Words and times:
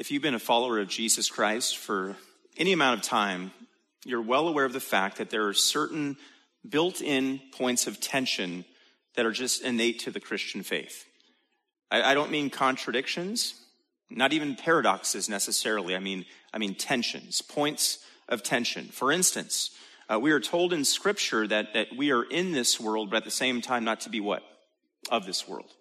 If 0.00 0.10
you've 0.10 0.22
been 0.22 0.32
a 0.34 0.38
follower 0.38 0.78
of 0.78 0.88
Jesus 0.88 1.28
Christ 1.28 1.76
for 1.76 2.16
any 2.56 2.72
amount 2.72 2.98
of 2.98 3.04
time, 3.04 3.50
you're 4.06 4.22
well 4.22 4.48
aware 4.48 4.64
of 4.64 4.72
the 4.72 4.80
fact 4.80 5.18
that 5.18 5.28
there 5.28 5.46
are 5.46 5.52
certain 5.52 6.16
built 6.66 7.02
in 7.02 7.38
points 7.52 7.86
of 7.86 8.00
tension 8.00 8.64
that 9.14 9.26
are 9.26 9.30
just 9.30 9.60
innate 9.60 9.98
to 9.98 10.10
the 10.10 10.18
Christian 10.18 10.62
faith. 10.62 11.04
I, 11.90 12.12
I, 12.12 12.14
don't 12.14 12.30
mean 12.30 12.48
contradictions, 12.48 13.60
not 14.08 14.32
even 14.32 14.56
paradoxes 14.56 15.28
necessarily. 15.28 15.94
I 15.94 15.98
mean, 15.98 16.24
I 16.54 16.56
mean 16.56 16.74
tensions, 16.76 17.42
points 17.42 17.98
of 18.26 18.42
tension. 18.42 18.86
For 18.86 19.12
instance, 19.12 19.70
uh, 20.08 20.18
we 20.18 20.32
are 20.32 20.40
told 20.40 20.72
in 20.72 20.86
Scripture 20.86 21.46
that, 21.46 21.74
that 21.74 21.88
we 21.94 22.10
are 22.10 22.22
in 22.22 22.52
this 22.52 22.80
world, 22.80 23.10
but 23.10 23.18
at 23.18 23.24
the 23.24 23.30
same 23.30 23.60
time 23.60 23.84
not 23.84 24.00
to 24.00 24.08
be 24.08 24.20
what? 24.20 24.42
Of 25.10 25.26
this 25.26 25.46
world. 25.46 25.74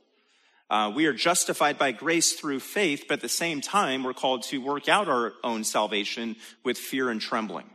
Uh, 0.69 0.91
we 0.93 1.07
are 1.07 1.13
justified 1.13 1.79
by 1.79 1.91
grace 1.91 2.33
through 2.33 2.59
faith, 2.59 3.05
but 3.07 3.15
at 3.15 3.21
the 3.21 3.29
same 3.29 3.59
time, 3.59 4.03
we're 4.03 4.13
called 4.13 4.43
to 4.43 4.59
work 4.59 4.87
out 4.87 5.07
our 5.07 5.33
own 5.43 5.63
salvation 5.63 6.35
with 6.63 6.77
fear 6.77 7.09
and 7.09 7.19
trembling. 7.19 7.67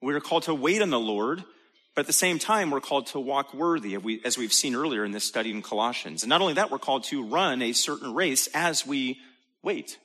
We 0.00 0.14
are 0.14 0.20
called 0.20 0.44
to 0.44 0.54
wait 0.54 0.80
on 0.80 0.88
the 0.88 0.98
Lord, 0.98 1.44
but 1.94 2.02
at 2.02 2.06
the 2.06 2.14
same 2.14 2.38
time, 2.38 2.70
we're 2.70 2.80
called 2.80 3.08
to 3.08 3.20
walk 3.20 3.52
worthy, 3.52 3.98
as 4.24 4.38
we've 4.38 4.52
seen 4.52 4.74
earlier 4.74 5.04
in 5.04 5.12
this 5.12 5.24
study 5.24 5.50
in 5.50 5.60
Colossians. 5.60 6.22
And 6.22 6.30
not 6.30 6.40
only 6.40 6.54
that, 6.54 6.70
we're 6.70 6.78
called 6.78 7.04
to 7.04 7.22
run 7.22 7.60
a 7.60 7.72
certain 7.72 8.14
race 8.14 8.48
as 8.54 8.86
we 8.86 9.18
wait. 9.62 9.98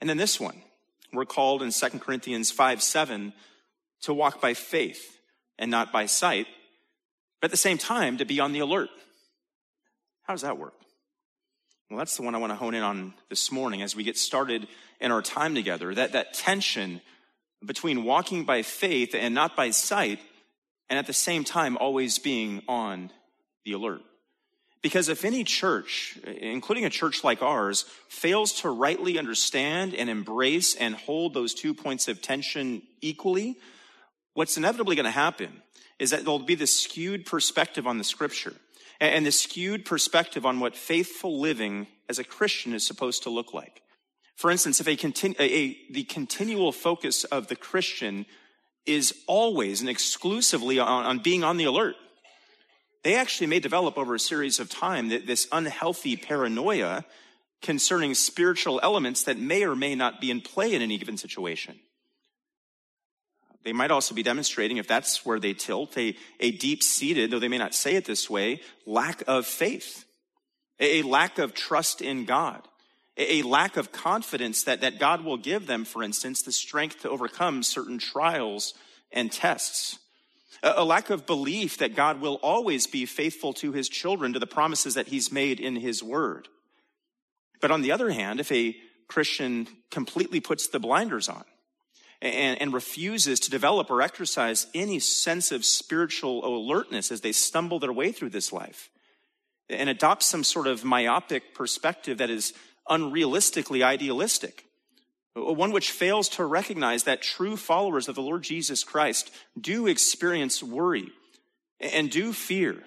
And 0.00 0.08
then 0.08 0.16
this 0.16 0.40
one, 0.40 0.62
we're 1.12 1.26
called 1.26 1.62
in 1.62 1.70
2 1.70 1.98
Corinthians 1.98 2.50
5 2.50 2.82
7 2.82 3.34
to 4.02 4.14
walk 4.14 4.40
by 4.40 4.54
faith 4.54 5.18
and 5.58 5.70
not 5.70 5.92
by 5.92 6.06
sight, 6.06 6.46
but 7.40 7.46
at 7.46 7.50
the 7.50 7.56
same 7.58 7.78
time, 7.78 8.18
to 8.18 8.24
be 8.24 8.40
on 8.40 8.52
the 8.52 8.60
alert. 8.60 8.88
How 10.28 10.34
does 10.34 10.42
that 10.42 10.58
work? 10.58 10.74
Well, 11.88 11.96
that's 11.96 12.18
the 12.18 12.22
one 12.22 12.34
I 12.34 12.38
want 12.38 12.52
to 12.52 12.56
hone 12.56 12.74
in 12.74 12.82
on 12.82 13.14
this 13.30 13.50
morning 13.50 13.80
as 13.80 13.96
we 13.96 14.04
get 14.04 14.18
started 14.18 14.68
in 15.00 15.10
our 15.10 15.22
time 15.22 15.54
together. 15.54 15.94
That, 15.94 16.12
that 16.12 16.34
tension 16.34 17.00
between 17.64 18.04
walking 18.04 18.44
by 18.44 18.60
faith 18.60 19.14
and 19.14 19.34
not 19.34 19.56
by 19.56 19.70
sight, 19.70 20.20
and 20.90 20.98
at 20.98 21.06
the 21.06 21.14
same 21.14 21.44
time 21.44 21.78
always 21.78 22.18
being 22.18 22.62
on 22.68 23.10
the 23.64 23.72
alert. 23.72 24.02
Because 24.82 25.08
if 25.08 25.24
any 25.24 25.44
church, 25.44 26.18
including 26.26 26.84
a 26.84 26.90
church 26.90 27.24
like 27.24 27.42
ours, 27.42 27.86
fails 28.10 28.52
to 28.60 28.68
rightly 28.68 29.18
understand 29.18 29.94
and 29.94 30.10
embrace 30.10 30.74
and 30.74 30.94
hold 30.94 31.32
those 31.32 31.54
two 31.54 31.72
points 31.72 32.06
of 32.06 32.20
tension 32.20 32.82
equally, 33.00 33.56
what's 34.34 34.58
inevitably 34.58 34.94
going 34.94 35.04
to 35.04 35.10
happen 35.10 35.62
is 35.98 36.10
that 36.10 36.20
there'll 36.24 36.38
be 36.38 36.54
this 36.54 36.78
skewed 36.78 37.24
perspective 37.24 37.86
on 37.86 37.96
the 37.96 38.04
scripture 38.04 38.54
and 39.00 39.24
the 39.24 39.32
skewed 39.32 39.84
perspective 39.84 40.44
on 40.44 40.60
what 40.60 40.76
faithful 40.76 41.40
living 41.40 41.86
as 42.08 42.18
a 42.18 42.24
Christian 42.24 42.72
is 42.72 42.86
supposed 42.86 43.22
to 43.24 43.30
look 43.30 43.54
like. 43.54 43.82
For 44.34 44.50
instance, 44.50 44.80
if 44.80 44.86
a, 44.86 44.96
continu- 44.96 45.38
a, 45.40 45.76
the 45.92 46.04
continual 46.04 46.72
focus 46.72 47.24
of 47.24 47.48
the 47.48 47.56
Christian 47.56 48.26
is 48.86 49.14
always 49.26 49.80
and 49.80 49.90
exclusively 49.90 50.78
on, 50.78 51.04
on, 51.04 51.18
being 51.18 51.44
on 51.44 51.56
the 51.56 51.64
alert, 51.64 51.96
they 53.04 53.14
actually 53.14 53.46
may 53.46 53.60
develop 53.60 53.98
over 53.98 54.14
a 54.14 54.20
series 54.20 54.58
of 54.58 54.70
time 54.70 55.08
that 55.08 55.26
this 55.26 55.46
unhealthy 55.52 56.16
paranoia 56.16 57.04
concerning 57.62 58.14
spiritual 58.14 58.80
elements 58.82 59.24
that 59.24 59.38
may 59.38 59.64
or 59.64 59.76
may 59.76 59.94
not 59.94 60.20
be 60.20 60.30
in 60.30 60.40
play 60.40 60.74
in 60.74 60.82
any 60.82 60.98
given 60.98 61.16
situation. 61.16 61.78
They 63.68 63.74
might 63.74 63.90
also 63.90 64.14
be 64.14 64.22
demonstrating, 64.22 64.78
if 64.78 64.86
that's 64.86 65.26
where 65.26 65.38
they 65.38 65.52
tilt, 65.52 65.94
a, 65.98 66.16
a 66.40 66.52
deep 66.52 66.82
seated, 66.82 67.30
though 67.30 67.38
they 67.38 67.48
may 67.48 67.58
not 67.58 67.74
say 67.74 67.96
it 67.96 68.06
this 68.06 68.30
way, 68.30 68.62
lack 68.86 69.22
of 69.28 69.44
faith, 69.44 70.06
a, 70.80 71.00
a 71.00 71.02
lack 71.02 71.38
of 71.38 71.52
trust 71.52 72.00
in 72.00 72.24
God, 72.24 72.66
a, 73.18 73.40
a 73.40 73.42
lack 73.42 73.76
of 73.76 73.92
confidence 73.92 74.62
that, 74.62 74.80
that 74.80 74.98
God 74.98 75.22
will 75.22 75.36
give 75.36 75.66
them, 75.66 75.84
for 75.84 76.02
instance, 76.02 76.40
the 76.40 76.50
strength 76.50 77.02
to 77.02 77.10
overcome 77.10 77.62
certain 77.62 77.98
trials 77.98 78.72
and 79.12 79.30
tests. 79.30 79.98
A, 80.62 80.72
a 80.76 80.84
lack 80.84 81.10
of 81.10 81.26
belief 81.26 81.76
that 81.76 81.94
God 81.94 82.22
will 82.22 82.36
always 82.36 82.86
be 82.86 83.04
faithful 83.04 83.52
to 83.52 83.72
his 83.72 83.90
children, 83.90 84.32
to 84.32 84.38
the 84.38 84.46
promises 84.46 84.94
that 84.94 85.08
he's 85.08 85.30
made 85.30 85.60
in 85.60 85.76
his 85.76 86.02
word. 86.02 86.48
But 87.60 87.70
on 87.70 87.82
the 87.82 87.92
other 87.92 88.08
hand, 88.08 88.40
if 88.40 88.50
a 88.50 88.74
Christian 89.08 89.68
completely 89.90 90.40
puts 90.40 90.68
the 90.68 90.80
blinders 90.80 91.28
on, 91.28 91.44
and, 92.20 92.60
and 92.60 92.72
refuses 92.72 93.38
to 93.40 93.50
develop 93.50 93.90
or 93.90 94.02
exercise 94.02 94.66
any 94.74 94.98
sense 94.98 95.52
of 95.52 95.64
spiritual 95.64 96.44
alertness 96.44 97.12
as 97.12 97.20
they 97.20 97.32
stumble 97.32 97.78
their 97.78 97.92
way 97.92 98.12
through 98.12 98.30
this 98.30 98.52
life 98.52 98.90
and 99.68 99.88
adopts 99.88 100.26
some 100.26 100.44
sort 100.44 100.66
of 100.66 100.84
myopic 100.84 101.54
perspective 101.54 102.18
that 102.18 102.30
is 102.30 102.54
unrealistically 102.88 103.84
idealistic. 103.84 104.64
One 105.34 105.72
which 105.72 105.92
fails 105.92 106.28
to 106.30 106.44
recognize 106.44 107.04
that 107.04 107.22
true 107.22 107.56
followers 107.56 108.08
of 108.08 108.14
the 108.14 108.22
Lord 108.22 108.42
Jesus 108.42 108.82
Christ 108.82 109.30
do 109.60 109.86
experience 109.86 110.62
worry 110.62 111.12
and 111.78 112.10
do 112.10 112.32
fear 112.32 112.82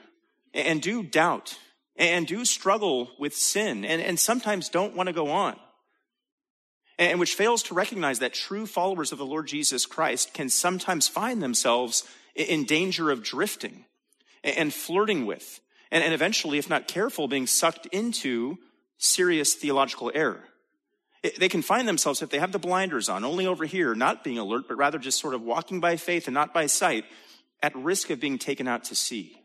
and 0.54 0.82
do 0.82 1.04
doubt 1.04 1.58
and 1.96 2.28
do 2.28 2.44
struggle 2.44 3.12
with 3.20 3.34
sin 3.36 3.86
and, 3.86 4.02
and 4.02 4.20
sometimes 4.20 4.68
don't 4.68 4.96
want 4.96 5.08
to 5.08 5.14
go 5.14 5.30
on 5.30 5.58
and 6.98 7.20
which 7.20 7.36
fails 7.36 7.64
to 7.64 7.74
recognize 7.74 8.20
that 8.20 8.34
true 8.34 8.66
followers 8.66 9.12
of 9.12 9.18
the 9.18 9.26
Lord 9.26 9.48
Jesus 9.48 9.86
Christ 9.86 10.34
can 10.34 10.50
sometimes 10.50 11.08
find 11.08 11.42
themselves 11.42 12.04
in 12.36 12.66
danger 12.66 13.12
of 13.12 13.24
drifting 13.24 13.86
and 14.44 14.74
flirting 14.74 15.26
with, 15.26 15.60
and 15.92 16.14
eventually, 16.14 16.58
if 16.58 16.70
not 16.70 16.88
careful, 16.88 17.28
being 17.28 17.48
sucked 17.48 17.86
into 17.88 18.58
serious 18.98 19.54
theological 19.54 20.12
error. 20.14 20.44
They 21.38 21.50
can 21.50 21.62
find 21.62 21.88
themselves, 21.88 22.22
if 22.22 22.30
they 22.30 22.40
have 22.40 22.52
the 22.52 22.60
blinders 22.60 23.08
on, 23.08 23.24
only 23.24 23.46
over 23.46 23.66
here, 23.66 23.94
not 23.94 24.24
being 24.24 24.40
alert, 24.40 24.68
but 24.68 24.78
rather 24.78 24.98
just 24.98 25.20
sort 25.20 25.36
of 25.36 25.44
walking 25.44 25.80
by 25.80 25.98
faith 25.98 26.28
and 26.28 26.34
not 26.34 26.54
by 26.54 26.66
sight, 26.66 27.06
at 27.62 27.76
risk 27.76 28.10
of 28.10 28.20
being 28.20 28.40
taken 28.40 28.68
out 28.68 28.86
to 28.86 28.96
sea. 28.96 29.38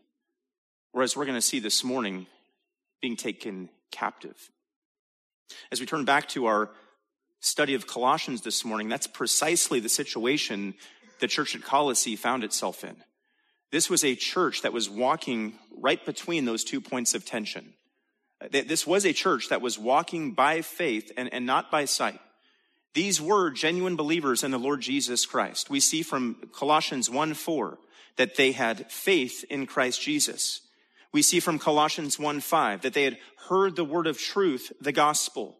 Whereas 0.91 1.15
we're 1.15 1.25
going 1.25 1.35
to 1.37 1.41
see 1.41 1.59
this 1.59 1.83
morning, 1.83 2.25
being 3.01 3.15
taken 3.15 3.69
captive. 3.91 4.49
As 5.71 5.79
we 5.79 5.85
turn 5.85 6.03
back 6.03 6.27
to 6.29 6.47
our 6.47 6.71
study 7.39 7.73
of 7.73 7.87
Colossians 7.87 8.41
this 8.41 8.65
morning, 8.65 8.89
that's 8.89 9.07
precisely 9.07 9.79
the 9.79 9.89
situation 9.89 10.73
the 11.19 11.27
church 11.27 11.55
at 11.55 11.63
Colossae 11.63 12.15
found 12.15 12.43
itself 12.43 12.83
in. 12.83 12.95
This 13.71 13.89
was 13.89 14.03
a 14.03 14.15
church 14.15 14.61
that 14.61 14.73
was 14.73 14.89
walking 14.89 15.53
right 15.77 16.03
between 16.05 16.45
those 16.45 16.63
two 16.63 16.81
points 16.81 17.13
of 17.13 17.25
tension. 17.25 17.73
This 18.51 18.85
was 18.85 19.05
a 19.05 19.13
church 19.13 19.49
that 19.49 19.61
was 19.61 19.79
walking 19.79 20.33
by 20.33 20.61
faith 20.61 21.11
and, 21.17 21.31
and 21.33 21.45
not 21.45 21.71
by 21.71 21.85
sight. 21.85 22.19
These 22.93 23.21
were 23.21 23.51
genuine 23.51 23.95
believers 23.95 24.43
in 24.43 24.51
the 24.51 24.59
Lord 24.59 24.81
Jesus 24.81 25.25
Christ. 25.25 25.69
We 25.69 25.79
see 25.79 26.03
from 26.03 26.49
Colossians 26.53 27.09
1 27.09 27.33
4 27.33 27.77
that 28.17 28.35
they 28.35 28.51
had 28.51 28.91
faith 28.91 29.43
in 29.49 29.65
Christ 29.65 30.01
Jesus. 30.01 30.61
We 31.11 31.21
see 31.21 31.39
from 31.39 31.59
Colossians 31.59 32.19
1 32.19 32.39
5 32.41 32.81
that 32.81 32.93
they 32.93 33.03
had 33.03 33.17
heard 33.49 33.75
the 33.75 33.85
word 33.85 34.07
of 34.07 34.17
truth, 34.17 34.71
the 34.81 34.91
gospel, 34.91 35.57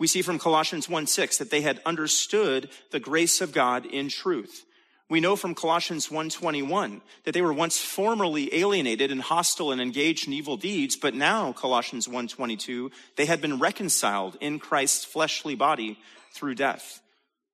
we 0.00 0.06
see 0.06 0.22
from 0.22 0.38
Colossians 0.38 0.88
1 0.88 1.06
6 1.06 1.38
that 1.38 1.50
they 1.50 1.60
had 1.60 1.80
understood 1.86 2.70
the 2.90 2.98
grace 2.98 3.40
of 3.40 3.52
God 3.52 3.86
in 3.86 4.08
truth. 4.08 4.64
We 5.10 5.20
know 5.20 5.36
from 5.36 5.54
Colossians 5.54 6.08
1:21 6.08 7.02
that 7.24 7.32
they 7.32 7.42
were 7.42 7.52
once 7.52 7.78
formerly 7.78 8.54
alienated 8.54 9.10
and 9.10 9.20
hostile 9.20 9.72
and 9.72 9.80
engaged 9.80 10.26
in 10.26 10.32
evil 10.32 10.56
deeds, 10.56 10.96
but 10.96 11.14
now 11.14 11.52
Colossians 11.52 12.08
1:22 12.08 12.90
they 13.16 13.26
had 13.26 13.40
been 13.40 13.58
reconciled 13.58 14.38
in 14.40 14.58
Christ's 14.58 15.04
fleshly 15.04 15.54
body 15.54 15.98
through 16.32 16.54
death. 16.54 17.02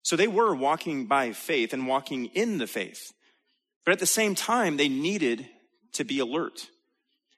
So 0.02 0.14
they 0.14 0.28
were 0.28 0.54
walking 0.54 1.06
by 1.06 1.32
faith 1.32 1.72
and 1.72 1.88
walking 1.88 2.26
in 2.26 2.58
the 2.58 2.66
faith. 2.66 3.12
But 3.84 3.92
at 3.92 3.98
the 3.98 4.06
same 4.06 4.34
time 4.34 4.76
they 4.76 4.88
needed 4.88 5.48
to 5.94 6.04
be 6.04 6.20
alert. 6.20 6.68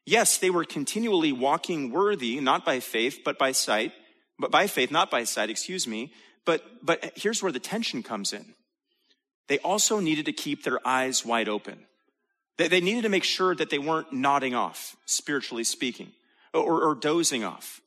Yes, 0.04 0.36
they 0.36 0.50
were 0.50 0.64
continually 0.64 1.32
walking 1.32 1.92
worthy, 1.92 2.40
not 2.40 2.64
by 2.64 2.80
faith, 2.80 3.20
but 3.24 3.38
by 3.38 3.52
sight 3.52 3.92
but 4.38 4.50
by 4.50 4.66
faith, 4.66 4.90
not 4.90 5.10
by 5.10 5.24
sight, 5.24 5.50
excuse 5.50 5.86
me. 5.86 6.12
But, 6.44 6.62
but 6.82 7.12
here's 7.16 7.42
where 7.42 7.52
the 7.52 7.58
tension 7.58 8.02
comes 8.02 8.32
in. 8.32 8.54
They 9.48 9.58
also 9.58 10.00
needed 10.00 10.26
to 10.26 10.32
keep 10.32 10.62
their 10.62 10.86
eyes 10.86 11.24
wide 11.24 11.48
open. 11.48 11.78
They, 12.56 12.68
they 12.68 12.80
needed 12.80 13.02
to 13.02 13.08
make 13.08 13.24
sure 13.24 13.54
that 13.54 13.70
they 13.70 13.78
weren't 13.78 14.12
nodding 14.12 14.54
off, 14.54 14.96
spiritually 15.06 15.64
speaking, 15.64 16.12
or, 16.54 16.82
or 16.82 16.94
dozing 16.94 17.44
off, 17.44 17.80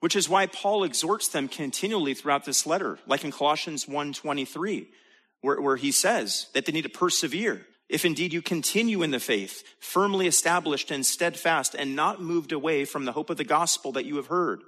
which 0.00 0.16
is 0.16 0.28
why 0.28 0.46
Paul 0.46 0.84
exhorts 0.84 1.28
them 1.28 1.48
continually 1.48 2.14
throughout 2.14 2.44
this 2.44 2.66
letter, 2.66 2.98
like 3.06 3.24
in 3.24 3.30
Colossians 3.30 3.86
1.23, 3.86 4.86
where, 5.42 5.60
where 5.60 5.76
he 5.76 5.92
says 5.92 6.48
that 6.54 6.66
they 6.66 6.72
need 6.72 6.82
to 6.82 6.88
persevere. 6.88 7.66
If 7.88 8.06
indeed 8.06 8.32
you 8.32 8.40
continue 8.40 9.02
in 9.02 9.10
the 9.10 9.20
faith, 9.20 9.62
firmly 9.78 10.26
established 10.26 10.90
and 10.90 11.04
steadfast, 11.04 11.74
and 11.74 11.94
not 11.94 12.22
moved 12.22 12.52
away 12.52 12.86
from 12.86 13.04
the 13.04 13.12
hope 13.12 13.28
of 13.28 13.36
the 13.36 13.44
gospel 13.44 13.92
that 13.92 14.06
you 14.06 14.16
have 14.16 14.28
heard, 14.28 14.62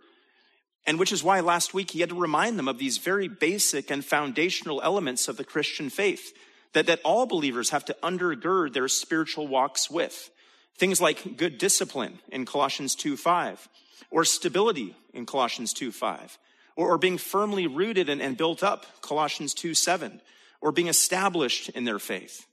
and 0.86 0.98
which 0.98 1.12
is 1.12 1.25
why 1.25 1.40
last 1.40 1.75
week 1.75 1.92
he 1.92 2.00
had 2.00 2.10
to 2.10 2.14
remind 2.20 2.58
them 2.58 2.69
of 2.69 2.78
these 2.78 2.98
very 2.98 3.28
basic 3.28 3.90
and 3.90 4.04
foundational 4.04 4.82
elements 4.82 5.28
of 5.28 5.36
the 5.36 5.44
Christian 5.44 5.90
faith 5.90 6.32
that, 6.75 6.86
that 6.86 7.00
all 7.04 7.26
believers 7.26 7.70
have 7.70 7.84
to 7.86 7.96
undergird 8.02 8.72
their 8.72 8.88
spiritual 8.88 9.48
walks 9.48 9.90
with. 9.90 10.31
Things 10.76 11.00
like 11.00 11.36
good 11.36 11.58
discipline 11.58 12.19
in 12.31 12.44
Colossians 12.44 12.94
2 12.94 13.16
5, 13.16 13.69
or 14.10 14.25
stability 14.25 14.94
in 15.12 15.25
Colossians 15.25 15.72
2 15.72 15.92
5, 15.92 16.38
or, 16.76 16.94
or 16.94 16.98
being 16.98 17.16
firmly 17.16 17.66
rooted 17.66 18.08
and, 18.08 18.20
and 18.20 18.36
built 18.36 18.62
up, 18.62 18.84
Colossians 19.00 19.54
2 19.54 19.72
7, 19.75 20.20
or 20.60 20.72
being 20.72 20.88
established 20.88 21.69
in 21.70 21.84
their 21.84 22.00
faith. 22.00 22.46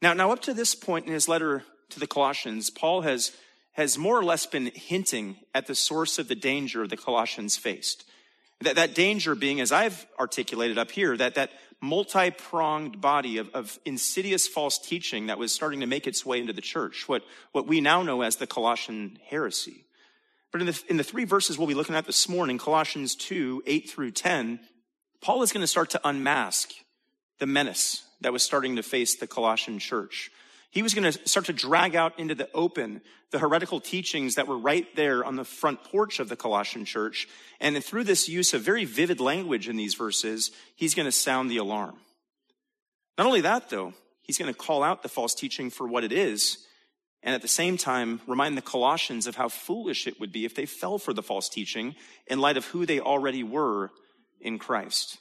Now, 0.00 0.14
now, 0.14 0.30
up 0.30 0.40
to 0.42 0.54
this 0.54 0.74
point 0.74 1.06
in 1.06 1.12
his 1.12 1.28
letter 1.28 1.64
to 1.90 2.00
the 2.00 2.06
Colossians, 2.06 2.70
Paul 2.70 3.02
has, 3.02 3.32
has 3.72 3.96
more 3.96 4.18
or 4.18 4.24
less 4.24 4.46
been 4.46 4.70
hinting 4.74 5.36
at 5.54 5.66
the 5.66 5.74
source 5.74 6.18
of 6.18 6.28
the 6.28 6.34
danger 6.34 6.86
the 6.86 6.96
Colossians 6.96 7.56
faced. 7.56 8.04
That, 8.62 8.76
that 8.76 8.94
danger 8.94 9.34
being, 9.34 9.60
as 9.60 9.72
I've 9.72 10.06
articulated 10.18 10.76
up 10.76 10.90
here, 10.90 11.16
that, 11.16 11.34
that 11.36 11.50
multi 11.80 12.30
pronged 12.30 13.00
body 13.00 13.38
of, 13.38 13.48
of 13.54 13.78
insidious 13.84 14.46
false 14.46 14.78
teaching 14.78 15.26
that 15.26 15.38
was 15.38 15.52
starting 15.52 15.80
to 15.80 15.86
make 15.86 16.06
its 16.06 16.26
way 16.26 16.40
into 16.40 16.52
the 16.52 16.60
church, 16.60 17.08
what, 17.08 17.22
what 17.52 17.66
we 17.66 17.80
now 17.80 18.02
know 18.02 18.22
as 18.22 18.36
the 18.36 18.46
Colossian 18.46 19.18
heresy. 19.28 19.84
But 20.52 20.60
in 20.60 20.66
the, 20.66 20.82
in 20.88 20.96
the 20.96 21.04
three 21.04 21.24
verses 21.24 21.56
we'll 21.56 21.68
be 21.68 21.74
looking 21.74 21.94
at 21.94 22.06
this 22.06 22.28
morning, 22.28 22.58
Colossians 22.58 23.14
2, 23.14 23.62
8 23.66 23.88
through 23.88 24.10
10, 24.10 24.60
Paul 25.20 25.42
is 25.42 25.52
going 25.52 25.62
to 25.62 25.66
start 25.66 25.90
to 25.90 26.00
unmask 26.04 26.72
the 27.38 27.46
menace 27.46 28.04
that 28.20 28.32
was 28.32 28.42
starting 28.42 28.76
to 28.76 28.82
face 28.82 29.14
the 29.14 29.26
Colossian 29.26 29.78
church. 29.78 30.30
He 30.70 30.82
was 30.82 30.94
going 30.94 31.12
to 31.12 31.28
start 31.28 31.46
to 31.46 31.52
drag 31.52 31.96
out 31.96 32.18
into 32.18 32.34
the 32.34 32.48
open 32.54 33.00
the 33.30 33.38
heretical 33.38 33.80
teachings 33.80 34.34
that 34.34 34.48
were 34.48 34.58
right 34.58 34.86
there 34.96 35.24
on 35.24 35.36
the 35.36 35.44
front 35.44 35.84
porch 35.84 36.18
of 36.20 36.28
the 36.28 36.36
Colossian 36.36 36.84
church. 36.84 37.28
And 37.60 37.82
through 37.84 38.04
this 38.04 38.28
use 38.28 38.54
of 38.54 38.62
very 38.62 38.84
vivid 38.84 39.20
language 39.20 39.68
in 39.68 39.76
these 39.76 39.94
verses, 39.94 40.50
he's 40.74 40.94
going 40.94 41.06
to 41.06 41.12
sound 41.12 41.50
the 41.50 41.58
alarm. 41.58 41.96
Not 43.18 43.26
only 43.26 43.40
that, 43.42 43.68
though, 43.70 43.94
he's 44.22 44.38
going 44.38 44.52
to 44.52 44.58
call 44.58 44.82
out 44.82 45.02
the 45.02 45.08
false 45.08 45.34
teaching 45.34 45.70
for 45.70 45.86
what 45.86 46.04
it 46.04 46.12
is, 46.12 46.58
and 47.22 47.34
at 47.34 47.42
the 47.42 47.48
same 47.48 47.76
time 47.76 48.20
remind 48.26 48.56
the 48.56 48.62
Colossians 48.62 49.26
of 49.26 49.36
how 49.36 49.48
foolish 49.48 50.06
it 50.06 50.18
would 50.18 50.32
be 50.32 50.44
if 50.44 50.54
they 50.54 50.66
fell 50.66 50.98
for 50.98 51.12
the 51.12 51.22
false 51.22 51.48
teaching 51.48 51.94
in 52.26 52.40
light 52.40 52.56
of 52.56 52.66
who 52.66 52.86
they 52.86 52.98
already 52.98 53.42
were 53.42 53.90
in 54.40 54.58
Christ. 54.58 55.18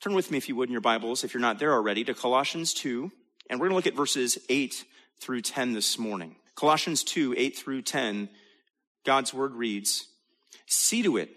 Turn 0.00 0.14
with 0.14 0.30
me, 0.30 0.38
if 0.38 0.48
you 0.48 0.56
would, 0.56 0.68
in 0.68 0.72
your 0.72 0.80
Bibles, 0.80 1.24
if 1.24 1.32
you're 1.32 1.40
not 1.40 1.58
there 1.58 1.72
already, 1.72 2.04
to 2.04 2.14
Colossians 2.14 2.74
2, 2.74 3.10
and 3.52 3.60
we're 3.60 3.66
going 3.68 3.72
to 3.72 3.76
look 3.76 3.86
at 3.86 3.94
verses 3.94 4.38
8 4.48 4.82
through 5.20 5.42
10 5.42 5.74
this 5.74 5.98
morning. 5.98 6.36
Colossians 6.54 7.04
2, 7.04 7.34
8 7.36 7.54
through 7.54 7.82
10, 7.82 8.30
God's 9.04 9.34
word 9.34 9.52
reads, 9.52 10.06
See 10.64 11.02
to 11.02 11.18
it 11.18 11.28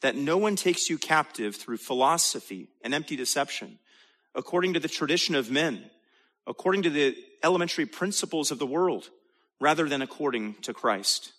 that 0.00 0.14
no 0.14 0.38
one 0.38 0.54
takes 0.54 0.88
you 0.88 0.96
captive 0.96 1.56
through 1.56 1.78
philosophy 1.78 2.68
and 2.82 2.94
empty 2.94 3.16
deception, 3.16 3.80
according 4.32 4.74
to 4.74 4.80
the 4.80 4.86
tradition 4.86 5.34
of 5.34 5.50
men, 5.50 5.90
according 6.46 6.82
to 6.82 6.90
the 6.90 7.16
elementary 7.42 7.84
principles 7.84 8.52
of 8.52 8.60
the 8.60 8.64
world, 8.64 9.10
rather 9.60 9.88
than 9.88 10.02
according 10.02 10.54
to 10.62 10.72
Christ. 10.72 11.32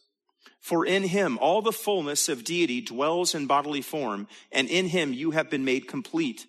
For 0.59 0.85
in 0.85 1.03
him 1.03 1.37
all 1.37 1.61
the 1.61 1.71
fullness 1.71 2.27
of 2.27 2.43
deity 2.43 2.81
dwells 2.81 3.33
in 3.33 3.47
bodily 3.47 3.81
form, 3.81 4.27
and 4.51 4.67
in 4.67 4.87
him 4.87 5.13
you 5.13 5.31
have 5.31 5.49
been 5.49 5.63
made 5.63 5.87
complete 5.87 6.47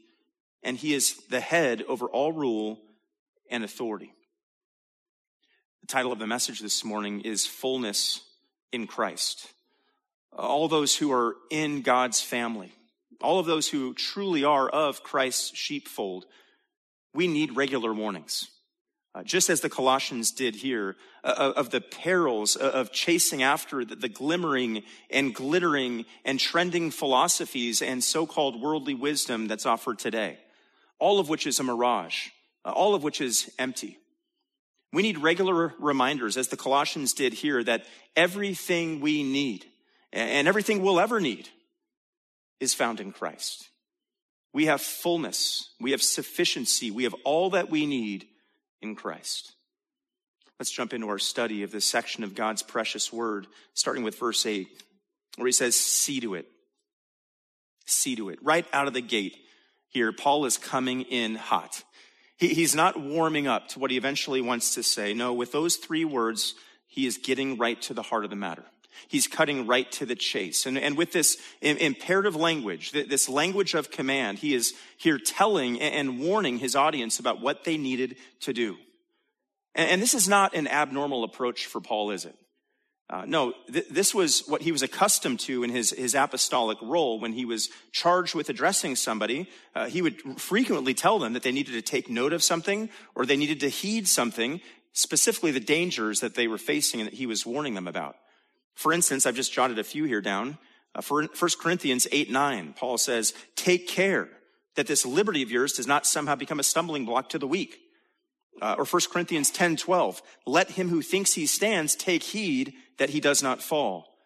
and 0.63 0.77
he 0.77 0.93
is 0.93 1.15
the 1.31 1.41
head 1.41 1.85
over 1.89 2.07
all 2.07 2.33
rule 2.33 2.81
and 3.51 3.65
authority. 3.65 4.13
The 5.83 5.87
title 5.87 6.13
of 6.13 6.19
the 6.19 6.27
message 6.27 6.61
this 6.61 6.85
morning 6.85 7.23
is 7.23 7.47
Fullness 7.47 8.21
in 8.73 8.87
Christ. 8.87 9.53
All 10.33 10.69
those 10.69 10.97
who 10.97 11.13
are 11.13 11.37
in 11.51 11.83
God's 11.83 12.21
family, 12.21 12.73
all 13.21 13.39
of 13.39 13.47
those 13.47 13.69
who 13.69 13.95
truly 13.95 14.45
are 14.45 14.69
of 14.69 15.03
Christ's 15.03 15.57
sheepfold, 15.57 16.27
we 17.15 17.27
need 17.27 17.57
regular 17.57 17.95
warnings. 17.95 18.49
Uh, 19.15 19.23
just 19.23 19.49
as 19.49 19.63
the 19.63 19.71
Colossians 19.71 20.31
did 20.31 20.55
here, 20.55 20.95
uh, 21.25 21.53
of 21.57 21.71
the 21.71 21.81
perils 21.81 22.57
of 22.57 22.93
chasing 22.93 23.43
after 23.43 23.85
the, 23.85 23.97
the 23.97 24.09
glimmering 24.09 24.83
and 25.11 25.35
glittering 25.35 26.05
and 26.25 26.39
trending 26.39 26.91
philosophies 26.91 27.81
and 27.81 28.05
so 28.05 28.27
called 28.27 28.61
worldly 28.61 28.95
wisdom 28.95 29.49
that's 29.49 29.67
offered 29.67 29.99
today 29.99 30.39
all 30.99 31.19
of 31.19 31.29
which 31.29 31.47
is 31.47 31.59
a 31.59 31.63
mirage, 31.63 32.29
uh, 32.29 32.31
Uh, 32.65 32.71
all 32.71 32.95
of 32.95 33.03
which 33.03 33.21
is 33.21 33.51
empty. 33.59 33.99
We 34.93 35.03
need 35.03 35.19
regular 35.19 35.75
reminders, 35.79 36.37
as 36.37 36.49
the 36.49 36.57
Colossians 36.57 37.13
did 37.13 37.35
here, 37.35 37.63
that 37.65 37.85
everything 38.17 39.01
we 39.01 39.23
need 39.23 39.67
and 40.13 40.49
everything 40.49 40.83
we'll 40.83 41.01
ever 41.01 41.21
need 41.21 41.49
is 42.61 42.75
found 42.75 43.01
in 43.01 43.13
Christ. 43.13 43.69
We 44.55 44.67
have 44.67 44.81
fullness, 44.81 45.71
we 45.79 45.91
have 45.91 46.03
sufficiency, 46.03 46.91
we 46.91 47.05
have 47.05 47.15
all 47.25 47.51
that 47.51 47.71
we 47.71 47.87
need 47.87 48.27
in 48.81 48.95
Christ. 48.95 49.53
Let's 50.59 50.71
jump 50.71 50.93
into 50.93 51.09
our 51.09 51.19
study 51.19 51.63
of 51.63 51.71
this 51.71 51.85
section 51.85 52.25
of 52.25 52.35
God's 52.35 52.63
precious 52.63 53.13
word, 53.13 53.47
starting 53.75 54.03
with 54.03 54.19
verse 54.19 54.45
8, 54.45 54.67
where 55.37 55.47
he 55.47 55.53
says, 55.53 55.77
See 55.77 56.21
to 56.21 56.35
it. 56.35 56.47
See 57.87 58.17
to 58.17 58.31
it. 58.31 58.39
Right 58.43 58.67
out 58.73 58.89
of 58.89 58.95
the 58.95 59.01
gate, 59.01 59.37
here, 59.89 60.13
Paul 60.13 60.47
is 60.47 60.59
coming 60.59 61.03
in 61.03 61.37
hot. 61.37 61.83
He, 62.39 62.49
he's 62.49 62.75
not 62.75 62.99
warming 62.99 63.47
up 63.47 63.69
to 63.69 63.79
what 63.79 63.91
he 63.91 63.97
eventually 63.97 64.41
wants 64.41 64.75
to 64.75 64.83
say. 64.83 65.13
No, 65.13 65.33
with 65.35 65.53
those 65.53 65.77
three 65.77 66.05
words, 66.05 66.55
he 66.87 67.07
is 67.07 67.19
getting 67.19 67.59
right 67.59 67.81
to 67.83 67.95
the 67.95 68.03
heart 68.03 68.25
of 68.25 68.31
the 68.31 68.37
matter. 68.37 68.65
He's 69.07 69.29
cutting 69.29 69.67
right 69.67 69.91
to 69.93 70.07
the 70.07 70.17
chase. 70.17 70.67
And, 70.67 70.77
and 70.77 70.97
with 70.97 71.13
this 71.13 71.37
imperative 71.61 72.35
language, 72.35 72.93
this 72.93 73.29
language 73.29 73.75
of 73.75 73.91
command, 73.91 74.39
he 74.39 74.55
is 74.55 74.75
here 74.97 75.19
telling 75.19 75.81
and 75.81 76.19
warning 76.19 76.59
his 76.59 76.75
audience 76.75 77.21
about 77.21 77.41
what 77.41 77.65
they 77.65 77.77
needed 77.77 78.17
to 78.41 78.53
do. 78.53 78.77
And 79.75 80.03
this 80.03 80.15
is 80.15 80.29
not 80.29 80.55
an 80.55 80.67
abnormal 80.67 81.23
approach 81.23 81.67
for 81.67 81.81
Paul, 81.81 82.11
is 82.11 82.25
it? 82.25 82.35
Uh, 83.11 83.25
no, 83.27 83.55
th- 83.73 83.89
this 83.89 84.15
was 84.15 84.47
what 84.49 84.61
he 84.61 84.71
was 84.71 84.83
accustomed 84.83 85.41
to 85.41 85.63
in 85.63 85.71
his, 85.71 85.91
his 85.91 86.15
apostolic 86.15 86.77
role 86.83 87.19
when 87.19 87.33
he 87.33 87.47
was 87.47 87.71
charged 87.91 88.35
with 88.35 88.51
addressing 88.51 88.95
somebody. 88.97 89.49
Uh, 89.75 89.87
he 89.87 90.03
would 90.03 90.39
frequently 90.39 90.93
tell 90.93 91.19
them 91.19 91.33
that 91.33 91.43
they 91.43 91.53
needed 91.53 91.73
to 91.73 91.83
take 91.83 92.11
note 92.11 92.35
of 92.35 92.43
something 92.43 92.91
or 93.15 93.25
they 93.25 93.37
needed 93.37 93.61
to 93.61 93.71
heed 93.71 94.07
something, 94.07 94.61
specifically 94.93 95.51
the 95.51 95.61
dangers 95.61 96.21
that 96.21 96.35
they 96.35 96.47
were 96.47 96.59
facing 96.59 97.01
and 97.01 97.07
that 97.07 97.17
he 97.17 97.27
was 97.27 97.47
warning 97.47 97.75
them 97.75 97.89
about. 97.89 98.17
For 98.75 98.93
instance, 98.93 99.25
I've 99.25 99.35
just 99.35 99.53
jotted 99.53 99.79
a 99.79 99.85
few 99.85 100.05
here 100.05 100.21
down. 100.21 100.59
Uh, 100.95 101.01
for 101.01 101.23
1 101.23 101.51
Corinthians 101.61 102.07
8 102.13 102.31
9, 102.31 102.75
Paul 102.77 102.99
says, 102.99 103.33
Take 103.57 103.89
care 103.89 104.29
that 104.77 104.87
this 104.87 105.07
liberty 105.07 105.43
of 105.43 105.51
yours 105.51 105.73
does 105.73 105.87
not 105.87 106.07
somehow 106.07 106.35
become 106.35 106.61
a 106.61 106.65
stumbling 106.65 107.07
block 107.07 107.31
to 107.31 107.39
the 107.39 107.49
weak. 107.49 107.79
Uh, 108.61 108.75
or 108.77 108.85
1 108.85 109.03
Corinthians 109.11 109.51
10 109.51 109.77
12, 109.77 110.21
let 110.47 110.73
him 110.73 110.89
who 110.89 111.01
thinks 111.01 111.33
he 111.33 111.47
stands 111.47 111.95
take 111.95 112.23
heed 112.23 112.75
that 112.99 113.11
he 113.11 113.21
does 113.21 113.43
not 113.43 113.63
fall. 113.63 114.19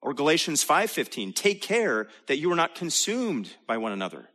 Or 0.00 0.14
Galatians 0.14 0.64
5:15, 0.64 1.32
take 1.32 1.62
care 1.62 2.08
that 2.26 2.38
you 2.38 2.50
are 2.50 2.56
not 2.56 2.74
consumed 2.74 3.56
by 3.66 3.76
one 3.76 3.92
another. 3.92 4.28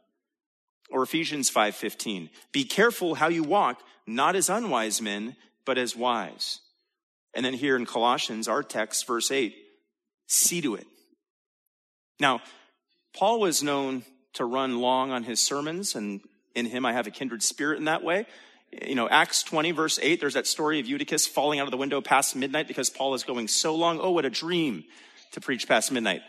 Or 0.90 1.04
Ephesians 1.04 1.50
5:15, 1.50 2.30
be 2.52 2.64
careful 2.64 3.16
how 3.16 3.28
you 3.28 3.44
walk, 3.44 3.84
not 4.06 4.36
as 4.36 4.50
unwise 4.50 5.02
men, 5.02 5.36
but 5.66 5.78
as 5.78 5.96
wise. 5.96 6.62
And 7.34 7.46
then 7.46 7.54
here 7.54 7.76
in 7.76 7.86
Colossians, 7.86 8.48
our 8.48 8.64
text, 8.64 9.06
verse 9.06 9.30
8, 9.30 9.56
see 10.28 10.62
to 10.62 10.76
it. 10.76 10.88
Now, 12.20 12.42
Paul 13.14 13.40
was 13.40 13.62
known 13.62 14.06
to 14.34 14.46
run 14.46 14.80
long 14.80 15.12
on 15.12 15.24
his 15.24 15.42
sermons, 15.42 15.96
and 15.96 16.22
in 16.56 16.66
him 16.66 16.86
I 16.86 16.94
have 16.94 17.08
a 17.08 17.12
kindred 17.12 17.44
spirit 17.44 17.78
in 17.78 17.86
that 17.86 18.04
way 18.04 18.26
you 18.86 18.96
know, 18.96 19.08
Acts 19.10 19.44
20, 19.44 19.72
verse 19.72 20.00
8, 20.02 20.20
there's 20.20 20.34
that 20.34 20.48
story 20.48 20.80
of 20.80 20.88
Eutychus 20.88 21.28
falling 21.28 21.60
out 21.60 21.68
of 21.68 21.72
the 21.72 21.78
window 21.78 22.02
past 22.02 22.36
midnight 22.36 22.68
because 22.68 22.90
Paul 22.90 23.14
is 23.14 23.24
going 23.24 23.48
so 23.48 23.76
long. 23.76 24.00
Oh, 24.00 24.12
what 24.12 24.26
a 24.26 24.30
dream 24.30 24.84
to 25.32 25.42
preach 25.42 25.68
past 25.68 25.92
midnight. 25.92 26.22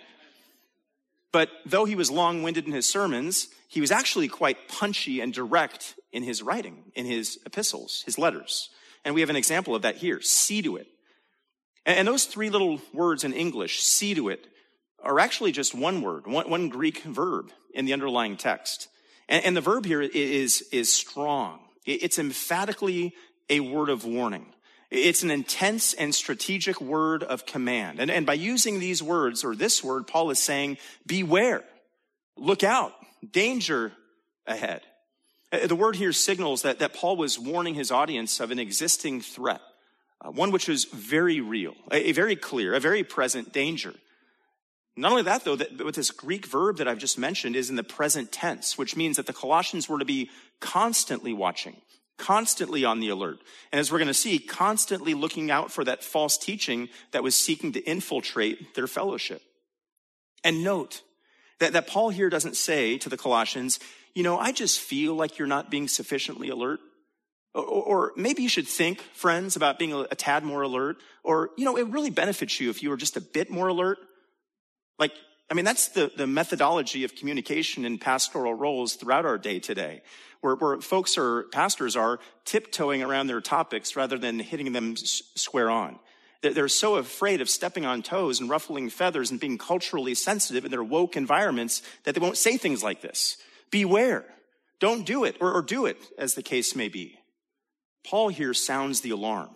But 1.32 1.50
though 1.66 1.84
he 1.84 1.94
was 1.94 2.10
long 2.10 2.42
winded 2.42 2.66
in 2.66 2.72
his 2.72 2.86
sermons, 2.86 3.48
he 3.68 3.80
was 3.80 3.90
actually 3.90 4.28
quite 4.28 4.68
punchy 4.68 5.20
and 5.20 5.32
direct 5.32 5.94
in 6.12 6.22
his 6.22 6.42
writing, 6.42 6.84
in 6.94 7.04
his 7.04 7.38
epistles, 7.44 8.02
his 8.06 8.18
letters. 8.18 8.70
And 9.04 9.14
we 9.14 9.20
have 9.20 9.30
an 9.30 9.36
example 9.36 9.74
of 9.74 9.82
that 9.82 9.96
here 9.96 10.20
see 10.20 10.62
to 10.62 10.76
it. 10.76 10.86
And 11.84 12.06
those 12.06 12.26
three 12.26 12.50
little 12.50 12.80
words 12.92 13.24
in 13.24 13.32
English, 13.32 13.82
see 13.82 14.14
to 14.14 14.28
it, 14.28 14.46
are 15.02 15.18
actually 15.18 15.52
just 15.52 15.74
one 15.74 16.02
word, 16.02 16.26
one, 16.26 16.68
Greek 16.68 17.02
verb 17.02 17.50
in 17.72 17.84
the 17.86 17.92
underlying 17.92 18.36
text. 18.36 18.88
And 19.28 19.56
the 19.56 19.60
verb 19.60 19.86
here 19.86 20.02
is, 20.02 20.62
is 20.72 20.92
strong. 20.92 21.60
It's 21.95 22.18
emphatically 22.18 23.14
a 23.49 23.61
word 23.61 23.88
of 23.88 24.04
warning. 24.04 24.47
It's 24.90 25.23
an 25.23 25.30
intense 25.30 25.92
and 25.95 26.14
strategic 26.14 26.80
word 26.80 27.23
of 27.23 27.45
command. 27.45 28.00
And, 28.00 28.11
and 28.11 28.25
by 28.25 28.35
using 28.35 28.78
these 28.78 29.02
words, 29.02 29.45
or 29.45 29.54
this 29.54 29.85
word, 29.85 30.07
Paul 30.07 30.30
is 30.30 30.38
saying, 30.38 30.78
beware, 31.07 31.62
look 32.37 32.64
out, 32.64 32.92
danger 33.30 33.92
ahead. 34.47 34.83
Uh, 35.52 35.66
the 35.66 35.76
word 35.76 35.97
here 35.97 36.12
signals 36.12 36.62
that, 36.62 36.78
that 36.78 36.95
Paul 36.95 37.16
was 37.16 37.38
warning 37.38 37.75
his 37.75 37.90
audience 37.90 38.40
of 38.40 38.50
an 38.50 38.59
existing 38.59 39.21
threat, 39.21 39.61
uh, 40.23 40.30
one 40.30 40.50
which 40.50 40.68
was 40.68 40.85
very 40.85 41.40
real, 41.40 41.75
a, 41.90 42.11
a, 42.11 42.12
very 42.12 42.37
clear, 42.37 42.75
a 42.75 42.80
very 42.80 43.04
present 43.04 43.52
danger. 43.52 43.95
Not 44.98 45.12
only 45.12 45.22
that, 45.22 45.44
though, 45.44 45.56
that 45.56 45.84
with 45.84 45.94
this 45.94 46.10
Greek 46.10 46.46
verb 46.46 46.78
that 46.78 46.88
I've 46.88 46.98
just 46.98 47.18
mentioned 47.18 47.54
is 47.54 47.70
in 47.70 47.76
the 47.76 47.84
present 47.84 48.32
tense, 48.32 48.76
which 48.76 48.96
means 48.96 49.16
that 49.16 49.26
the 49.26 49.32
Colossians 49.32 49.88
were 49.88 49.98
to 49.98 50.04
be 50.04 50.30
constantly 50.60 51.32
watching, 51.32 51.76
constantly 52.16 52.84
on 52.84 52.98
the 52.98 53.08
alert. 53.08 53.38
And 53.70 53.78
as 53.78 53.92
we're 53.92 53.98
going 53.98 54.08
to 54.08 54.14
see, 54.14 54.38
constantly 54.38 55.14
looking 55.14 55.50
out 55.50 55.70
for 55.70 55.84
that 55.84 56.02
false 56.02 56.36
teaching 56.36 56.88
that 57.12 57.22
was 57.22 57.36
seeking 57.36 57.72
to 57.72 57.80
infiltrate 57.84 58.74
their 58.74 58.88
fellowship. 58.88 59.40
And 60.42 60.64
note 60.64 61.02
That, 61.60 61.72
that 61.72 61.86
Paul 61.86 62.10
here 62.10 62.30
doesn't 62.30 62.56
say 62.56 62.98
to 62.98 63.08
the 63.08 63.16
Colossians, 63.16 63.80
you 64.14 64.22
know, 64.22 64.38
I 64.38 64.52
just 64.52 64.80
feel 64.80 65.14
like 65.14 65.38
you're 65.38 65.48
not 65.48 65.70
being 65.70 65.88
sufficiently 65.88 66.48
alert. 66.48 66.80
Or, 67.54 67.62
or, 67.64 68.12
maybe 68.16 68.42
you 68.42 68.48
should 68.48 68.68
think, 68.68 69.00
friends, 69.00 69.56
about 69.56 69.78
being 69.78 69.92
a, 69.92 70.00
a 70.10 70.14
tad 70.14 70.44
more 70.44 70.62
alert. 70.62 70.96
Or, 71.24 71.50
you 71.56 71.64
know, 71.64 71.76
it 71.76 71.88
really 71.88 72.10
benefits 72.10 72.60
you 72.60 72.70
if 72.70 72.82
you 72.82 72.90
were 72.90 72.96
just 72.96 73.16
a 73.16 73.20
bit 73.20 73.50
more 73.50 73.68
alert. 73.68 73.98
Like, 74.98 75.12
I 75.50 75.54
mean, 75.54 75.64
that's 75.64 75.88
the, 75.88 76.10
the 76.16 76.26
methodology 76.26 77.04
of 77.04 77.14
communication 77.14 77.84
in 77.84 77.98
pastoral 77.98 78.54
roles 78.54 78.94
throughout 78.94 79.24
our 79.24 79.38
day 79.38 79.60
today, 79.60 80.02
where, 80.40 80.54
where 80.56 80.80
folks 80.80 81.16
or 81.16 81.44
pastors 81.52 81.96
are 81.96 82.20
tiptoeing 82.44 83.02
around 83.02 83.28
their 83.28 83.40
topics 83.40 83.96
rather 83.96 84.18
than 84.18 84.38
hitting 84.38 84.72
them 84.72 84.92
s- 84.92 85.22
square 85.34 85.70
on. 85.70 85.98
They're 86.40 86.68
so 86.68 86.96
afraid 86.96 87.40
of 87.40 87.48
stepping 87.50 87.84
on 87.84 88.02
toes 88.02 88.38
and 88.38 88.48
ruffling 88.48 88.90
feathers 88.90 89.30
and 89.30 89.40
being 89.40 89.58
culturally 89.58 90.14
sensitive 90.14 90.64
in 90.64 90.70
their 90.70 90.84
woke 90.84 91.16
environments 91.16 91.82
that 92.04 92.14
they 92.14 92.20
won't 92.20 92.36
say 92.36 92.56
things 92.56 92.82
like 92.82 93.00
this. 93.00 93.38
Beware. 93.70 94.24
Don't 94.78 95.04
do 95.04 95.24
it 95.24 95.36
or, 95.40 95.52
or 95.52 95.62
do 95.62 95.86
it, 95.86 95.98
as 96.16 96.34
the 96.34 96.42
case 96.42 96.76
may 96.76 96.88
be. 96.88 97.18
Paul 98.06 98.28
here 98.28 98.54
sounds 98.54 99.00
the 99.00 99.10
alarm. 99.10 99.50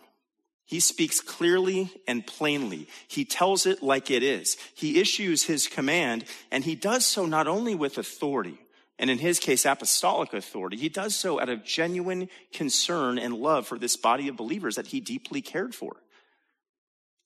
He 0.73 0.81
speaks 0.81 1.21
clearly 1.21 1.91
and 2.09 2.27
plainly. 2.27 2.89
He 3.07 3.27
tells 3.27 3.67
it 3.67 3.83
like 3.83 4.11
it 4.11 4.23
is. 4.23 4.57
He 4.75 5.01
issues 5.01 5.43
his 5.43 5.69
command, 5.69 6.25
and 6.51 6.65
he 6.65 6.75
does 6.75 7.05
so 7.05 7.27
not 7.27 7.47
only 7.47 7.75
with 7.75 7.99
authority, 7.99 8.57
and 8.99 9.11
in 9.11 9.19
his 9.19 9.39
case, 9.39 9.67
apostolic 9.67 10.33
authority, 10.33 10.79
he 10.79 10.89
does 10.89 11.15
so 11.15 11.39
out 11.39 11.51
of 11.51 11.63
genuine 11.63 12.31
concern 12.55 13.19
and 13.19 13.35
love 13.35 13.67
for 13.67 13.79
this 13.79 13.99
body 13.99 14.29
of 14.29 14.39
believers 14.39 14.77
that 14.77 14.87
he 14.87 14.99
deeply 14.99 15.43
cared 15.43 15.75
for. 15.75 15.97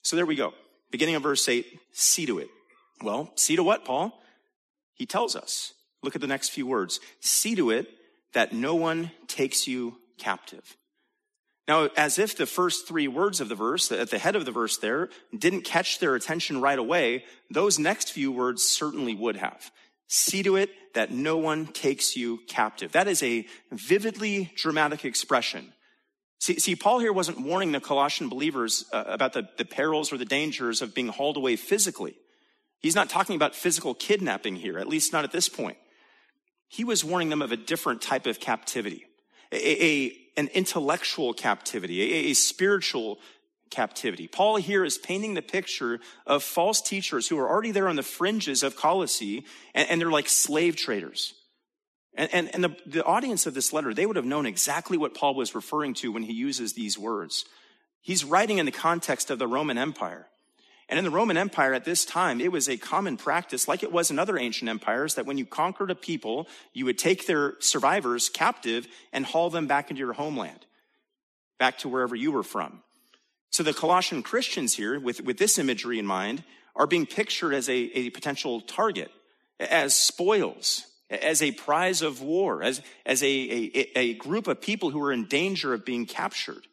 So 0.02 0.16
there 0.16 0.26
we 0.26 0.34
go. 0.34 0.52
Beginning 0.90 1.14
of 1.14 1.22
verse 1.22 1.48
8, 1.48 1.66
see 1.92 2.26
to 2.26 2.40
it. 2.40 2.48
Well, 3.00 3.30
see 3.36 3.54
to 3.54 3.62
what, 3.62 3.84
Paul? 3.84 4.20
He 4.94 5.06
tells 5.06 5.36
us. 5.36 5.72
Look 6.02 6.16
at 6.16 6.20
the 6.20 6.26
next 6.26 6.48
few 6.48 6.66
words. 6.66 6.98
See 7.20 7.54
to 7.54 7.70
it 7.70 7.86
that 8.32 8.52
no 8.52 8.74
one 8.74 9.12
takes 9.28 9.68
you 9.68 9.98
captive. 10.18 10.76
Now, 11.68 11.88
as 11.96 12.18
if 12.18 12.36
the 12.36 12.46
first 12.46 12.86
three 12.86 13.08
words 13.08 13.40
of 13.40 13.48
the 13.48 13.56
verse, 13.56 13.90
at 13.90 14.10
the 14.10 14.18
head 14.18 14.36
of 14.36 14.44
the 14.44 14.52
verse 14.52 14.76
there, 14.76 15.08
didn't 15.36 15.62
catch 15.62 15.98
their 15.98 16.14
attention 16.14 16.60
right 16.60 16.78
away, 16.78 17.24
those 17.50 17.78
next 17.78 18.12
few 18.12 18.30
words 18.30 18.62
certainly 18.62 19.14
would 19.14 19.36
have. 19.36 19.72
See 20.06 20.44
to 20.44 20.54
it 20.54 20.70
that 20.94 21.10
no 21.10 21.36
one 21.36 21.66
takes 21.66 22.16
you 22.16 22.38
captive. 22.46 22.92
That 22.92 23.08
is 23.08 23.22
a 23.22 23.46
vividly 23.72 24.52
dramatic 24.56 25.04
expression. 25.04 25.72
See, 26.38 26.60
see 26.60 26.76
Paul 26.76 27.00
here 27.00 27.12
wasn't 27.12 27.40
warning 27.40 27.72
the 27.72 27.80
Colossian 27.80 28.28
believers 28.28 28.84
uh, 28.92 29.02
about 29.06 29.32
the, 29.32 29.48
the 29.58 29.64
perils 29.64 30.12
or 30.12 30.18
the 30.18 30.24
dangers 30.24 30.82
of 30.82 30.94
being 30.94 31.08
hauled 31.08 31.36
away 31.36 31.56
physically. 31.56 32.14
He's 32.78 32.94
not 32.94 33.08
talking 33.08 33.34
about 33.34 33.56
physical 33.56 33.94
kidnapping 33.94 34.54
here, 34.54 34.78
at 34.78 34.86
least 34.86 35.12
not 35.12 35.24
at 35.24 35.32
this 35.32 35.48
point. 35.48 35.78
He 36.68 36.84
was 36.84 37.04
warning 37.04 37.30
them 37.30 37.42
of 37.42 37.50
a 37.50 37.56
different 37.56 38.02
type 38.02 38.26
of 38.26 38.38
captivity, 38.38 39.06
a, 39.50 39.84
a 39.84 40.25
an 40.36 40.48
intellectual 40.48 41.32
captivity, 41.32 42.02
a, 42.02 42.30
a 42.30 42.34
spiritual 42.34 43.18
captivity. 43.70 44.28
Paul 44.28 44.56
here 44.56 44.84
is 44.84 44.98
painting 44.98 45.34
the 45.34 45.42
picture 45.42 45.98
of 46.26 46.42
false 46.42 46.80
teachers 46.80 47.28
who 47.28 47.38
are 47.38 47.48
already 47.48 47.72
there 47.72 47.88
on 47.88 47.96
the 47.96 48.02
fringes 48.02 48.62
of 48.62 48.76
Colossae, 48.76 49.44
and, 49.74 49.88
and 49.90 50.00
they're 50.00 50.10
like 50.10 50.28
slave 50.28 50.76
traders. 50.76 51.34
And, 52.14 52.32
and, 52.32 52.54
and 52.54 52.64
the, 52.64 52.76
the 52.86 53.04
audience 53.04 53.46
of 53.46 53.54
this 53.54 53.72
letter, 53.72 53.92
they 53.92 54.06
would 54.06 54.16
have 54.16 54.24
known 54.24 54.46
exactly 54.46 54.96
what 54.96 55.14
Paul 55.14 55.34
was 55.34 55.54
referring 55.54 55.94
to 55.94 56.12
when 56.12 56.22
he 56.22 56.32
uses 56.32 56.72
these 56.72 56.98
words. 56.98 57.44
He's 58.00 58.24
writing 58.24 58.58
in 58.58 58.66
the 58.66 58.72
context 58.72 59.30
of 59.30 59.38
the 59.38 59.48
Roman 59.48 59.78
Empire. 59.78 60.28
And 60.88 60.98
in 60.98 61.04
the 61.04 61.10
Roman 61.10 61.36
Empire 61.36 61.74
at 61.74 61.84
this 61.84 62.04
time, 62.04 62.40
it 62.40 62.52
was 62.52 62.68
a 62.68 62.76
common 62.76 63.16
practice, 63.16 63.66
like 63.66 63.82
it 63.82 63.90
was 63.90 64.10
in 64.10 64.20
other 64.20 64.38
ancient 64.38 64.68
empires, 64.68 65.16
that 65.16 65.26
when 65.26 65.36
you 65.36 65.44
conquered 65.44 65.90
a 65.90 65.96
people, 65.96 66.46
you 66.72 66.84
would 66.84 66.98
take 66.98 67.26
their 67.26 67.54
survivors 67.58 68.28
captive 68.28 68.86
and 69.12 69.26
haul 69.26 69.50
them 69.50 69.66
back 69.66 69.90
into 69.90 69.98
your 69.98 70.12
homeland, 70.12 70.64
back 71.58 71.78
to 71.78 71.88
wherever 71.88 72.14
you 72.14 72.30
were 72.30 72.44
from. 72.44 72.82
So 73.50 73.62
the 73.62 73.72
Colossian 73.72 74.22
Christians 74.22 74.74
here, 74.74 75.00
with, 75.00 75.20
with 75.22 75.38
this 75.38 75.58
imagery 75.58 75.98
in 75.98 76.06
mind, 76.06 76.44
are 76.76 76.86
being 76.86 77.06
pictured 77.06 77.54
as 77.54 77.68
a, 77.68 77.74
a 77.74 78.10
potential 78.10 78.60
target, 78.60 79.10
as 79.58 79.94
spoils, 79.94 80.86
as 81.10 81.42
a 81.42 81.52
prize 81.52 82.02
of 82.02 82.20
war, 82.20 82.62
as, 82.62 82.80
as 83.04 83.22
a, 83.22 83.26
a, 83.26 83.98
a 83.98 84.14
group 84.14 84.46
of 84.46 84.60
people 84.60 84.90
who 84.90 85.02
are 85.02 85.12
in 85.12 85.24
danger 85.26 85.72
of 85.72 85.84
being 85.84 86.06
captured. 86.06 86.66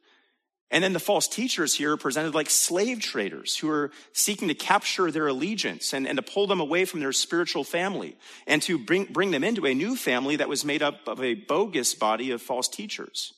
And 0.74 0.84
then 0.84 0.94
the 0.94 1.00
false 1.00 1.27
teachers 1.27 1.75
here 1.75 1.92
are 1.92 1.98
presented 1.98 2.34
like 2.34 2.50
slave 2.50 3.00
traders 3.00 3.56
who 3.56 3.70
are 3.70 3.92
seeking 4.12 4.48
to 4.48 4.56
capture 4.56 5.12
their 5.12 5.27
allegiance 5.27 5.94
and, 5.94 6.08
and 6.08 6.18
to 6.18 6.24
pull 6.24 6.48
them 6.48 6.60
away 6.60 6.86
from 6.86 7.00
their 7.00 7.12
spiritual 7.12 7.63
family 7.63 8.18
and 8.48 8.60
to 8.63 8.80
bring, 8.80 9.06
bring 9.06 9.30
them 9.30 9.44
into 9.44 9.68
a 9.68 9.75
new 9.75 9.96
family 9.96 10.36
that 10.38 10.50
was 10.50 10.65
made 10.65 10.82
up 10.82 11.08
of 11.08 11.22
a 11.22 11.36
bogus 11.36 11.94
body 11.94 12.32
of 12.32 12.42
false 12.42 12.68
teachers. 12.68 13.34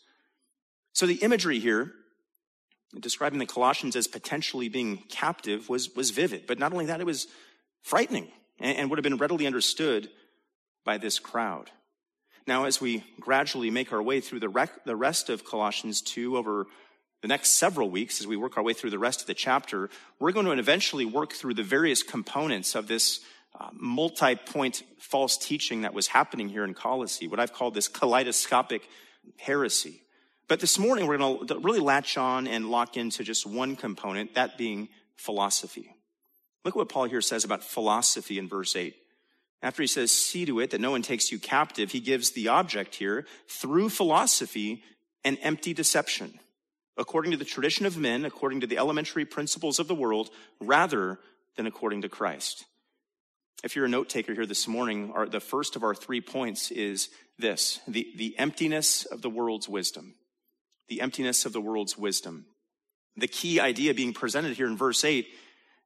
So 0.93 1.05
the 1.05 1.15
imagery 1.15 1.59
here, 1.59 1.91
describing 2.97 3.39
the 3.39 3.45
Colossians 3.45 3.97
as 3.97 4.07
potentially 4.07 4.69
being 4.69 5.03
captive, 5.09 5.67
was, 5.67 5.93
was 5.93 6.11
vivid. 6.11 6.47
But 6.47 6.57
not 6.57 6.71
only 6.71 6.85
that, 6.85 7.01
it 7.01 7.05
was 7.05 7.27
frightening 7.83 8.29
and, 8.61 8.77
and 8.77 8.89
would 8.89 8.97
have 8.97 9.03
been 9.03 9.17
readily 9.17 9.45
understood 9.45 10.09
by 10.85 10.97
this 10.97 11.19
crowd. 11.19 11.69
Now, 12.47 12.63
as 12.63 12.79
we 12.79 13.03
gradually 13.19 13.71
make 13.71 13.91
our 13.91 14.01
way 14.01 14.21
through 14.21 14.39
the, 14.39 14.47
rec- 14.47 14.85
the 14.85 14.95
rest 14.95 15.29
of 15.29 15.43
Colossians 15.43 16.01
2 16.01 16.37
over 16.37 16.67
the 17.25 17.29
next 17.29 17.57
several 17.57 17.89
weeks, 17.89 18.21
as 18.21 18.27
we 18.27 18.37
work 18.37 18.55
our 18.55 18.61
way 18.61 18.73
through 18.73 18.91
the 18.91 18.99
rest 18.99 19.19
of 19.19 19.25
the 19.25 19.33
chapter, 19.33 19.89
we're 20.19 20.31
going 20.31 20.45
to 20.45 20.51
eventually 20.51 21.05
work 21.05 21.33
through 21.33 21.55
the 21.55 21.63
various 21.63 22.03
components 22.03 22.75
of 22.75 22.87
this 22.87 23.19
uh, 23.59 23.69
multi 23.73 24.35
point 24.35 24.83
false 24.99 25.35
teaching 25.35 25.81
that 25.81 25.95
was 25.95 26.05
happening 26.05 26.49
here 26.49 26.63
in 26.63 26.75
Colossae, 26.75 27.27
what 27.27 27.39
I've 27.39 27.51
called 27.51 27.73
this 27.73 27.87
kaleidoscopic 27.87 28.87
heresy. 29.39 30.03
But 30.47 30.59
this 30.59 30.77
morning, 30.77 31.07
we're 31.07 31.17
going 31.17 31.47
to 31.47 31.57
really 31.57 31.79
latch 31.79 32.15
on 32.15 32.45
and 32.45 32.69
lock 32.69 32.95
into 32.95 33.23
just 33.23 33.47
one 33.47 33.75
component, 33.75 34.35
that 34.35 34.55
being 34.55 34.87
philosophy. 35.15 35.95
Look 36.63 36.75
at 36.75 36.77
what 36.77 36.89
Paul 36.89 37.05
here 37.05 37.21
says 37.21 37.43
about 37.43 37.63
philosophy 37.63 38.37
in 38.37 38.47
verse 38.47 38.75
8. 38.75 38.95
After 39.63 39.81
he 39.81 39.87
says, 39.87 40.11
see 40.11 40.45
to 40.45 40.59
it 40.59 40.69
that 40.69 40.81
no 40.81 40.91
one 40.91 41.01
takes 41.01 41.31
you 41.31 41.39
captive, 41.39 41.91
he 41.91 42.01
gives 42.01 42.33
the 42.33 42.49
object 42.49 42.93
here 42.93 43.25
through 43.47 43.89
philosophy 43.89 44.83
and 45.23 45.39
empty 45.41 45.73
deception 45.73 46.39
according 46.97 47.31
to 47.31 47.37
the 47.37 47.45
tradition 47.45 47.85
of 47.85 47.97
men, 47.97 48.25
according 48.25 48.61
to 48.61 48.67
the 48.67 48.77
elementary 48.77 49.25
principles 49.25 49.79
of 49.79 49.87
the 49.87 49.95
world, 49.95 50.29
rather 50.59 51.19
than 51.55 51.67
according 51.67 52.01
to 52.01 52.09
Christ. 52.09 52.65
If 53.63 53.75
you're 53.75 53.85
a 53.85 53.89
note 53.89 54.09
taker 54.09 54.33
here 54.33 54.45
this 54.45 54.67
morning, 54.67 55.11
our, 55.13 55.25
the 55.25 55.39
first 55.39 55.75
of 55.75 55.83
our 55.83 55.95
three 55.95 56.21
points 56.21 56.71
is 56.71 57.09
this 57.37 57.79
the, 57.87 58.07
the 58.15 58.37
emptiness 58.37 59.05
of 59.05 59.21
the 59.21 59.29
world's 59.29 59.67
wisdom. 59.67 60.15
The 60.87 61.01
emptiness 61.01 61.45
of 61.45 61.53
the 61.53 61.61
world's 61.61 61.97
wisdom. 61.97 62.45
The 63.17 63.27
key 63.27 63.59
idea 63.59 63.93
being 63.93 64.13
presented 64.13 64.55
here 64.55 64.67
in 64.67 64.77
verse 64.77 65.03
8, 65.03 65.25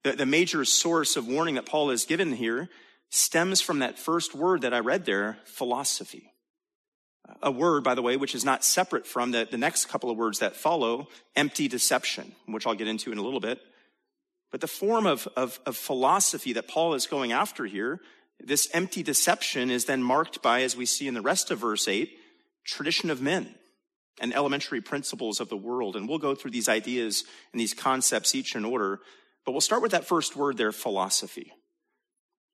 the, 0.04 0.12
the 0.14 0.26
major 0.26 0.66
source 0.66 1.16
of 1.16 1.28
warning 1.28 1.56
that 1.56 1.66
Paul 1.66 1.90
has 1.90 2.06
given 2.06 2.34
here 2.34 2.70
stems 3.12 3.62
from 3.62 3.80
that 3.80 3.98
first 3.98 4.36
word 4.36 4.62
that 4.62 4.74
I 4.74 4.80
read 4.80 5.06
there 5.06 5.38
philosophy 5.46 6.32
a 7.42 7.52
word, 7.52 7.84
by 7.84 7.96
the 7.96 8.02
way, 8.02 8.18
which 8.18 8.36
is 8.36 8.46
not 8.46 8.64
separate 8.64 9.06
from 9.06 9.32
the, 9.32 9.48
the 9.50 9.58
next 9.58 9.86
couple 9.88 10.10
of 10.10 10.18
words 10.18 10.40
that 10.40 10.56
follow, 10.56 11.08
empty 11.36 11.68
deception, 11.68 12.34
which 12.46 12.66
I'll 12.66 12.76
get 12.76 12.88
into 12.88 13.12
in 13.12 13.18
a 13.18 13.22
little 13.24 13.40
bit. 13.40 13.60
But 14.52 14.62
the 14.62 14.68
form 14.68 15.06
of, 15.06 15.28
of, 15.36 15.60
of 15.66 15.78
philosophy 15.78 16.54
that 16.54 16.68
Paul 16.68 16.94
is 16.94 17.08
going 17.08 17.32
after 17.32 17.66
here, 17.66 18.00
this 18.40 18.68
empty 18.74 19.04
deception 19.04 19.70
is 19.70 19.86
then 19.86 20.02
marked 20.02 20.42
by, 20.42 20.64
as 20.64 20.76
we 20.76 20.86
see 20.86 21.08
in 21.08 21.14
the 21.14 21.22
rest 21.22 21.52
of 21.52 21.60
verse 21.60 21.88
8, 21.88 22.10
tradition 22.66 23.10
of 23.10 23.22
men 23.22 23.56
and 24.22 24.34
elementary 24.34 24.82
principles 24.82 25.40
of 25.40 25.50
the 25.50 25.58
world. 25.58 25.96
And 25.96 26.08
we'll 26.08 26.18
go 26.18 26.36
through 26.36 26.52
these 26.52 26.70
ideas 26.70 27.24
and 27.52 27.60
these 27.60 27.74
concepts 27.74 28.34
each 28.34 28.56
in 28.56 28.66
order. 28.66 29.00
But 29.46 29.52
we'll 29.52 29.62
start 29.62 29.82
with 29.82 29.92
that 29.92 30.08
first 30.08 30.36
word 30.36 30.58
there, 30.58 30.72
philosophy. 30.72 31.54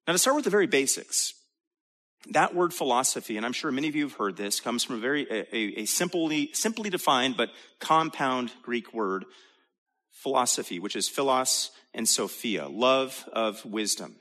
Now, 0.08 0.14
to 0.14 0.20
start 0.20 0.36
with 0.36 0.46
the 0.46 0.52
very 0.52 0.68
basics, 0.68 1.34
that 2.32 2.56
word 2.56 2.74
philosophy, 2.74 3.38
and 3.38 3.46
I'm 3.46 3.54
sure 3.54 3.72
many 3.72 3.88
of 3.88 3.96
you 3.96 4.04
have 4.04 4.14
heard 4.14 4.38
this, 4.38 4.60
comes 4.60 4.84
from 4.84 4.96
a 4.96 5.00
very, 5.00 5.28
a, 5.30 5.82
a 5.82 5.86
simply, 5.86 6.52
simply 6.54 6.90
defined 6.90 7.38
but 7.38 7.50
compound 7.80 8.52
Greek 8.64 8.94
word, 8.94 9.26
philosophy, 10.12 10.80
which 10.80 10.96
is 10.96 11.08
philos 11.08 11.72
and 11.94 12.08
sophia, 12.08 12.68
love 12.68 13.28
of 13.32 13.64
wisdom. 13.66 14.16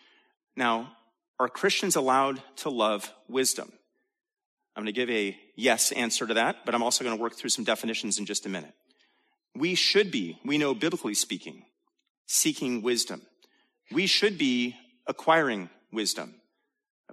Now, 0.56 0.92
are 1.38 1.49
Christians 1.49 1.96
allowed 1.96 2.42
to 2.56 2.70
love 2.70 3.12
wisdom? 3.28 3.73
I'm 4.76 4.82
going 4.82 4.92
to 4.92 5.00
give 5.00 5.11
a 5.11 5.37
yes 5.56 5.92
answer 5.92 6.26
to 6.26 6.34
that, 6.34 6.64
but 6.64 6.75
I'm 6.75 6.82
also 6.82 7.04
going 7.04 7.16
to 7.16 7.23
work 7.23 7.34
through 7.34 7.50
some 7.50 7.64
definitions 7.64 8.18
in 8.18 8.26
just 8.26 8.44
a 8.46 8.49
minute. 8.49 8.75
We 9.56 9.75
should 9.76 10.11
be, 10.11 10.38
we 10.44 10.58
know 10.58 10.75
biblically 10.75 11.14
speaking, 11.14 11.62
seeking 12.26 12.82
wisdom. 12.82 13.23
We 13.92 14.06
should 14.06 14.37
be 14.37 14.76
acquiring 15.06 15.70
wisdom. 15.92 16.34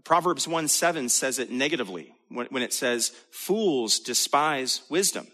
Proverbs 0.04 0.48
1 0.48 0.68
7 0.68 1.10
says 1.10 1.40
it 1.40 1.52
negatively 1.52 2.14
when, 2.30 2.64
it 2.64 2.74
says, 2.74 3.12
fools 3.30 4.00
despise 4.00 4.82
wisdom. 4.90 5.28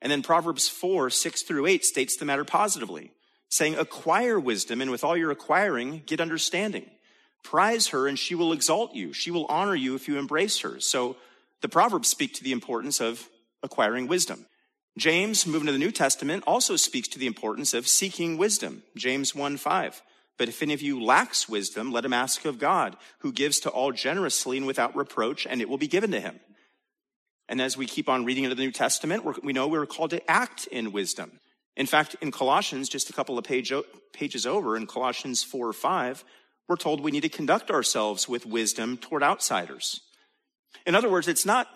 And 0.00 0.10
then 0.10 0.22
Proverbs 0.22 0.68
4 0.68 1.10
6 1.10 1.42
through 1.42 1.66
8 1.66 1.84
states 1.84 2.16
the 2.16 2.24
matter 2.24 2.44
positively, 2.44 3.12
saying, 3.48 3.76
acquire 3.76 4.38
wisdom, 4.38 4.80
and 4.80 4.90
with 4.90 5.04
all 5.04 5.16
your 5.16 5.30
acquiring, 5.30 6.02
get 6.06 6.20
understanding. 6.20 6.90
Prize 7.42 7.88
her 7.88 8.06
and 8.06 8.18
she 8.18 8.34
will 8.34 8.52
exalt 8.52 8.94
you. 8.94 9.12
She 9.12 9.30
will 9.30 9.46
honor 9.46 9.74
you 9.74 9.94
if 9.94 10.06
you 10.06 10.16
embrace 10.16 10.60
her. 10.60 10.80
So 10.80 11.16
the 11.60 11.68
Proverbs 11.68 12.08
speak 12.08 12.34
to 12.34 12.44
the 12.44 12.52
importance 12.52 13.00
of 13.00 13.28
acquiring 13.62 14.06
wisdom. 14.06 14.46
James, 14.98 15.46
moving 15.46 15.66
to 15.66 15.72
the 15.72 15.78
New 15.78 15.90
Testament, 15.90 16.44
also 16.46 16.76
speaks 16.76 17.08
to 17.08 17.18
the 17.18 17.26
importance 17.26 17.72
of 17.72 17.88
seeking 17.88 18.36
wisdom. 18.36 18.82
James 18.96 19.34
1 19.34 19.56
5. 19.56 20.02
But 20.42 20.48
if 20.48 20.60
any 20.60 20.74
of 20.74 20.82
you 20.82 21.00
lacks 21.00 21.48
wisdom, 21.48 21.92
let 21.92 22.04
him 22.04 22.12
ask 22.12 22.44
of 22.46 22.58
God, 22.58 22.96
who 23.20 23.30
gives 23.30 23.60
to 23.60 23.70
all 23.70 23.92
generously 23.92 24.56
and 24.56 24.66
without 24.66 24.96
reproach, 24.96 25.46
and 25.46 25.60
it 25.60 25.68
will 25.68 25.78
be 25.78 25.86
given 25.86 26.10
to 26.10 26.20
him. 26.20 26.40
And 27.48 27.62
as 27.62 27.76
we 27.76 27.86
keep 27.86 28.08
on 28.08 28.24
reading 28.24 28.42
into 28.42 28.56
the 28.56 28.64
New 28.64 28.72
Testament, 28.72 29.44
we 29.44 29.52
know 29.52 29.68
we're 29.68 29.86
called 29.86 30.10
to 30.10 30.28
act 30.28 30.66
in 30.66 30.90
wisdom. 30.90 31.38
In 31.76 31.86
fact, 31.86 32.16
in 32.20 32.32
Colossians, 32.32 32.88
just 32.88 33.08
a 33.08 33.12
couple 33.12 33.38
of 33.38 33.44
page, 33.44 33.72
pages 34.12 34.44
over, 34.44 34.76
in 34.76 34.88
Colossians 34.88 35.44
4 35.44 35.68
or 35.68 35.72
5, 35.72 36.24
we're 36.66 36.74
told 36.74 37.00
we 37.00 37.12
need 37.12 37.20
to 37.20 37.28
conduct 37.28 37.70
ourselves 37.70 38.28
with 38.28 38.44
wisdom 38.44 38.96
toward 38.96 39.22
outsiders. 39.22 40.00
In 40.84 40.96
other 40.96 41.08
words, 41.08 41.28
it's 41.28 41.46
not 41.46 41.68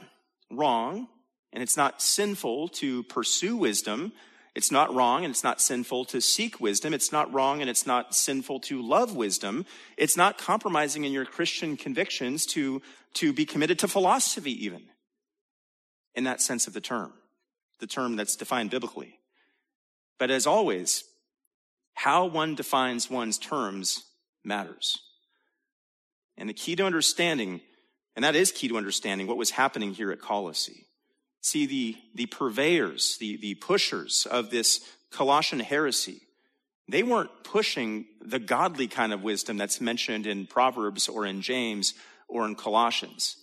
wrong 0.51 1.07
and 1.53 1.63
it's 1.63 1.77
not 1.77 2.03
sinful 2.03 2.67
to 2.71 3.05
pursue 3.05 3.57
wisdom. 3.57 4.11
It's 4.57 4.71
not 4.71 4.95
wrong 4.95 5.23
and 5.23 5.31
it's 5.31 5.45
not 5.45 5.61
sinful 5.61 6.07
to 6.07 6.23
seek 6.23 6.63
wisdom. 6.63 6.95
It's 6.95 7.13
not 7.13 7.31
wrong 7.31 7.61
and 7.61 7.69
it's 7.69 7.87
not 7.87 8.15
sinful 8.15 8.61
to 8.61 8.81
love 8.81 9.15
wisdom. 9.15 9.67
It's 9.99 10.17
not 10.17 10.39
compromising 10.39 11.05
in 11.05 11.13
your 11.13 11.27
Christian 11.27 11.77
convictions 11.77 12.47
to, 12.47 12.81
to 13.15 13.35
be 13.35 13.45
committed 13.45 13.79
to 13.81 13.87
philosophy, 13.87 14.65
even 14.65 14.85
in 16.15 16.25
that 16.25 16.41
sense 16.41 16.67
of 16.67 16.73
the 16.73 16.81
term, 16.81 17.13
the 17.81 17.87
term 17.87 18.17
that's 18.17 18.35
defined 18.35 18.71
biblically. 18.71 19.19
But 20.19 20.31
as 20.31 20.47
always, 20.47 21.05
how 21.93 22.25
one 22.25 22.55
defines 22.55 23.11
one's 23.11 23.37
terms 23.37 24.07
matters. 24.43 24.97
And 26.39 26.49
the 26.49 26.55
key 26.55 26.77
to 26.77 26.87
understanding, 26.87 27.61
and 28.15 28.25
that 28.25 28.35
is 28.35 28.53
key 28.53 28.69
to 28.69 28.79
understanding 28.79 29.27
what 29.27 29.37
was 29.37 29.51
happening 29.51 29.93
here 29.93 30.11
at 30.11 30.23
Colossae. 30.23 30.86
See, 31.47 31.67
the, 31.67 31.97
the 32.13 32.27
purveyors, 32.27 33.19
the, 33.19 33.37
the 33.37 33.55
pushers 33.55 34.27
of 34.29 34.51
this 34.51 34.81
Colossian 35.13 35.61
heresy, 35.61 36.23
they 36.89 37.05
weren't 37.05 37.31
pushing 37.45 38.07
the 38.21 38.41
godly 38.41 38.89
kind 38.89 39.13
of 39.13 39.23
wisdom 39.23 39.57
that's 39.57 39.81
mentioned 39.81 40.27
in 40.27 40.49
Proverbs 40.49 41.09
or 41.09 41.25
in 41.25 41.43
James 41.43 41.95
or 42.27 42.47
in 42.47 42.57
Colossians. 42.57 43.37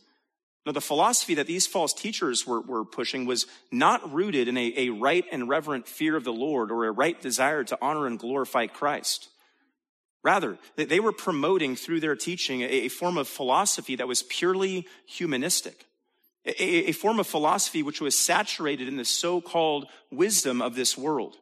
Now, 0.65 0.74
the 0.74 0.81
philosophy 0.81 1.36
that 1.36 1.48
these 1.48 1.65
false 1.65 1.93
teachers 1.93 2.45
were, 2.45 2.60
were 2.60 2.83
pushing 2.83 3.25
was 3.25 3.48
not 3.72 4.12
rooted 4.12 4.50
in 4.50 4.57
a, 4.57 4.74
a 4.75 4.89
right 4.89 5.24
and 5.31 5.48
reverent 5.48 5.88
fear 5.88 6.17
of 6.17 6.25
the 6.25 6.33
Lord 6.33 6.72
or 6.72 6.83
a 6.83 6.91
right 6.91 7.22
desire 7.22 7.63
to 7.63 7.77
honor 7.81 8.05
and 8.05 8.19
glorify 8.19 8.67
Christ. 8.67 9.29
Rather, 10.25 10.57
they 10.75 11.00
were 11.00 11.13
promoting 11.13 11.77
through 11.77 12.01
their 12.01 12.17
teaching 12.17 12.63
a, 12.63 12.65
a 12.65 12.88
form 12.89 13.17
of 13.17 13.29
philosophy 13.29 13.95
that 13.95 14.10
was 14.10 14.24
purely 14.24 14.89
humanistic. 15.05 15.86
A, 16.46 16.90
a 16.90 16.92
form 16.92 17.20
of 17.20 17.28
philosophy 17.28 17.84
which 17.84 18.02
was 18.02 18.18
saturated 18.18 18.88
in 18.88 18.98
the 18.98 19.06
so-called 19.06 19.88
wisdom 20.12 20.62
of 20.62 20.76
this 20.76 20.98
world. 20.98 21.38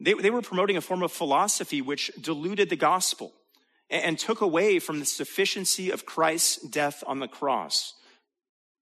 They, 0.00 0.14
they 0.14 0.30
were 0.30 0.42
promoting 0.42 0.76
a 0.76 0.80
form 0.80 1.02
of 1.02 1.12
philosophy 1.12 1.80
which 1.80 2.10
diluted 2.20 2.68
the 2.68 2.76
gospel 2.76 3.32
and, 3.90 4.02
and 4.02 4.18
took 4.18 4.40
away 4.40 4.78
from 4.80 4.98
the 4.98 5.06
sufficiency 5.06 5.90
of 5.90 6.06
Christ's 6.06 6.66
death 6.68 7.04
on 7.06 7.20
the 7.20 7.28
cross. 7.28 7.94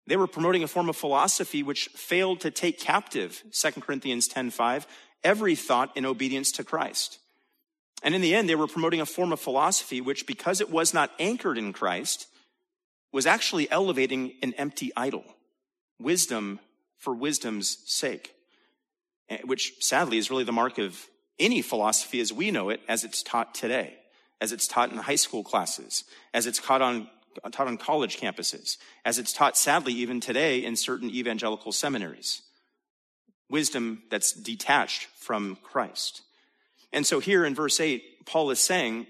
They 0.07 0.17
were 0.17 0.27
promoting 0.27 0.63
a 0.63 0.69
form 0.69 0.89
of 0.89 0.97
philosophy 0.97 1.63
which 1.63 1.89
failed 1.89 2.41
to 2.41 2.51
take 2.51 2.81
captive, 2.81 3.43
2 3.53 3.81
Corinthians 3.81 4.29
10:5, 4.29 4.87
every 5.23 5.55
thought 5.55 5.97
in 5.97 6.05
obedience 6.05 6.51
to 6.53 6.65
Christ. 6.65 7.19
And 8.03 8.15
in 8.15 8.21
the 8.21 8.35
end, 8.35 8.49
they 8.49 8.57
were 8.57 8.67
promoting 8.67 9.01
a 9.01 9.07
form 9.07 9.33
of 9.33 9.39
philosophy 9.41 10.01
which, 10.01 10.27
because 10.27 10.61
it 10.61 10.71
was 10.71 10.93
not 10.93 11.13
anchored 11.21 11.57
in 11.57 11.73
Christ, 11.73 12.27
was 13.13 13.27
actually 13.27 13.71
elevating 13.71 14.33
an 14.43 14.55
empty 14.55 14.91
idol, 14.97 15.25
wisdom 16.03 16.61
for 16.99 17.15
wisdom's 17.15 17.79
sake, 17.87 18.35
eh, 19.29 19.39
which 19.45 19.75
sadly 19.81 20.19
is 20.19 20.31
really 20.31 20.45
the 20.45 20.53
mark 20.53 20.79
of 20.79 21.07
any 21.39 21.63
philosophy 21.63 22.21
as 22.21 22.33
we 22.33 22.51
know 22.51 22.71
it, 22.71 22.81
as 22.89 23.05
it's 23.05 23.23
taught 23.23 23.55
today, 23.55 23.95
as 24.41 24.53
it's 24.53 24.69
taught 24.69 24.93
in 24.93 24.99
high 24.99 25.17
school 25.17 25.43
classes, 25.43 26.05
as 26.33 26.47
it's 26.47 26.59
taught 26.59 26.83
on 26.83 27.09
taught 27.51 27.67
on 27.67 27.79
college 27.79 28.21
campuses, 28.21 28.77
as 29.07 29.19
it's 29.19 29.33
taught 29.33 29.57
sadly 29.57 29.95
even 29.95 30.21
today 30.21 30.63
in 30.63 30.77
certain 30.77 31.09
evangelical 31.09 31.73
seminaries. 31.73 32.43
Wisdom 33.49 34.03
that's 34.11 34.33
detached 34.33 35.07
from 35.17 35.57
Christ. 35.63 36.23
And 36.93 37.07
so 37.07 37.21
here 37.21 37.47
in 37.47 37.55
verse 37.55 37.81
8, 37.81 38.27
Paul 38.27 38.51
is 38.51 38.61
saying, 38.61 39.07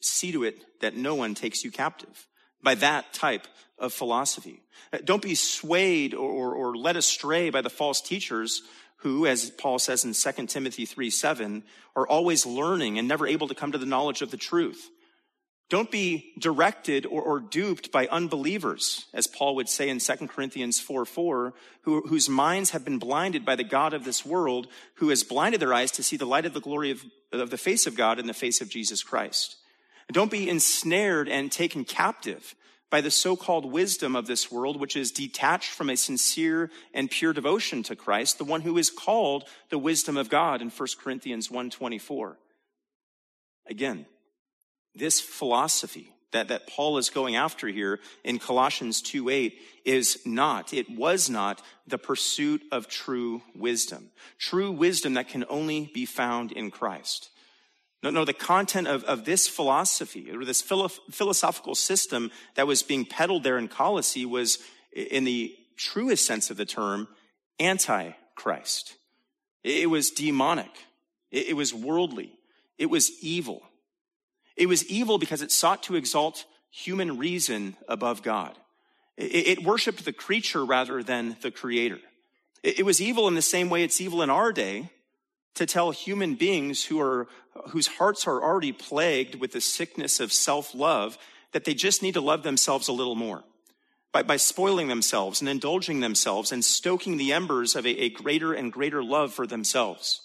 see 0.00 0.32
to 0.32 0.44
it 0.44 0.80
that 0.80 0.96
no 0.96 1.14
one 1.14 1.34
takes 1.34 1.64
you 1.64 1.70
captive 1.70 2.26
by 2.62 2.74
that 2.76 3.12
type 3.12 3.46
of 3.80 3.92
philosophy. 3.92 4.62
Uh, 4.92 4.98
don't 5.02 5.22
be 5.22 5.34
swayed 5.34 6.14
or, 6.14 6.30
or, 6.30 6.54
or 6.54 6.76
led 6.76 6.96
astray 6.96 7.50
by 7.50 7.62
the 7.62 7.70
false 7.70 8.00
teachers 8.00 8.62
who, 8.98 9.26
as 9.26 9.50
Paul 9.50 9.78
says 9.78 10.04
in 10.04 10.12
2 10.12 10.46
Timothy 10.46 10.84
3 10.84 11.10
7, 11.10 11.64
are 11.96 12.06
always 12.06 12.46
learning 12.46 12.98
and 12.98 13.08
never 13.08 13.26
able 13.26 13.48
to 13.48 13.54
come 13.54 13.72
to 13.72 13.78
the 13.78 13.86
knowledge 13.86 14.22
of 14.22 14.30
the 14.30 14.36
truth. 14.36 14.90
Don't 15.70 15.90
be 15.90 16.32
directed 16.36 17.06
or, 17.06 17.22
or, 17.22 17.38
duped 17.38 17.92
by 17.92 18.08
unbelievers, 18.08 19.06
as 19.14 19.28
Paul 19.28 19.54
would 19.54 19.68
say 19.68 19.88
in 19.88 20.00
2 20.00 20.26
Corinthians 20.26 20.80
4 20.80 21.04
4, 21.04 21.54
who, 21.82 22.00
whose 22.08 22.28
minds 22.28 22.70
have 22.70 22.84
been 22.84 22.98
blinded 22.98 23.44
by 23.44 23.54
the 23.54 23.64
God 23.64 23.94
of 23.94 24.04
this 24.04 24.26
world, 24.26 24.66
who 24.94 25.10
has 25.10 25.22
blinded 25.22 25.60
their 25.60 25.72
eyes 25.72 25.92
to 25.92 26.02
see 26.02 26.16
the 26.16 26.26
light 26.26 26.44
of 26.44 26.54
the 26.54 26.60
glory 26.60 26.90
of, 26.90 27.04
of 27.32 27.50
the 27.50 27.56
face 27.56 27.86
of 27.86 27.96
God 27.96 28.18
in 28.18 28.26
the 28.26 28.34
face 28.34 28.60
of 28.60 28.68
Jesus 28.68 29.04
Christ. 29.04 29.56
Don't 30.12 30.30
be 30.30 30.48
ensnared 30.48 31.28
and 31.28 31.52
taken 31.52 31.84
captive 31.84 32.56
by 32.90 33.00
the 33.00 33.10
so-called 33.10 33.70
wisdom 33.70 34.16
of 34.16 34.26
this 34.26 34.50
world, 34.50 34.78
which 34.78 34.96
is 34.96 35.12
detached 35.12 35.70
from 35.70 35.88
a 35.88 35.96
sincere 35.96 36.70
and 36.92 37.10
pure 37.10 37.32
devotion 37.32 37.82
to 37.84 37.96
Christ, 37.96 38.38
the 38.38 38.44
one 38.44 38.62
who 38.62 38.76
is 38.76 38.90
called 38.90 39.44
the 39.70 39.78
wisdom 39.78 40.16
of 40.16 40.28
God 40.28 40.60
in 40.60 40.70
1 40.70 40.88
Corinthians 41.00 41.48
1.24. 41.48 42.36
Again, 43.66 44.06
this 44.94 45.20
philosophy 45.20 46.12
that, 46.32 46.48
that 46.48 46.66
Paul 46.66 46.98
is 46.98 47.10
going 47.10 47.36
after 47.36 47.68
here 47.68 48.00
in 48.24 48.38
Colossians 48.38 49.02
2 49.02 49.28
8 49.28 49.58
is 49.84 50.18
not, 50.24 50.72
it 50.72 50.90
was 50.90 51.30
not 51.30 51.62
the 51.86 51.98
pursuit 51.98 52.62
of 52.70 52.88
true 52.88 53.42
wisdom. 53.54 54.10
True 54.38 54.70
wisdom 54.70 55.14
that 55.14 55.28
can 55.28 55.44
only 55.48 55.90
be 55.92 56.06
found 56.06 56.52
in 56.52 56.70
Christ. 56.70 57.29
No, 58.02 58.10
no, 58.10 58.24
the 58.24 58.32
content 58.32 58.88
of, 58.88 59.04
of 59.04 59.24
this 59.24 59.46
philosophy 59.46 60.30
or 60.30 60.44
this 60.44 60.62
philo- 60.62 60.88
philosophical 60.88 61.74
system 61.74 62.30
that 62.54 62.66
was 62.66 62.82
being 62.82 63.04
peddled 63.04 63.42
there 63.42 63.58
in 63.58 63.68
Colossae 63.68 64.24
was, 64.24 64.58
in 64.92 65.24
the 65.24 65.54
truest 65.76 66.24
sense 66.24 66.50
of 66.50 66.56
the 66.56 66.64
term, 66.64 67.08
anti-Christ. 67.58 68.94
It 69.62 69.90
was 69.90 70.10
demonic. 70.10 70.70
It, 71.30 71.54
was 71.54 71.74
worldly. 71.74 72.32
It 72.78 72.86
was 72.86 73.12
evil. 73.22 73.62
It 74.56 74.66
was 74.66 74.84
evil 74.86 75.18
because 75.18 75.42
it 75.42 75.52
sought 75.52 75.82
to 75.84 75.94
exalt 75.94 76.46
human 76.70 77.18
reason 77.18 77.76
above 77.86 78.22
God. 78.22 78.56
It, 79.16 79.62
worshiped 79.62 80.04
the 80.06 80.12
creature 80.14 80.64
rather 80.64 81.02
than 81.02 81.36
the 81.42 81.50
creator. 81.50 81.98
It 82.62 82.86
was 82.86 83.00
evil 83.00 83.28
in 83.28 83.34
the 83.34 83.42
same 83.42 83.68
way 83.68 83.84
it's 83.84 84.00
evil 84.00 84.22
in 84.22 84.30
our 84.30 84.52
day 84.52 84.90
to 85.54 85.66
tell 85.66 85.90
human 85.90 86.34
beings 86.34 86.84
who 86.84 87.00
are, 87.00 87.26
whose 87.68 87.86
hearts 87.86 88.26
are 88.26 88.42
already 88.42 88.72
plagued 88.72 89.34
with 89.34 89.52
the 89.52 89.60
sickness 89.60 90.20
of 90.20 90.32
self-love 90.32 91.18
that 91.52 91.64
they 91.64 91.74
just 91.74 92.02
need 92.02 92.14
to 92.14 92.20
love 92.20 92.42
themselves 92.42 92.88
a 92.88 92.92
little 92.92 93.16
more. 93.16 93.44
By, 94.12 94.22
by 94.22 94.36
spoiling 94.36 94.88
themselves 94.88 95.40
and 95.40 95.48
indulging 95.48 96.00
themselves 96.00 96.50
and 96.50 96.64
stoking 96.64 97.16
the 97.16 97.32
embers 97.32 97.76
of 97.76 97.86
a, 97.86 97.90
a 97.90 98.10
greater 98.10 98.52
and 98.52 98.72
greater 98.72 99.04
love 99.04 99.32
for 99.32 99.46
themselves. 99.46 100.22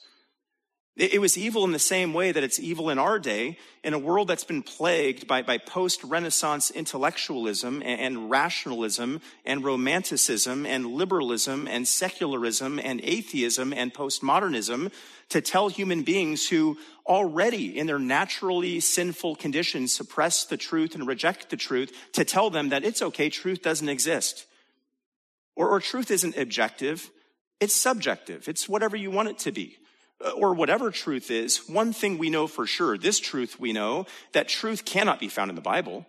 It 0.97 1.19
was 1.19 1.37
evil 1.37 1.65
in 1.65 1.73
the 1.73 1.79
same 1.79 2.13
way 2.13 2.31
that 2.31 2.43
it's 2.43 2.57
evil 2.57 2.89
in 2.89 2.97
our 2.97 3.19
day, 3.19 3.57
in 3.83 3.93
a 3.93 3.99
world 3.99 4.29
that's 4.29 4.45
been 4.45 4.63
plagued 4.63 5.27
by, 5.27 5.41
by 5.41 5.57
post-Renaissance 5.57 6.71
intellectualism 6.71 7.81
and, 7.83 7.99
and, 7.99 8.29
rationalism 8.29 9.19
and 9.45 9.61
romanticism 9.61 10.65
and 10.65 10.85
liberalism 10.85 11.67
and 11.67 11.85
secularism 11.85 12.79
and 12.79 13.01
atheism 13.03 13.73
and 13.73 13.93
postmodernism 13.93 14.89
to 15.27 15.41
tell 15.41 15.67
human 15.67 16.03
beings 16.03 16.47
who 16.47 16.77
already 17.05 17.77
in 17.77 17.87
their 17.87 17.99
naturally 17.99 18.79
sinful 18.79 19.35
condition 19.35 19.89
suppress 19.89 20.45
the 20.45 20.55
truth 20.55 20.95
and 20.95 21.05
reject 21.05 21.49
the 21.49 21.57
truth 21.57 21.91
to 22.13 22.23
tell 22.23 22.49
them 22.49 22.69
that 22.69 22.85
it's 22.85 23.01
okay, 23.01 23.29
truth 23.29 23.61
doesn't 23.61 23.89
exist. 23.89 24.45
Or, 25.57 25.67
or 25.67 25.81
truth 25.81 26.09
isn't 26.09 26.37
objective, 26.37 27.11
it's 27.59 27.73
subjective. 27.73 28.47
It's 28.47 28.69
whatever 28.69 28.95
you 28.95 29.11
want 29.11 29.27
it 29.27 29.39
to 29.39 29.51
be. 29.51 29.77
Uh, 30.23 30.29
or 30.31 30.53
whatever 30.53 30.91
truth 30.91 31.29
is, 31.29 31.67
one 31.67 31.91
thing 31.91 32.17
we 32.17 32.29
know 32.29 32.47
for 32.47 32.65
sure, 32.65 32.97
this 32.97 33.19
truth 33.19 33.59
we 33.59 33.73
know, 33.73 34.05
that 34.31 34.47
truth 34.47 34.85
cannot 34.85 35.19
be 35.19 35.27
found 35.27 35.49
in 35.49 35.55
the 35.55 35.61
Bible. 35.61 36.05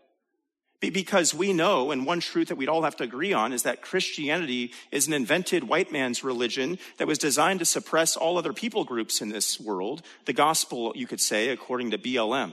Because 0.81 1.35
we 1.35 1.53
know, 1.53 1.91
and 1.91 2.07
one 2.07 2.21
truth 2.21 2.49
that 2.49 2.57
we'd 2.57 2.69
all 2.69 2.83
have 2.83 2.97
to 2.97 3.05
agree 3.05 3.33
on 3.33 3.53
is 3.53 3.65
that 3.65 3.83
Christianity 3.83 4.73
is 4.93 5.09
an 5.09 5.15
invented 5.15 5.65
white 5.65 5.91
man's 5.91 6.23
religion 6.23 6.79
that 6.99 7.09
was 7.09 7.19
designed 7.19 7.59
to 7.61 7.65
suppress 7.65 8.17
all 8.17 8.39
other 8.39 8.53
people 8.53 8.85
groups 8.85 9.21
in 9.21 9.31
this 9.31 9.59
world. 9.59 10.03
The 10.27 10.33
gospel, 10.35 10.93
you 10.95 11.07
could 11.07 11.21
say, 11.21 11.49
according 11.49 11.91
to 11.91 11.99
BLM. 11.99 12.53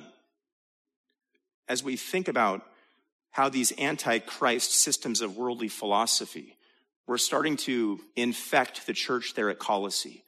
as 1.68 1.84
we 1.84 1.96
think 1.96 2.28
about 2.28 2.66
how 3.32 3.50
these 3.50 3.74
antichrist 3.78 4.72
systems 4.72 5.22
of 5.22 5.38
worldly 5.38 5.68
philosophy 5.68 6.56
were 7.08 7.18
starting 7.18 7.58
to 7.58 8.00
infect 8.16 8.86
the 8.86 8.94
church 8.94 9.34
there 9.34 9.50
at 9.50 9.60
Colossae. 9.60 10.23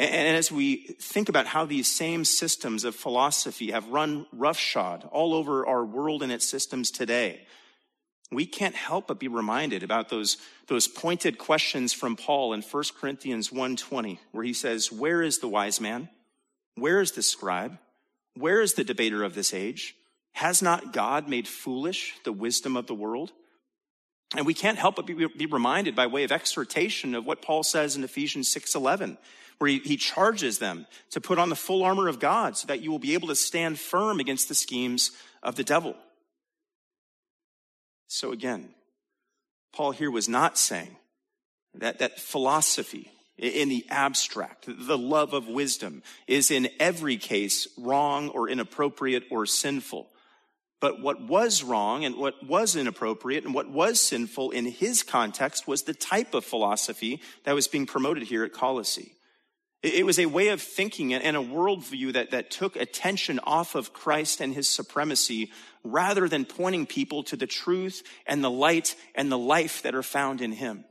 And 0.00 0.34
as 0.34 0.50
we 0.50 0.76
think 0.98 1.28
about 1.28 1.46
how 1.46 1.66
these 1.66 1.86
same 1.86 2.24
systems 2.24 2.84
of 2.84 2.96
philosophy 2.96 3.70
have 3.72 3.86
run 3.88 4.24
roughshod 4.32 5.06
all 5.12 5.34
over 5.34 5.66
our 5.66 5.84
world 5.84 6.22
and 6.22 6.32
its 6.32 6.48
systems 6.48 6.90
today, 6.90 7.42
we 8.32 8.46
can't 8.46 8.74
help 8.74 9.08
but 9.08 9.18
be 9.18 9.28
reminded 9.28 9.82
about 9.82 10.08
those, 10.08 10.38
those 10.68 10.88
pointed 10.88 11.36
questions 11.36 11.92
from 11.92 12.16
Paul 12.16 12.54
in 12.54 12.62
1 12.62 12.84
Corinthians 12.98 13.50
1.20, 13.50 14.18
where 14.32 14.44
he 14.44 14.54
says, 14.54 14.90
Where 14.90 15.20
is 15.20 15.40
the 15.40 15.48
wise 15.48 15.82
man? 15.82 16.08
Where 16.76 17.02
is 17.02 17.12
the 17.12 17.22
scribe? 17.22 17.76
Where 18.36 18.62
is 18.62 18.72
the 18.74 18.84
debater 18.84 19.22
of 19.22 19.34
this 19.34 19.52
age? 19.52 19.96
Has 20.32 20.62
not 20.62 20.94
God 20.94 21.28
made 21.28 21.46
foolish 21.46 22.14
the 22.24 22.32
wisdom 22.32 22.74
of 22.74 22.86
the 22.86 22.94
world? 22.94 23.32
And 24.36 24.46
we 24.46 24.54
can't 24.54 24.78
help 24.78 24.96
but 24.96 25.06
be, 25.06 25.26
be 25.26 25.46
reminded 25.46 25.96
by 25.96 26.06
way 26.06 26.24
of 26.24 26.32
exhortation 26.32 27.14
of 27.14 27.26
what 27.26 27.42
Paul 27.42 27.62
says 27.62 27.96
in 27.96 28.04
Ephesians 28.04 28.52
6.11, 28.54 29.16
where 29.58 29.68
he, 29.68 29.78
he 29.80 29.96
charges 29.96 30.58
them 30.58 30.86
to 31.10 31.20
put 31.20 31.38
on 31.38 31.48
the 31.48 31.56
full 31.56 31.82
armor 31.82 32.06
of 32.06 32.20
God 32.20 32.56
so 32.56 32.66
that 32.68 32.80
you 32.80 32.90
will 32.90 33.00
be 33.00 33.14
able 33.14 33.28
to 33.28 33.34
stand 33.34 33.78
firm 33.78 34.20
against 34.20 34.48
the 34.48 34.54
schemes 34.54 35.10
of 35.42 35.56
the 35.56 35.64
devil. 35.64 35.96
So 38.06 38.30
again, 38.32 38.70
Paul 39.72 39.92
here 39.92 40.10
was 40.10 40.28
not 40.28 40.58
saying 40.58 40.96
that, 41.74 41.98
that 41.98 42.20
philosophy 42.20 43.10
in 43.36 43.68
the 43.68 43.86
abstract, 43.88 44.66
the 44.68 44.98
love 44.98 45.32
of 45.32 45.48
wisdom 45.48 46.02
is 46.26 46.50
in 46.50 46.68
every 46.78 47.16
case 47.16 47.66
wrong 47.78 48.28
or 48.28 48.48
inappropriate 48.48 49.24
or 49.30 49.46
sinful. 49.46 50.08
But 50.80 51.02
what 51.02 51.20
was 51.20 51.62
wrong 51.62 52.04
and 52.04 52.16
what 52.16 52.42
was 52.46 52.74
inappropriate 52.74 53.44
and 53.44 53.52
what 53.52 53.70
was 53.70 54.00
sinful 54.00 54.50
in 54.50 54.64
his 54.64 55.02
context 55.02 55.68
was 55.68 55.82
the 55.82 55.94
type 55.94 56.32
of 56.32 56.44
philosophy 56.44 57.20
that 57.44 57.54
was 57.54 57.68
being 57.68 57.86
promoted 57.86 58.24
here 58.24 58.44
at 58.44 58.54
Colossae. 58.54 59.12
It 59.82 60.04
was 60.04 60.18
a 60.18 60.26
way 60.26 60.48
of 60.48 60.60
thinking 60.60 61.14
and 61.14 61.36
a 61.36 61.40
worldview 61.40 62.12
that, 62.12 62.32
that 62.32 62.50
took 62.50 62.76
attention 62.76 63.40
off 63.44 63.74
of 63.74 63.94
Christ 63.94 64.40
and 64.40 64.52
his 64.52 64.68
supremacy 64.68 65.52
rather 65.82 66.28
than 66.28 66.44
pointing 66.44 66.84
people 66.84 67.22
to 67.24 67.36
the 67.36 67.46
truth 67.46 68.02
and 68.26 68.44
the 68.44 68.50
light 68.50 68.94
and 69.14 69.32
the 69.32 69.38
life 69.38 69.82
that 69.82 69.94
are 69.94 70.02
found 70.02 70.42
in 70.42 70.52
him. 70.52 70.84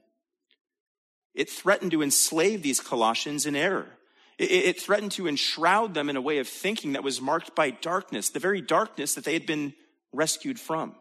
It 1.35 1.51
threatened 1.51 1.91
to 1.91 2.01
enslave 2.01 2.63
these 2.63 2.79
Colossians 2.79 3.45
in 3.45 3.55
error. 3.55 3.98
It, 4.39 4.81
threatened 4.81 5.11
to 5.13 5.27
enshroud 5.27 5.93
them 5.93 6.09
in 6.09 6.15
a 6.15 6.21
way 6.21 6.37
of 6.37 6.47
thinking 6.47 6.93
that 6.93 7.03
was 7.03 7.19
marked 7.19 7.55
by 7.55 7.71
darkness, 7.71 8.29
the 8.29 8.39
very 8.39 8.61
darkness 8.61 9.15
that 9.15 9.25
they 9.25 9.33
had 9.33 9.45
been 9.45 9.73
rescued 10.13 10.57
from. 10.57 10.95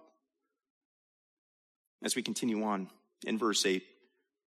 As 2.02 2.16
we 2.16 2.22
continue 2.22 2.64
on 2.64 2.88
in 3.24 3.38
verse 3.38 3.64
8, 3.64 3.84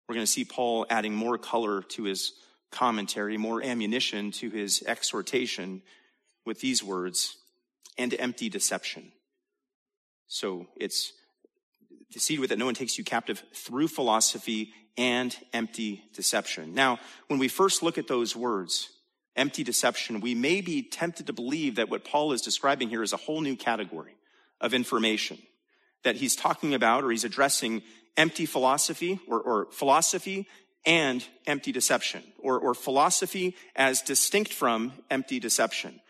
we're 0.08 0.14
going 0.14 0.24
to 0.24 0.32
see 0.32 0.46
Paul 0.46 0.86
adding 0.88 1.14
more 1.14 1.36
color 1.36 1.82
to 1.82 2.04
his 2.04 2.32
commentary, 2.70 3.36
more 3.36 3.62
ammunition 3.62 4.30
to 4.32 4.48
his 4.48 4.82
exhortation 4.86 5.82
with 6.46 6.60
these 6.60 6.82
words 6.82 7.36
and 7.98 8.14
empty 8.18 8.48
deception. 8.48 9.12
So 10.28 10.66
it's 10.76 11.12
see 12.16 12.38
with 12.38 12.50
that 12.50 12.58
no 12.58 12.64
one 12.64 12.74
takes 12.74 12.96
you 12.96 13.04
captive 13.04 13.44
through 13.54 13.88
philosophy 13.88 14.72
and 14.98 15.34
empty 15.52 16.04
deception. 16.12 16.74
Now, 16.74 16.98
when 17.28 17.38
we 17.38 17.48
first 17.48 17.82
look 17.82 17.96
at 17.96 18.08
those 18.08 18.36
words, 18.36 18.90
empty 19.36 19.62
deception, 19.62 20.20
we 20.20 20.34
may 20.34 20.60
be 20.60 20.82
tempted 20.82 21.28
to 21.28 21.32
believe 21.32 21.76
that 21.76 21.88
what 21.88 22.04
Paul 22.04 22.32
is 22.32 22.42
describing 22.42 22.88
here 22.90 23.02
is 23.02 23.12
a 23.12 23.16
whole 23.16 23.40
new 23.40 23.56
category 23.56 24.16
of 24.60 24.74
information 24.74 25.38
that 26.02 26.16
he's 26.16 26.34
talking 26.34 26.74
about 26.74 27.04
or 27.04 27.10
he's 27.10 27.24
addressing 27.24 27.82
empty 28.16 28.44
philosophy 28.44 29.20
or, 29.28 29.40
or 29.40 29.68
philosophy 29.70 30.48
and 30.84 31.24
empty 31.46 31.70
deception 31.70 32.22
or, 32.38 32.58
or 32.58 32.74
philosophy 32.74 33.54
as 33.76 34.02
distinct 34.02 34.52
from 34.52 34.92
empty 35.10 35.38
deception. 35.38 36.00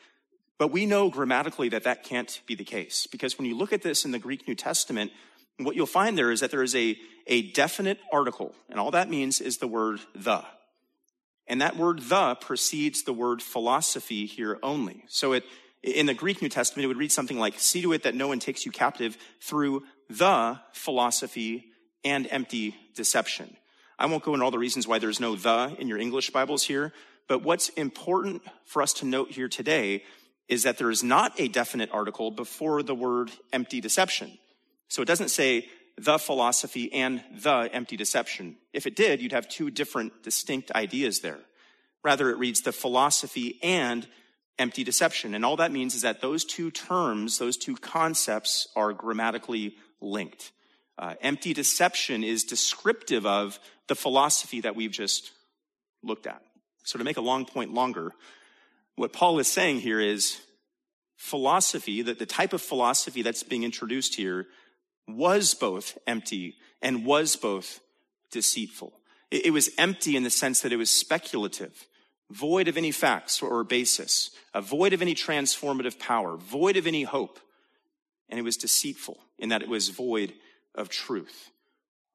But 0.56 0.72
we 0.72 0.86
know 0.86 1.10
grammatically 1.10 1.68
that 1.70 1.84
that 1.84 2.04
can't 2.04 2.40
be 2.46 2.54
the 2.54 2.64
case 2.64 3.06
because 3.06 3.38
when 3.38 3.46
you 3.46 3.56
look 3.56 3.72
at 3.72 3.82
this 3.82 4.04
in 4.04 4.12
the 4.12 4.18
Greek 4.18 4.48
New 4.48 4.54
Testament, 4.54 5.12
what 5.58 5.76
you'll 5.76 5.86
find 5.86 6.16
there 6.16 6.30
is 6.30 6.40
that 6.40 6.50
there 6.50 6.62
is 6.62 6.74
a, 6.74 6.96
a 7.26 7.50
definite 7.52 7.98
article, 8.12 8.54
and 8.68 8.78
all 8.78 8.90
that 8.92 9.10
means 9.10 9.40
is 9.40 9.58
the 9.58 9.68
word 9.68 10.00
the. 10.14 10.44
And 11.46 11.62
that 11.62 11.76
word 11.76 12.00
the 12.00 12.36
precedes 12.36 13.02
the 13.02 13.12
word 13.12 13.42
philosophy 13.42 14.26
here 14.26 14.58
only. 14.62 15.04
So 15.08 15.32
it, 15.32 15.44
in 15.82 16.06
the 16.06 16.14
Greek 16.14 16.42
New 16.42 16.48
Testament, 16.48 16.84
it 16.84 16.88
would 16.88 16.98
read 16.98 17.12
something 17.12 17.38
like, 17.38 17.58
see 17.58 17.82
to 17.82 17.92
it 17.92 18.02
that 18.02 18.14
no 18.14 18.28
one 18.28 18.38
takes 18.38 18.66
you 18.66 18.72
captive 18.72 19.16
through 19.40 19.84
the 20.10 20.60
philosophy 20.72 21.66
and 22.04 22.28
empty 22.30 22.76
deception. 22.94 23.56
I 23.98 24.06
won't 24.06 24.22
go 24.22 24.34
into 24.34 24.44
all 24.44 24.50
the 24.50 24.58
reasons 24.58 24.86
why 24.86 24.98
there's 24.98 25.20
no 25.20 25.34
the 25.34 25.74
in 25.78 25.88
your 25.88 25.98
English 25.98 26.30
Bibles 26.30 26.62
here, 26.62 26.92
but 27.28 27.42
what's 27.42 27.68
important 27.70 28.42
for 28.64 28.82
us 28.82 28.92
to 28.94 29.06
note 29.06 29.32
here 29.32 29.48
today 29.48 30.04
is 30.48 30.62
that 30.62 30.78
there 30.78 30.90
is 30.90 31.02
not 31.02 31.38
a 31.38 31.48
definite 31.48 31.90
article 31.92 32.30
before 32.30 32.82
the 32.82 32.94
word 32.94 33.30
empty 33.52 33.80
deception. 33.80 34.38
So 34.88 35.02
it 35.02 35.08
doesn't 35.08 35.30
say 35.30 35.68
the 35.96 36.18
philosophy 36.18 36.92
and 36.92 37.22
the 37.42 37.68
empty 37.72 37.96
deception. 37.96 38.56
If 38.72 38.86
it 38.86 38.96
did, 38.96 39.20
you'd 39.20 39.32
have 39.32 39.48
two 39.48 39.70
different 39.70 40.22
distinct 40.22 40.70
ideas 40.72 41.20
there. 41.20 41.38
Rather, 42.04 42.30
it 42.30 42.38
reads 42.38 42.62
the 42.62 42.72
philosophy 42.72 43.58
and 43.62 44.06
empty 44.58 44.84
deception. 44.84 45.34
And 45.34 45.44
all 45.44 45.56
that 45.56 45.72
means 45.72 45.94
is 45.94 46.02
that 46.02 46.20
those 46.20 46.44
two 46.44 46.70
terms, 46.70 47.38
those 47.38 47.56
two 47.56 47.76
concepts 47.76 48.68
are 48.76 48.92
grammatically 48.92 49.76
linked. 50.00 50.52
Uh, 50.96 51.14
empty 51.20 51.52
deception 51.52 52.24
is 52.24 52.44
descriptive 52.44 53.24
of 53.26 53.58
the 53.86 53.94
philosophy 53.94 54.60
that 54.60 54.74
we've 54.74 54.90
just 54.90 55.30
looked 56.02 56.26
at. 56.26 56.42
So 56.84 56.98
to 56.98 57.04
make 57.04 57.16
a 57.16 57.22
long 57.22 57.44
point 57.44 57.72
longer, 57.72 58.12
what 58.96 59.12
Paul 59.12 59.38
is 59.38 59.48
saying 59.48 59.80
here 59.80 60.00
is 60.00 60.40
philosophy, 61.16 62.02
that 62.02 62.18
the 62.18 62.26
type 62.26 62.52
of 62.52 62.62
philosophy 62.62 63.22
that's 63.22 63.42
being 63.42 63.62
introduced 63.62 64.14
here 64.14 64.46
was 65.08 65.54
both 65.54 65.98
empty 66.06 66.56
and 66.82 67.04
was 67.04 67.36
both 67.36 67.80
deceitful. 68.30 68.92
It, 69.30 69.52
was 69.52 69.70
empty 69.76 70.16
in 70.16 70.22
the 70.22 70.30
sense 70.30 70.60
that 70.60 70.72
it 70.72 70.76
was 70.76 70.90
speculative, 70.90 71.86
void 72.30 72.66
of 72.68 72.76
any 72.76 72.90
facts 72.90 73.42
or 73.42 73.62
basis, 73.64 74.30
void 74.54 74.92
of 74.92 75.02
any 75.02 75.14
transformative 75.14 75.98
power, 75.98 76.36
void 76.36 76.76
of 76.76 76.86
any 76.86 77.02
hope. 77.02 77.38
And 78.28 78.38
it 78.38 78.42
was 78.42 78.56
deceitful 78.56 79.18
in 79.38 79.50
that 79.50 79.62
it 79.62 79.68
was 79.68 79.90
void 79.90 80.32
of 80.74 80.88
truth. 80.88 81.50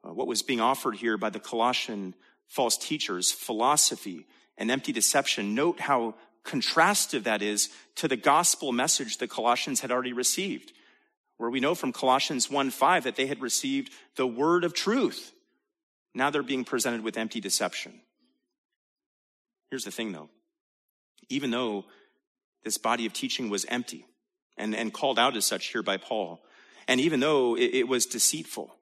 Uh, 0.03 0.13
what 0.13 0.27
was 0.27 0.41
being 0.41 0.61
offered 0.61 0.95
here 0.95 1.17
by 1.17 1.29
the 1.29 1.39
Colossian 1.39 2.15
false 2.47 2.77
teachers, 2.77 3.31
philosophy 3.31 4.25
and 4.57 4.69
empty 4.69 4.91
deception, 4.91 5.55
note 5.55 5.79
how 5.79 6.15
contrastive 6.43 7.23
that 7.23 7.41
is 7.41 7.69
to 7.95 8.07
the 8.07 8.17
gospel 8.17 8.71
message 8.71 9.17
the 9.17 9.27
Colossians 9.27 9.79
had 9.79 9.91
already 9.91 10.13
received 10.13 10.73
where 11.43 11.49
we 11.49 11.59
know 11.59 11.75
from 11.75 11.91
Colossians 11.91 12.49
1 12.49 12.69
5 12.69 13.03
that 13.03 13.17
they 13.17 13.27
had 13.27 13.41
received 13.41 13.91
the 14.15 14.25
word 14.25 14.63
of 14.63 14.73
truth. 14.73 15.33
Now 16.15 16.29
they're 16.29 16.41
being 16.41 16.63
presented 16.63 17.03
with 17.03 17.17
empty 17.17 17.41
deception. 17.41 17.99
Here's 19.69 19.83
the 19.83 19.91
thing 19.91 20.13
though. 20.13 20.29
Even 21.27 21.51
though 21.51 21.83
this 22.63 22.77
body 22.77 23.05
of 23.05 23.11
teaching 23.11 23.49
was 23.49 23.65
empty 23.65 24.05
and, 24.55 24.73
and 24.73 24.93
called 24.93 25.19
out 25.19 25.35
as 25.35 25.43
such 25.43 25.65
here 25.65 25.83
by 25.83 25.97
Paul, 25.97 26.41
and 26.87 27.01
even 27.01 27.19
though 27.19 27.57
it, 27.57 27.71
it 27.73 27.87
was 27.89 28.05
deceitful, 28.05 28.73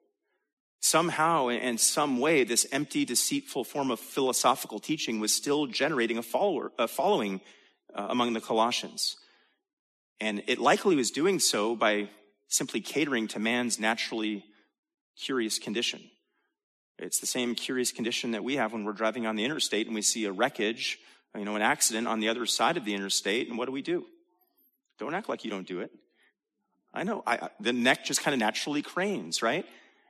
somehow 0.78 1.48
and 1.48 1.80
some 1.80 2.20
way, 2.20 2.44
this 2.44 2.64
empty, 2.70 3.04
deceitful 3.04 3.64
form 3.64 3.90
of 3.90 3.98
philosophical 3.98 4.78
teaching 4.78 5.18
was 5.18 5.34
still 5.34 5.66
generating 5.66 6.16
a 6.16 6.22
follower, 6.22 6.70
a 6.78 6.86
following 6.86 7.40
uh, 7.92 8.06
among 8.08 8.34
the 8.34 8.40
Colossians. 8.40 9.16
And 10.20 10.44
it 10.46 10.60
likely 10.60 10.94
was 10.94 11.10
doing 11.10 11.40
so 11.40 11.74
by 11.74 12.08
simply 12.52 12.80
catering 12.80 13.28
to 13.28 13.38
man's 13.38 13.80
naturally 13.80 14.44
curious 15.18 15.58
condition. 15.58 16.00
It's 16.98 17.18
the 17.18 17.26
same 17.26 17.54
curious 17.54 17.92
condition 17.92 18.32
that 18.32 18.44
we 18.44 18.56
have 18.56 18.72
when 18.72 18.84
we're 18.84 18.92
driving 18.92 19.26
on 19.26 19.36
the 19.36 19.44
interstate 19.44 19.86
and 19.86 19.94
we 19.94 20.02
see 20.02 20.26
a 20.26 20.32
wreckage, 20.32 20.98
you 21.36 21.44
know, 21.44 21.56
an 21.56 21.62
accident 21.62 22.06
on 22.06 22.20
the 22.20 22.28
other 22.28 22.44
side 22.44 22.76
of 22.76 22.84
the 22.84 22.94
interstate. 22.94 23.48
And 23.48 23.56
what 23.56 23.66
do 23.66 23.72
we 23.72 23.82
do? 23.82 24.04
Don't 24.98 25.14
act 25.14 25.28
like 25.28 25.44
you 25.44 25.50
don't 25.50 25.66
do 25.66 25.80
it. 25.80 25.90
I 26.92 27.04
know. 27.04 27.22
I, 27.26 27.48
the 27.58 27.72
neck 27.72 28.04
just 28.04 28.22
kind 28.22 28.34
of 28.34 28.38
naturally 28.38 28.82
cranes, 28.82 29.42
right? 29.42 29.64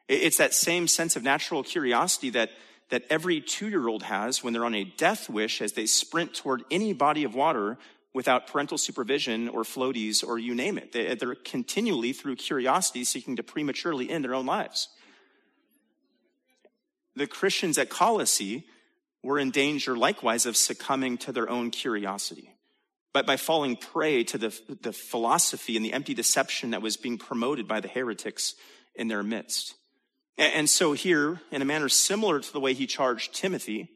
It's 0.09 0.39
that 0.39 0.53
same 0.53 0.89
sense 0.89 1.15
of 1.15 1.23
natural 1.23 1.63
curiosity 1.63 2.31
that, 2.31 2.51
that 2.91 3.05
every 3.09 3.41
two 3.41 3.69
year 3.69 3.87
old 3.87 4.03
has 4.03 4.43
when 4.43 4.53
they're 4.53 4.65
on 4.65 4.75
a 4.75 4.85
death 4.85 5.31
wish 5.31 5.63
as 5.63 5.75
they 5.75 5.87
sprint 5.87 6.35
toward 6.35 6.65
any 6.73 6.93
body 6.93 7.23
of 7.23 7.37
water 7.37 7.79
without 8.15 8.47
parental 8.47 8.79
supervision 8.79 9.49
or 9.49 9.63
floaties 9.63 10.23
or 10.27 10.39
you 10.39 10.55
name 10.55 10.77
it. 10.79 10.93
They, 10.93 11.09
are 11.09 11.35
continually, 11.35 12.13
through 12.13 12.37
curiosity, 12.37 13.05
seeking 13.05 13.37
to 13.37 13.43
prematurely 13.43 14.11
end 14.11 14.25
their 14.25 14.35
own 14.35 14.47
lives. 14.47 14.89
The 17.17 17.27
Christians 17.27 17.79
at 17.79 17.89
Colossae 17.89 18.65
were 19.23 19.39
in 19.39 19.51
danger 19.51 19.97
likewise 19.97 20.47
of 20.47 20.57
succumbing 20.57 21.19
to 21.19 21.33
their 21.33 21.49
own 21.49 21.71
curiosity. 21.71 22.55
but 23.13 23.27
by 23.27 23.37
falling 23.37 23.77
prey 23.77 24.25
to 24.25 24.39
the, 24.39 24.59
the 24.81 24.93
philosophy 24.93 25.77
and 25.77 25.85
the 25.85 25.93
empty 25.93 26.15
deception 26.15 26.71
that 26.71 26.83
was 26.83 26.97
being 26.97 27.19
promoted 27.19 27.69
by 27.69 27.81
the 27.81 27.89
heretics 27.89 28.55
in 28.95 29.09
their 29.09 29.23
midst. 29.23 29.75
And 30.39 30.69
so 30.69 30.95
here, 30.95 31.41
in 31.51 31.61
a 31.61 31.67
manner 31.67 31.91
similar 31.91 32.41
to 32.41 32.53
the 32.53 32.61
way 32.61 32.73
he 32.73 32.87
charged 32.87 33.35
Timothy 33.35 33.91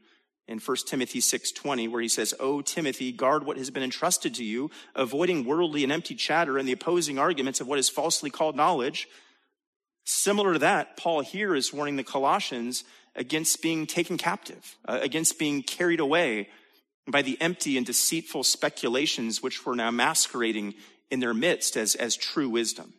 in 0.49 0.61
1 0.61 0.77
Timothy 0.87 1.21
6:20 1.21 1.89
where 1.89 2.01
he 2.01 2.09
says, 2.09 2.35
"O 2.39 2.63
Timothy, 2.63 3.13
guard 3.13 3.45
what 3.45 3.57
has 3.57 3.71
been 3.71 3.83
entrusted 3.83 4.35
to 4.35 4.45
you, 4.45 4.71
avoiding 4.95 5.45
worldly 5.45 5.83
and 5.83 5.93
empty 5.93 6.15
chatter 6.15 6.59
and 6.59 6.69
the 6.69 6.73
opposing 6.73 7.19
arguments 7.19 7.61
of 7.61 7.67
what 7.67 7.79
is 7.79 7.89
falsely 7.89 8.31
called 8.31 8.57
knowledge." 8.57 9.09
Similar 10.05 10.53
to 10.53 10.59
that, 10.61 10.97
Paul 10.97 11.21
here 11.21 11.55
is 11.55 11.73
warning 11.73 11.97
the 11.97 12.05
Colossians 12.05 12.85
against 13.17 13.61
being 13.61 13.87
taken 13.87 14.17
captive, 14.17 14.77
uh, 14.85 15.01
against 15.03 15.39
being 15.39 15.63
carried 15.63 15.99
away 15.99 16.49
by 17.09 17.23
the 17.23 17.41
empty 17.41 17.77
and 17.77 17.85
deceitful 17.85 18.45
speculations 18.45 19.43
which 19.43 19.65
were 19.65 19.75
now 19.75 19.91
masquerading 19.91 20.75
in 21.11 21.21
their 21.21 21.35
midst 21.35 21.77
as, 21.77 21.95
as 21.95 22.17
true 22.17 22.49
wisdom. 22.49 22.95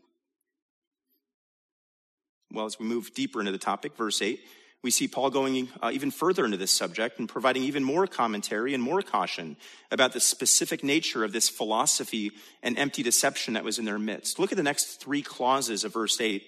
Well, 2.51 2.65
as 2.65 2.79
we 2.79 2.85
move 2.85 3.13
deeper 3.13 3.39
into 3.39 3.51
the 3.51 3.57
topic, 3.57 3.95
verse 3.95 4.21
8, 4.21 4.39
we 4.83 4.91
see 4.91 5.07
Paul 5.07 5.29
going 5.31 5.69
uh, 5.81 5.91
even 5.93 6.11
further 6.11 6.45
into 6.45 6.57
this 6.57 6.75
subject 6.75 7.19
and 7.19 7.27
providing 7.27 7.63
even 7.63 7.83
more 7.83 8.05
commentary 8.05 8.73
and 8.73 8.83
more 8.83 9.01
caution 9.01 9.57
about 9.91 10.13
the 10.13 10.19
specific 10.19 10.83
nature 10.83 11.23
of 11.23 11.33
this 11.33 11.49
philosophy 11.49 12.31
and 12.61 12.77
empty 12.77 13.03
deception 13.03 13.55
that 13.55 13.63
was 13.63 13.79
in 13.79 13.85
their 13.85 13.99
midst. 13.99 14.39
Look 14.39 14.51
at 14.51 14.57
the 14.57 14.63
next 14.63 15.01
three 15.01 15.21
clauses 15.21 15.83
of 15.83 15.93
verse 15.93 16.21
8. 16.21 16.43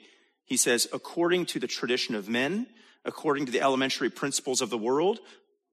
He 0.46 0.58
says, 0.58 0.88
according 0.94 1.48
to 1.48 1.60
the 1.60 1.68
tradition 1.68 2.16
of 2.16 2.30
men, 2.30 2.68
according 3.04 3.48
to 3.48 3.52
the 3.52 3.62
elementary 3.62 4.10
principles 4.10 4.62
of 4.62 4.70
the 4.70 4.78
world, 4.78 5.20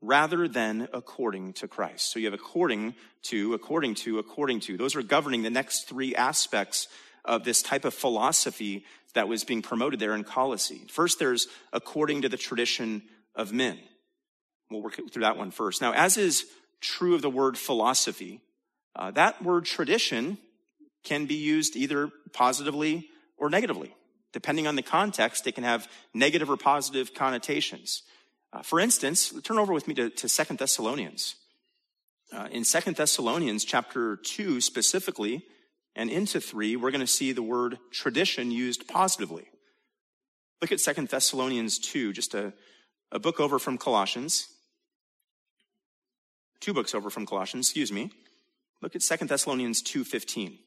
rather 0.00 0.48
than 0.48 0.88
according 0.92 1.54
to 1.54 1.68
Christ. 1.68 2.10
So 2.10 2.18
you 2.18 2.26
have 2.26 2.34
according 2.34 2.94
to, 3.24 3.54
according 3.54 3.94
to, 3.96 4.18
according 4.18 4.60
to. 4.60 4.76
Those 4.76 4.94
are 4.94 5.02
governing 5.02 5.42
the 5.42 5.50
next 5.50 5.88
three 5.88 6.14
aspects 6.14 6.88
of 7.26 7.44
this 7.44 7.62
type 7.62 7.84
of 7.84 7.92
philosophy 7.92 8.84
that 9.14 9.28
was 9.28 9.44
being 9.44 9.62
promoted 9.62 10.00
there 10.00 10.14
in 10.14 10.24
Colossae. 10.24 10.82
First, 10.88 11.18
there's 11.18 11.48
according 11.72 12.22
to 12.22 12.28
the 12.28 12.36
tradition 12.36 13.02
of 13.34 13.52
men. 13.52 13.78
We'll 14.70 14.82
work 14.82 14.98
through 15.10 15.22
that 15.22 15.36
one 15.36 15.50
first. 15.50 15.80
Now, 15.80 15.92
as 15.92 16.16
is 16.16 16.46
true 16.80 17.14
of 17.14 17.22
the 17.22 17.30
word 17.30 17.58
philosophy, 17.58 18.40
uh, 18.94 19.10
that 19.12 19.42
word 19.42 19.64
tradition 19.64 20.38
can 21.04 21.26
be 21.26 21.34
used 21.34 21.76
either 21.76 22.10
positively 22.32 23.08
or 23.36 23.48
negatively. 23.48 23.94
Depending 24.32 24.66
on 24.66 24.76
the 24.76 24.82
context, 24.82 25.46
it 25.46 25.54
can 25.54 25.64
have 25.64 25.88
negative 26.12 26.50
or 26.50 26.56
positive 26.56 27.14
connotations. 27.14 28.02
Uh, 28.52 28.62
for 28.62 28.80
instance, 28.80 29.32
turn 29.42 29.58
over 29.58 29.72
with 29.72 29.88
me 29.88 29.94
to, 29.94 30.10
to 30.10 30.28
2 30.28 30.56
Thessalonians. 30.56 31.36
Uh, 32.32 32.48
in 32.50 32.64
2 32.64 32.92
Thessalonians 32.92 33.64
chapter 33.64 34.16
2 34.16 34.60
specifically, 34.60 35.44
and 35.96 36.10
into 36.10 36.40
3, 36.40 36.76
we're 36.76 36.90
going 36.90 37.00
to 37.00 37.06
see 37.06 37.32
the 37.32 37.42
word 37.42 37.78
tradition 37.90 38.50
used 38.50 38.86
positively. 38.86 39.48
Look 40.60 40.70
at 40.70 40.78
2 40.78 41.06
Thessalonians 41.06 41.78
2, 41.78 42.12
just 42.12 42.34
a, 42.34 42.52
a 43.10 43.18
book 43.18 43.40
over 43.40 43.58
from 43.58 43.78
Colossians. 43.78 44.48
Two 46.60 46.74
books 46.74 46.94
over 46.94 47.08
from 47.08 47.24
Colossians, 47.26 47.68
excuse 47.68 47.90
me. 47.90 48.10
Look 48.82 48.94
at 48.94 49.00
2 49.00 49.26
Thessalonians 49.26 49.82
2.15. 49.82 50.52
It 50.52 50.58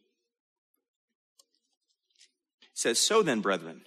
says, 2.73 2.97
So 2.97 3.21
then, 3.21 3.41
brethren, 3.41 3.83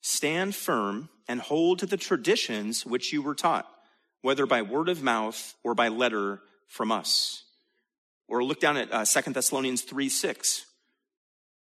stand 0.00 0.56
firm 0.56 1.10
and 1.28 1.40
hold 1.40 1.78
to 1.78 1.86
the 1.86 1.96
traditions 1.96 2.84
which 2.84 3.12
you 3.12 3.22
were 3.22 3.34
taught, 3.36 3.68
whether 4.20 4.46
by 4.46 4.62
word 4.62 4.88
of 4.88 5.00
mouth 5.00 5.54
or 5.62 5.74
by 5.76 5.86
letter 5.88 6.40
from 6.66 6.90
us. 6.90 7.45
Or 8.28 8.42
look 8.42 8.60
down 8.60 8.76
at 8.76 8.92
uh, 8.92 9.04
2 9.04 9.32
Thessalonians 9.32 9.82
3 9.82 10.08
6, 10.08 10.66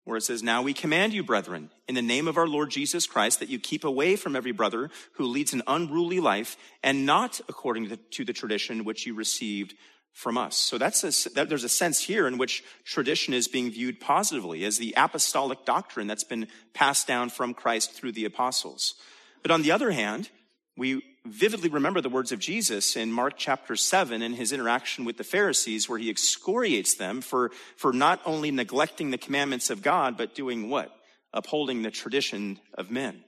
where 0.03 0.17
it 0.17 0.21
says, 0.21 0.43
Now 0.43 0.61
we 0.61 0.73
command 0.73 1.13
you, 1.13 1.23
brethren, 1.23 1.71
in 1.87 1.95
the 1.95 2.01
name 2.01 2.27
of 2.27 2.37
our 2.37 2.47
Lord 2.47 2.69
Jesus 2.69 3.07
Christ, 3.07 3.39
that 3.39 3.49
you 3.49 3.59
keep 3.59 3.83
away 3.83 4.15
from 4.15 4.35
every 4.35 4.51
brother 4.51 4.89
who 5.13 5.25
leads 5.25 5.53
an 5.53 5.63
unruly 5.67 6.19
life 6.19 6.57
and 6.83 7.05
not 7.05 7.41
according 7.49 7.89
to 7.89 8.23
the, 8.23 8.33
tradition 8.33 8.83
which 8.83 9.05
you 9.05 9.15
received 9.15 9.73
from 10.13 10.37
us. 10.37 10.55
So 10.57 10.77
that's 10.77 11.03
a, 11.03 11.33
that, 11.33 11.49
there's 11.49 11.63
a 11.63 11.69
sense 11.69 11.99
here 11.99 12.27
in 12.27 12.37
which 12.37 12.63
tradition 12.83 13.33
is 13.33 13.47
being 13.47 13.71
viewed 13.71 13.99
positively 13.99 14.65
as 14.65 14.77
the 14.77 14.93
apostolic 14.97 15.65
doctrine 15.65 16.07
that's 16.07 16.23
been 16.23 16.47
passed 16.73 17.07
down 17.07 17.29
from 17.29 17.53
Christ 17.53 17.93
through 17.93 18.11
the 18.11 18.25
apostles. 18.25 18.95
But 19.41 19.51
on 19.51 19.61
the 19.61 19.71
other 19.71 19.91
hand, 19.91 20.29
we 20.77 21.01
vividly 21.25 21.69
remember 21.69 22.01
the 22.01 22.09
words 22.09 22.31
of 22.31 22.39
Jesus 22.39 22.95
in 22.95 23.11
Mark 23.11 23.33
chapter 23.37 23.75
7 23.75 24.21
in 24.21 24.33
his 24.33 24.51
interaction 24.51 25.05
with 25.05 25.17
the 25.17 25.23
Pharisees, 25.23 25.87
where 25.87 25.99
he 25.99 26.09
excoriates 26.09 26.95
them 26.95 27.21
for, 27.21 27.51
for 27.75 27.93
not 27.93 28.21
only 28.25 28.51
neglecting 28.51 29.11
the 29.11 29.17
commandments 29.17 29.69
of 29.69 29.81
God, 29.81 30.17
but 30.17 30.35
doing 30.35 30.69
what? 30.69 30.95
Upholding 31.33 31.81
the 31.81 31.91
tradition 31.91 32.59
of 32.73 32.91
men. 32.91 33.23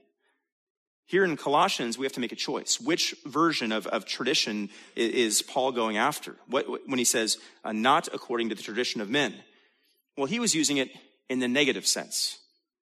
Here 1.05 1.25
in 1.25 1.37
Colossians, 1.37 1.97
we 1.97 2.05
have 2.05 2.13
to 2.13 2.19
make 2.19 2.31
a 2.31 2.37
choice. 2.37 2.79
Which 2.79 3.13
version 3.25 3.71
of, 3.71 3.85
of 3.87 4.05
tradition 4.05 4.69
is 4.95 5.41
Paul 5.41 5.71
going 5.71 5.97
after? 5.97 6.35
What, 6.47 6.65
when 6.87 6.97
he 6.97 7.05
says, 7.05 7.37
uh, 7.63 7.73
not 7.73 8.07
according 8.13 8.49
to 8.49 8.55
the 8.55 8.63
tradition 8.63 9.01
of 9.01 9.09
men? 9.09 9.35
Well, 10.17 10.27
he 10.27 10.39
was 10.39 10.55
using 10.55 10.77
it 10.77 10.89
in 11.29 11.39
the 11.39 11.47
negative 11.47 11.85
sense, 11.85 12.39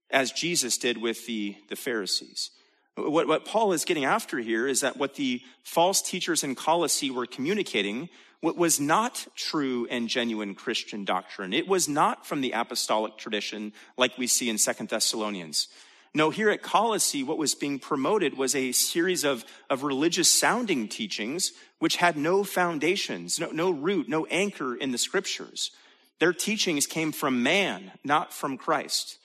as 0.10 0.32
Jesus 0.32 0.78
did 0.78 1.02
with 1.02 1.26
the, 1.26 1.56
the 1.70 1.76
Pharisees. 1.76 2.52
What, 2.96 3.28
what 3.28 3.46
Paul 3.46 3.74
is 3.74 3.86
getting 3.86 4.06
after 4.06 4.38
here 4.40 4.68
is 4.68 4.82
that 4.82 4.98
what 4.98 5.16
the 5.16 5.42
false 5.64 6.02
teachers 6.02 6.44
in 6.44 6.56
Colossae 6.56 7.12
were 7.12 7.26
communicating 7.26 8.10
what 8.42 8.58
was 8.58 8.80
not 8.80 9.28
true 9.36 9.88
and 9.90 10.10
genuine 10.10 10.56
Christian 10.56 11.06
doctrine. 11.06 11.54
It 11.54 11.68
was 11.68 11.88
not 11.88 12.26
from 12.26 12.42
the 12.42 12.52
apostolic 12.52 13.18
tradition 13.18 13.72
like 13.98 14.18
we 14.18 14.28
see 14.28 14.50
in 14.50 14.58
Second 14.58 14.90
Thessalonians. 14.90 15.68
No, 16.14 16.30
here 16.30 16.50
at 16.50 16.62
Colossae, 16.62 17.24
what 17.24 17.38
was 17.38 17.56
being 17.56 17.80
promoted 17.80 18.38
was 18.38 18.54
a 18.54 18.74
series 18.74 19.24
of, 19.24 19.46
of 19.70 19.84
religious 19.84 20.30
sounding 20.30 20.90
teachings 20.90 21.54
which 21.80 21.98
had 21.98 22.18
no 22.18 22.44
foundations, 22.44 23.40
no, 23.40 23.52
no 23.52 23.72
root, 23.72 24.10
no 24.10 24.26
anchor 24.26 24.76
in 24.76 24.92
the 24.92 24.98
scriptures. 24.98 25.72
Their 26.20 26.34
teachings 26.34 26.86
came 26.86 27.12
from 27.12 27.44
man, 27.44 27.92
not 28.04 28.34
from 28.34 28.58
Christ. 28.58 29.18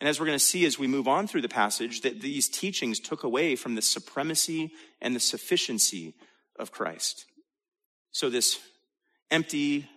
And 0.00 0.08
as 0.08 0.20
we're 0.20 0.26
going 0.26 0.38
to 0.38 0.44
see 0.44 0.64
as 0.64 0.78
we 0.78 0.86
move 0.86 1.08
on 1.08 1.26
through 1.26 1.42
the 1.42 1.48
passage, 1.48 2.02
that 2.02 2.20
these 2.20 2.48
teachings 2.48 3.00
took 3.00 3.24
away 3.24 3.56
from 3.56 3.74
the 3.74 3.82
supremacy 3.82 4.70
and 5.00 5.14
the 5.14 5.20
sufficiency 5.20 6.14
of 6.58 6.70
Christ. 6.70 7.26
So 8.12 8.30
this 8.30 8.58
empty 9.30 9.88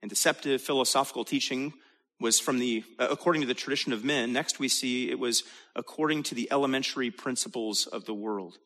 and 0.00 0.08
deceptive 0.08 0.60
philosophical 0.60 1.24
teaching 1.24 1.72
was 2.20 2.38
from 2.38 2.60
the, 2.60 2.84
uh, 2.98 3.08
according 3.10 3.42
to 3.42 3.48
the 3.48 3.54
tradition 3.54 3.92
of 3.92 4.04
men. 4.04 4.32
Next 4.32 4.58
we 4.58 4.68
see 4.68 5.10
it 5.10 5.18
was 5.18 5.42
according 5.74 6.22
to 6.24 6.34
the 6.34 6.48
elementary 6.52 7.10
principles 7.10 7.86
of 7.86 8.04
the 8.04 8.14
world. 8.14 8.58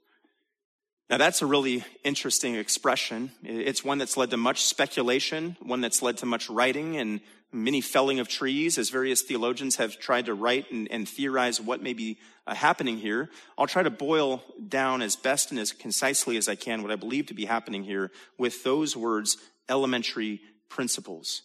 Now 1.08 1.18
that's 1.18 1.40
a 1.40 1.46
really 1.46 1.84
interesting 2.04 2.56
expression. 2.56 3.30
It's 3.42 3.84
one 3.84 3.98
that's 3.98 4.16
led 4.16 4.30
to 4.30 4.36
much 4.36 4.64
speculation, 4.64 5.56
one 5.62 5.80
that's 5.80 6.02
led 6.02 6.18
to 6.18 6.26
much 6.26 6.50
writing 6.50 6.96
and 6.96 7.20
many 7.52 7.80
felling 7.80 8.18
of 8.18 8.28
trees, 8.28 8.78
as 8.78 8.90
various 8.90 9.22
theologians 9.22 9.76
have 9.76 9.98
tried 9.98 10.26
to 10.26 10.34
write 10.34 10.70
and, 10.70 10.90
and 10.90 11.08
theorize 11.08 11.60
what 11.60 11.82
may 11.82 11.92
be 11.92 12.18
uh, 12.46 12.54
happening 12.54 12.98
here. 12.98 13.30
I'll 13.56 13.66
try 13.66 13.82
to 13.82 13.90
boil 13.90 14.42
down 14.68 15.02
as 15.02 15.16
best 15.16 15.50
and 15.50 15.60
as 15.60 15.72
concisely 15.72 16.36
as 16.36 16.48
I 16.48 16.54
can 16.54 16.82
what 16.82 16.92
I 16.92 16.96
believe 16.96 17.26
to 17.26 17.34
be 17.34 17.44
happening 17.44 17.84
here 17.84 18.10
with 18.36 18.62
those 18.64 18.96
words, 18.96 19.36
elementary 19.68 20.40
principles. 20.68 21.42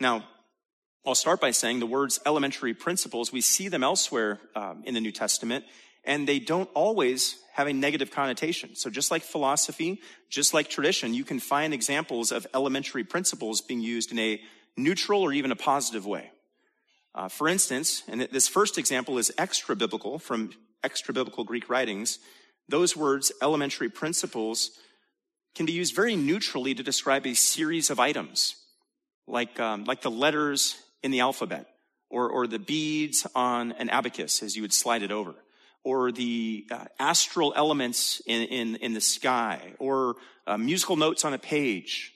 Now, 0.00 0.24
I'll 1.06 1.14
start 1.14 1.40
by 1.40 1.52
saying 1.52 1.80
the 1.80 1.86
words 1.86 2.20
elementary 2.26 2.74
principles, 2.74 3.32
we 3.32 3.40
see 3.40 3.68
them 3.68 3.82
elsewhere 3.82 4.40
um, 4.54 4.82
in 4.84 4.94
the 4.94 5.00
New 5.00 5.12
Testament, 5.12 5.64
and 6.04 6.28
they 6.28 6.38
don't 6.38 6.68
always 6.74 7.36
have 7.54 7.66
a 7.66 7.72
negative 7.72 8.10
connotation. 8.10 8.76
So 8.76 8.90
just 8.90 9.10
like 9.10 9.22
philosophy, 9.22 10.00
just 10.28 10.54
like 10.54 10.68
tradition, 10.68 11.14
you 11.14 11.24
can 11.24 11.40
find 11.40 11.72
examples 11.72 12.30
of 12.30 12.46
elementary 12.54 13.04
principles 13.04 13.60
being 13.60 13.80
used 13.80 14.12
in 14.12 14.18
a 14.18 14.40
neutral 14.78 15.22
or 15.22 15.32
even 15.32 15.52
a 15.52 15.56
positive 15.56 16.06
way. 16.06 16.30
Uh, 17.14 17.28
for 17.28 17.48
instance, 17.48 18.02
and 18.08 18.20
this 18.20 18.48
first 18.48 18.78
example 18.78 19.18
is 19.18 19.32
extra 19.36 19.74
biblical 19.74 20.18
from 20.18 20.50
extra 20.84 21.12
biblical 21.12 21.44
Greek 21.44 21.68
writings. 21.68 22.18
Those 22.68 22.96
words, 22.96 23.32
elementary 23.42 23.88
principles, 23.88 24.70
can 25.54 25.66
be 25.66 25.72
used 25.72 25.94
very 25.94 26.14
neutrally 26.14 26.74
to 26.74 26.82
describe 26.82 27.26
a 27.26 27.34
series 27.34 27.90
of 27.90 27.98
items, 27.98 28.54
like, 29.26 29.58
um, 29.58 29.84
like 29.84 30.02
the 30.02 30.10
letters 30.10 30.76
in 31.02 31.10
the 31.10 31.20
alphabet, 31.20 31.66
or, 32.10 32.28
or 32.28 32.46
the 32.46 32.58
beads 32.58 33.26
on 33.34 33.72
an 33.72 33.90
abacus 33.90 34.42
as 34.42 34.54
you 34.54 34.62
would 34.62 34.72
slide 34.72 35.02
it 35.02 35.10
over, 35.10 35.34
or 35.82 36.12
the 36.12 36.66
uh, 36.70 36.84
astral 36.98 37.52
elements 37.56 38.22
in, 38.26 38.42
in, 38.42 38.76
in, 38.76 38.94
the 38.94 39.00
sky, 39.00 39.72
or 39.78 40.16
uh, 40.46 40.56
musical 40.56 40.96
notes 40.96 41.24
on 41.24 41.34
a 41.34 41.38
page, 41.38 42.12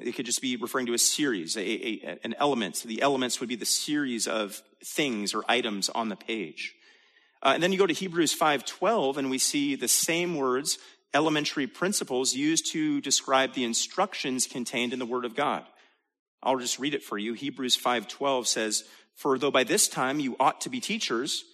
it 0.00 0.12
could 0.12 0.26
just 0.26 0.42
be 0.42 0.56
referring 0.56 0.86
to 0.86 0.94
a 0.94 0.98
series, 0.98 1.56
a, 1.56 1.60
a, 1.60 2.18
an 2.22 2.34
element. 2.38 2.82
The 2.84 3.00
elements 3.00 3.40
would 3.40 3.48
be 3.48 3.56
the 3.56 3.64
series 3.64 4.26
of 4.26 4.62
things 4.84 5.34
or 5.34 5.42
items 5.48 5.88
on 5.88 6.10
the 6.10 6.16
page. 6.16 6.74
Uh, 7.42 7.52
and 7.54 7.62
then 7.62 7.72
you 7.72 7.78
go 7.78 7.86
to 7.86 7.94
Hebrews 7.94 8.34
5:12, 8.34 9.16
and 9.16 9.30
we 9.30 9.38
see 9.38 9.74
the 9.74 9.88
same 9.88 10.36
words, 10.36 10.78
elementary 11.14 11.66
principles, 11.66 12.34
used 12.34 12.72
to 12.72 13.00
describe 13.00 13.54
the 13.54 13.64
instructions 13.64 14.46
contained 14.46 14.92
in 14.92 14.98
the 14.98 15.06
Word 15.06 15.24
of 15.24 15.34
God. 15.34 15.64
I'll 16.42 16.58
just 16.58 16.78
read 16.78 16.94
it 16.94 17.02
for 17.02 17.16
you. 17.16 17.32
Hebrews 17.32 17.76
5:12 17.76 18.46
says, 18.46 18.84
"For 19.14 19.38
though 19.38 19.50
by 19.50 19.64
this 19.64 19.88
time 19.88 20.20
you 20.20 20.36
ought 20.38 20.60
to 20.62 20.70
be 20.70 20.80
teachers, 20.80 21.44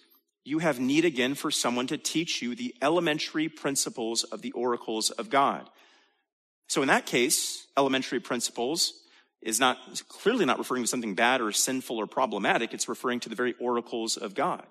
you 0.43 0.59
have 0.59 0.79
need 0.79 1.05
again 1.05 1.35
for 1.35 1.49
someone 1.49 1.87
to 1.87 1.97
teach 1.97 2.41
you 2.41 2.55
the 2.55 2.75
elementary 2.81 3.47
principles 3.47 4.23
of 4.25 4.41
the 4.41 4.51
oracles 4.51 5.11
of 5.11 5.29
God." 5.29 5.69
So 6.67 6.81
in 6.81 6.87
that 6.87 7.05
case, 7.05 7.67
elementary 7.77 8.19
principles 8.19 8.93
is 9.41 9.59
not 9.59 9.77
clearly 10.07 10.45
not 10.45 10.57
referring 10.57 10.83
to 10.83 10.87
something 10.87 11.15
bad 11.15 11.41
or 11.41 11.51
sinful 11.51 11.97
or 11.97 12.07
problematic. 12.07 12.73
It's 12.73 12.87
referring 12.87 13.19
to 13.21 13.29
the 13.29 13.35
very 13.35 13.53
oracles 13.59 14.17
of 14.17 14.35
God. 14.35 14.65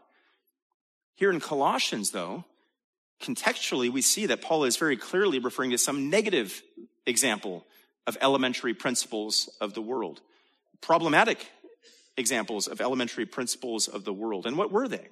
Here 1.14 1.30
in 1.30 1.40
Colossians, 1.40 2.10
though, 2.10 2.44
contextually, 3.22 3.90
we 3.90 4.02
see 4.02 4.26
that 4.26 4.40
Paul 4.40 4.64
is 4.64 4.76
very 4.76 4.96
clearly 4.96 5.38
referring 5.38 5.70
to 5.70 5.78
some 5.78 6.10
negative 6.10 6.62
example 7.06 7.66
of 8.06 8.16
elementary 8.20 8.74
principles 8.74 9.48
of 9.60 9.74
the 9.74 9.82
world, 9.82 10.20
problematic 10.80 11.46
examples 12.16 12.66
of 12.66 12.80
elementary 12.80 13.26
principles 13.26 13.88
of 13.88 14.04
the 14.04 14.12
world. 14.12 14.46
And 14.46 14.56
what 14.56 14.72
were 14.72 14.88
they? 14.88 15.08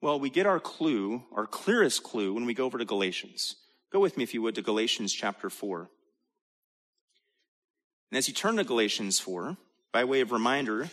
Well, 0.00 0.20
we 0.20 0.30
get 0.30 0.46
our 0.46 0.60
clue, 0.60 1.24
our 1.34 1.46
clearest 1.46 2.02
clue, 2.02 2.32
when 2.32 2.46
we 2.46 2.54
go 2.54 2.64
over 2.64 2.78
to 2.78 2.84
Galatians. 2.84 3.56
Go 3.92 4.00
with 4.00 4.16
me, 4.16 4.24
if 4.24 4.34
you 4.34 4.42
would, 4.42 4.54
to 4.54 4.62
Galatians 4.62 5.12
chapter 5.12 5.50
4. 5.50 5.90
And 8.10 8.18
as 8.18 8.28
you 8.28 8.34
turn 8.34 8.56
to 8.56 8.64
Galatians 8.64 9.18
4, 9.18 9.56
by 9.92 10.04
way 10.04 10.20
of 10.20 10.32
reminder, 10.32 10.90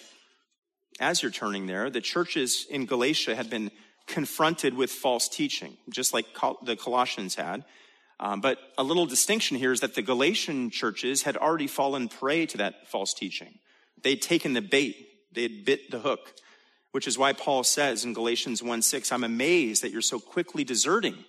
as 1.00 1.22
you're 1.22 1.32
turning 1.32 1.68
there, 1.68 1.90
the 1.90 2.02
churches 2.02 2.66
in 2.70 2.86
Galatia 2.86 3.36
had 3.36 3.50
been 3.50 3.72
confronted 4.08 4.74
with 4.74 4.92
false 4.92 5.28
teaching, 5.30 5.78
just 5.90 6.14
like 6.14 6.26
the 6.64 6.76
Colossians 6.76 7.36
had. 7.36 7.64
Um, 8.20 8.42
but 8.42 8.58
a 8.78 8.84
little 8.84 9.06
distinction 9.06 9.58
here 9.58 9.72
is 9.72 9.82
that 9.82 9.96
the 9.96 10.02
Galatian 10.02 10.70
churches 10.70 11.24
had 11.24 11.38
already 11.38 11.68
fallen 11.68 12.10
prey 12.10 12.46
to 12.48 12.58
that 12.58 12.88
false 12.88 13.14
teaching. 13.14 13.60
They'd 14.02 14.22
taken 14.22 14.54
the 14.54 14.62
bait, 14.62 14.96
they 15.32 15.44
had 15.44 15.66
bit 15.66 15.92
the 15.92 16.00
hook, 16.00 16.34
which 16.92 17.08
is 17.08 17.18
why 17.18 17.34
Paul 17.34 17.64
says 17.64 18.06
in 18.06 18.14
Galatians 18.14 18.62
1 18.62 18.82
6, 18.82 19.12
I'm 19.12 19.24
amazed 19.24 19.84
that 19.84 19.92
you're 19.92 20.02
so 20.02 20.20
quickly 20.20 20.64
deserting 20.64 21.26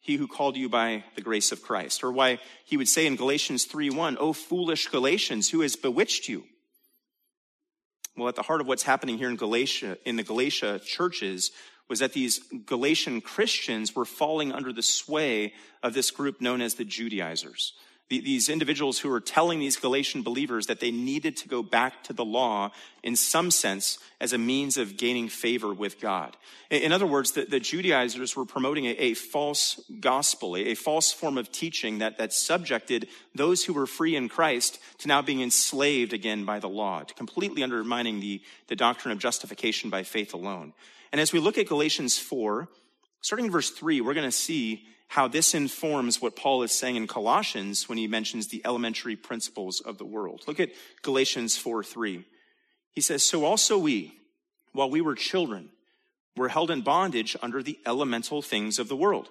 he 0.00 0.16
who 0.16 0.26
called 0.26 0.56
you 0.56 0.68
by 0.68 1.04
the 1.14 1.20
grace 1.20 1.52
of 1.52 1.62
Christ. 1.62 2.02
Or 2.02 2.10
why 2.10 2.38
he 2.64 2.76
would 2.76 2.88
say 2.88 3.06
in 3.06 3.16
Galatians 3.16 3.64
3 3.64 3.90
1, 3.90 4.16
O 4.18 4.32
foolish 4.32 4.88
Galatians, 4.88 5.50
who 5.50 5.60
has 5.60 5.76
bewitched 5.76 6.28
you? 6.28 6.44
Well, 8.16 8.28
at 8.28 8.34
the 8.34 8.42
heart 8.42 8.60
of 8.60 8.66
what's 8.66 8.82
happening 8.82 9.18
here 9.18 9.30
in 9.30 9.36
Galatia, 9.36 9.98
in 10.04 10.16
the 10.16 10.22
Galatia 10.22 10.80
churches, 10.84 11.52
was 11.88 11.98
that 11.98 12.12
these 12.12 12.40
Galatian 12.66 13.20
Christians 13.20 13.94
were 13.94 14.04
falling 14.04 14.52
under 14.52 14.72
the 14.72 14.82
sway 14.82 15.52
of 15.82 15.94
this 15.94 16.10
group 16.10 16.40
known 16.40 16.60
as 16.60 16.74
the 16.74 16.84
Judaizers. 16.84 17.72
These 18.10 18.48
individuals 18.48 18.98
who 18.98 19.08
were 19.08 19.20
telling 19.20 19.60
these 19.60 19.76
Galatian 19.76 20.22
believers 20.22 20.66
that 20.66 20.80
they 20.80 20.90
needed 20.90 21.36
to 21.38 21.48
go 21.48 21.62
back 21.62 22.02
to 22.04 22.12
the 22.12 22.24
law 22.24 22.72
in 23.04 23.14
some 23.14 23.52
sense 23.52 24.00
as 24.20 24.32
a 24.32 24.38
means 24.38 24.76
of 24.76 24.96
gaining 24.96 25.28
favor 25.28 25.72
with 25.72 26.00
God. 26.00 26.36
In 26.70 26.90
other 26.90 27.06
words, 27.06 27.32
the, 27.32 27.44
the 27.44 27.60
Judaizers 27.60 28.34
were 28.34 28.44
promoting 28.44 28.86
a, 28.86 28.90
a 28.90 29.14
false 29.14 29.80
gospel, 30.00 30.56
a, 30.56 30.70
a, 30.70 30.74
false 30.74 31.12
form 31.12 31.38
of 31.38 31.52
teaching 31.52 31.98
that, 31.98 32.18
that 32.18 32.32
subjected 32.32 33.06
those 33.32 33.64
who 33.64 33.72
were 33.72 33.86
free 33.86 34.16
in 34.16 34.28
Christ 34.28 34.80
to 34.98 35.08
now 35.08 35.22
being 35.22 35.40
enslaved 35.40 36.12
again 36.12 36.44
by 36.44 36.58
the 36.58 36.68
law, 36.68 37.04
to 37.04 37.14
completely 37.14 37.62
undermining 37.62 38.18
the, 38.18 38.42
the 38.66 38.76
doctrine 38.76 39.12
of 39.12 39.20
justification 39.20 39.88
by 39.88 40.02
faith 40.02 40.34
alone. 40.34 40.72
And 41.12 41.20
as 41.20 41.32
we 41.32 41.38
look 41.38 41.58
at 41.58 41.68
Galatians 41.68 42.18
4, 42.18 42.68
starting 43.20 43.46
in 43.46 43.52
verse 43.52 43.70
3, 43.70 44.00
we're 44.00 44.14
going 44.14 44.28
to 44.28 44.32
see 44.32 44.84
how 45.10 45.26
this 45.26 45.54
informs 45.54 46.22
what 46.22 46.36
Paul 46.36 46.62
is 46.62 46.70
saying 46.70 46.94
in 46.94 47.08
Colossians 47.08 47.88
when 47.88 47.98
he 47.98 48.06
mentions 48.06 48.46
the 48.46 48.62
elementary 48.64 49.16
principles 49.16 49.80
of 49.80 49.98
the 49.98 50.04
world. 50.04 50.44
Look 50.46 50.60
at 50.60 50.70
Galatians 51.02 51.56
4 51.56 51.82
3. 51.82 52.24
He 52.92 53.00
says, 53.00 53.24
So 53.24 53.44
also 53.44 53.76
we, 53.76 54.14
while 54.72 54.88
we 54.88 55.00
were 55.00 55.16
children, 55.16 55.70
were 56.36 56.48
held 56.48 56.70
in 56.70 56.82
bondage 56.82 57.36
under 57.42 57.60
the 57.60 57.76
elemental 57.84 58.40
things 58.40 58.78
of 58.78 58.86
the 58.88 58.94
world. 58.94 59.30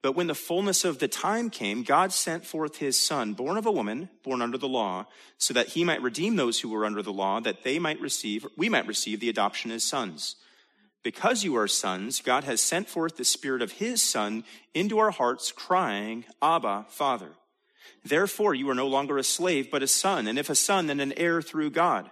But 0.00 0.14
when 0.14 0.28
the 0.28 0.34
fullness 0.34 0.84
of 0.84 1.00
the 1.00 1.08
time 1.08 1.50
came, 1.50 1.82
God 1.82 2.12
sent 2.12 2.46
forth 2.46 2.76
his 2.76 2.96
son, 2.96 3.34
born 3.34 3.56
of 3.56 3.66
a 3.66 3.72
woman, 3.72 4.10
born 4.22 4.40
under 4.40 4.58
the 4.58 4.68
law, 4.68 5.06
so 5.38 5.52
that 5.54 5.70
he 5.70 5.82
might 5.82 6.02
redeem 6.02 6.36
those 6.36 6.60
who 6.60 6.68
were 6.68 6.86
under 6.86 7.02
the 7.02 7.12
law, 7.12 7.40
that 7.40 7.64
they 7.64 7.80
might 7.80 8.00
receive, 8.00 8.46
we 8.56 8.68
might 8.68 8.86
receive 8.86 9.18
the 9.18 9.28
adoption 9.28 9.72
as 9.72 9.82
sons. 9.82 10.36
Because 11.02 11.44
you 11.44 11.56
are 11.56 11.68
sons, 11.68 12.20
God 12.20 12.44
has 12.44 12.60
sent 12.60 12.88
forth 12.88 13.16
the 13.16 13.24
Spirit 13.24 13.62
of 13.62 13.72
His 13.72 14.02
Son 14.02 14.44
into 14.74 14.98
our 14.98 15.10
hearts, 15.10 15.50
crying, 15.50 16.24
Abba, 16.42 16.86
Father. 16.88 17.30
Therefore, 18.04 18.54
you 18.54 18.68
are 18.70 18.74
no 18.74 18.86
longer 18.86 19.18
a 19.18 19.24
slave, 19.24 19.70
but 19.70 19.82
a 19.82 19.86
son, 19.86 20.26
and 20.26 20.38
if 20.38 20.50
a 20.50 20.54
son, 20.54 20.86
then 20.86 21.00
an 21.00 21.12
heir 21.16 21.42
through 21.42 21.70
God. 21.70 22.10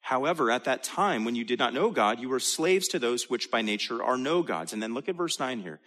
However, 0.00 0.50
at 0.50 0.64
that 0.64 0.82
time, 0.82 1.24
when 1.24 1.34
you 1.34 1.44
did 1.44 1.58
not 1.58 1.74
know 1.74 1.90
God, 1.90 2.18
you 2.18 2.28
were 2.28 2.40
slaves 2.40 2.88
to 2.88 2.98
those 2.98 3.30
which 3.30 3.50
by 3.50 3.62
nature 3.62 4.02
are 4.02 4.16
no 4.16 4.42
gods. 4.42 4.72
And 4.72 4.82
then 4.82 4.94
look 4.94 5.08
at 5.08 5.14
verse 5.14 5.38
9 5.38 5.60
here. 5.60 5.80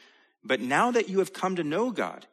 But 0.44 0.62
now 0.62 0.92
that 0.92 1.10
you 1.10 1.20
have 1.20 1.34
come 1.34 1.58
to 1.58 1.64
know 1.64 1.92
God, 1.92 2.26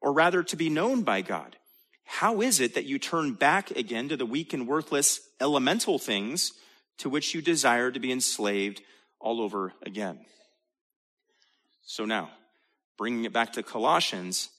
or 0.00 0.12
rather 0.12 0.42
to 0.44 0.56
be 0.56 0.70
known 0.70 1.02
by 1.02 1.22
God, 1.22 1.56
how 2.04 2.40
is 2.40 2.60
it 2.60 2.74
that 2.74 2.84
you 2.84 2.98
turn 2.98 3.32
back 3.32 3.70
again 3.72 4.08
to 4.10 4.16
the 4.16 4.26
weak 4.26 4.52
and 4.52 4.68
worthless 4.68 5.20
elemental 5.40 5.98
things 5.98 6.52
to 6.98 7.08
which 7.08 7.34
you 7.34 7.42
desire 7.42 7.90
to 7.90 7.98
be 7.98 8.12
enslaved 8.12 8.82
all 9.24 9.40
over 9.40 9.72
again. 9.84 10.18
So 11.82 12.04
now, 12.04 12.30
bringing 12.98 13.24
it 13.24 13.32
back 13.32 13.54
to 13.54 13.62
Colossians, 13.62 14.50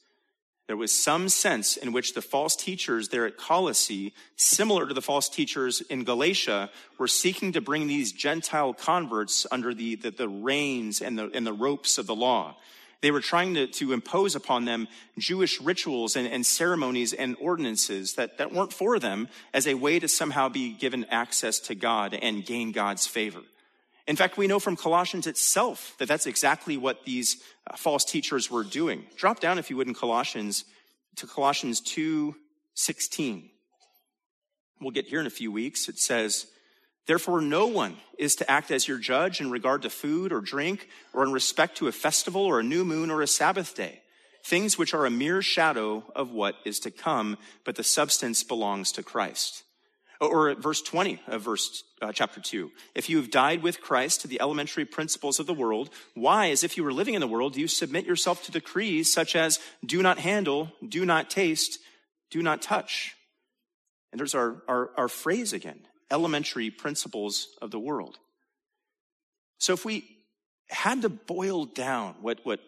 there 0.66 0.76
was 0.76 0.92
some 0.92 1.28
sense 1.28 1.76
in 1.76 1.92
which 1.92 2.14
the 2.14 2.20
false 2.20 2.56
teachers 2.56 3.08
there 3.08 3.26
at 3.26 3.36
Colossae, 3.36 4.12
similar 4.34 4.88
to 4.88 4.92
the 4.92 5.00
false 5.00 5.28
teachers 5.28 5.80
in 5.82 6.02
Galatia, 6.02 6.70
were 6.98 7.06
seeking 7.06 7.52
to 7.52 7.60
bring 7.60 7.86
these 7.86 8.10
Gentile 8.10 8.74
converts 8.74 9.46
under 9.52 9.72
the, 9.72 9.94
the, 9.94 10.10
the 10.10 10.28
reins 10.28 11.00
and 11.00 11.16
the, 11.16 11.30
and 11.32 11.46
the 11.46 11.52
ropes 11.52 11.96
of 11.96 12.08
the 12.08 12.16
law. 12.16 12.56
They 13.02 13.12
were 13.12 13.20
trying 13.20 13.54
to, 13.54 13.68
to 13.68 13.92
impose 13.92 14.34
upon 14.34 14.64
them 14.64 14.88
Jewish 15.16 15.60
rituals 15.60 16.16
and, 16.16 16.26
and 16.26 16.44
ceremonies 16.44 17.12
and 17.12 17.36
ordinances 17.40 18.14
that, 18.14 18.38
that 18.38 18.52
weren't 18.52 18.72
for 18.72 18.98
them 18.98 19.28
as 19.54 19.68
a 19.68 19.74
way 19.74 20.00
to 20.00 20.08
somehow 20.08 20.48
be 20.48 20.72
given 20.72 21.04
access 21.04 21.60
to 21.60 21.76
God 21.76 22.14
and 22.14 22.44
gain 22.44 22.72
God's 22.72 23.06
favor. 23.06 23.42
In 24.06 24.16
fact, 24.16 24.36
we 24.36 24.46
know 24.46 24.60
from 24.60 24.76
Colossians 24.76 25.26
itself 25.26 25.94
that 25.98 26.06
that's 26.06 26.26
exactly 26.26 26.76
what 26.76 27.04
these 27.04 27.42
uh, 27.68 27.76
false 27.76 28.04
teachers 28.04 28.50
were 28.50 28.62
doing. 28.62 29.04
Drop 29.16 29.40
down, 29.40 29.58
if 29.58 29.68
you 29.68 29.76
would, 29.76 29.88
in 29.88 29.94
Colossians 29.94 30.64
to 31.16 31.26
Colossians 31.26 31.80
2 31.80 32.34
16. 32.74 33.50
We'll 34.80 34.90
get 34.90 35.06
here 35.06 35.20
in 35.20 35.26
a 35.26 35.30
few 35.30 35.50
weeks. 35.50 35.88
It 35.88 35.98
says, 35.98 36.46
Therefore, 37.06 37.40
no 37.40 37.66
one 37.66 37.96
is 38.18 38.36
to 38.36 38.50
act 38.50 38.70
as 38.70 38.86
your 38.86 38.98
judge 38.98 39.40
in 39.40 39.50
regard 39.50 39.82
to 39.82 39.90
food 39.90 40.32
or 40.32 40.40
drink 40.40 40.88
or 41.14 41.22
in 41.24 41.32
respect 41.32 41.78
to 41.78 41.88
a 41.88 41.92
festival 41.92 42.42
or 42.42 42.60
a 42.60 42.64
new 42.64 42.84
moon 42.84 43.10
or 43.10 43.22
a 43.22 43.26
Sabbath 43.26 43.74
day, 43.74 44.02
things 44.44 44.76
which 44.76 44.92
are 44.92 45.06
a 45.06 45.10
mere 45.10 45.40
shadow 45.40 46.04
of 46.14 46.32
what 46.32 46.56
is 46.64 46.80
to 46.80 46.90
come, 46.90 47.38
but 47.64 47.76
the 47.76 47.84
substance 47.84 48.42
belongs 48.42 48.92
to 48.92 49.02
Christ. 49.02 49.62
Or 50.20 50.54
verse 50.54 50.80
20 50.80 51.20
of 51.26 51.42
verse 51.42 51.84
uh, 52.00 52.12
chapter 52.12 52.40
2. 52.40 52.70
If 52.94 53.10
you 53.10 53.18
have 53.18 53.30
died 53.30 53.62
with 53.62 53.80
Christ 53.80 54.22
to 54.22 54.28
the 54.28 54.40
elementary 54.40 54.84
principles 54.84 55.38
of 55.38 55.46
the 55.46 55.54
world, 55.54 55.90
why, 56.14 56.50
as 56.50 56.64
if 56.64 56.76
you 56.76 56.84
were 56.84 56.92
living 56.92 57.14
in 57.14 57.20
the 57.20 57.26
world, 57.26 57.52
do 57.52 57.60
you 57.60 57.68
submit 57.68 58.06
yourself 58.06 58.44
to 58.44 58.52
decrees 58.52 59.12
such 59.12 59.36
as 59.36 59.60
do 59.84 60.02
not 60.02 60.18
handle, 60.18 60.72
do 60.86 61.04
not 61.04 61.28
taste, 61.28 61.78
do 62.30 62.42
not 62.42 62.62
touch? 62.62 63.14
And 64.10 64.18
there's 64.18 64.34
our, 64.34 64.62
our, 64.68 64.90
our 64.96 65.08
phrase 65.08 65.52
again 65.52 65.80
elementary 66.10 66.70
principles 66.70 67.48
of 67.60 67.70
the 67.70 67.78
world. 67.78 68.18
So 69.58 69.72
if 69.72 69.84
we 69.84 70.04
had 70.68 71.02
to 71.02 71.08
boil 71.08 71.64
down 71.64 72.14
what, 72.20 72.40
what 72.44 72.60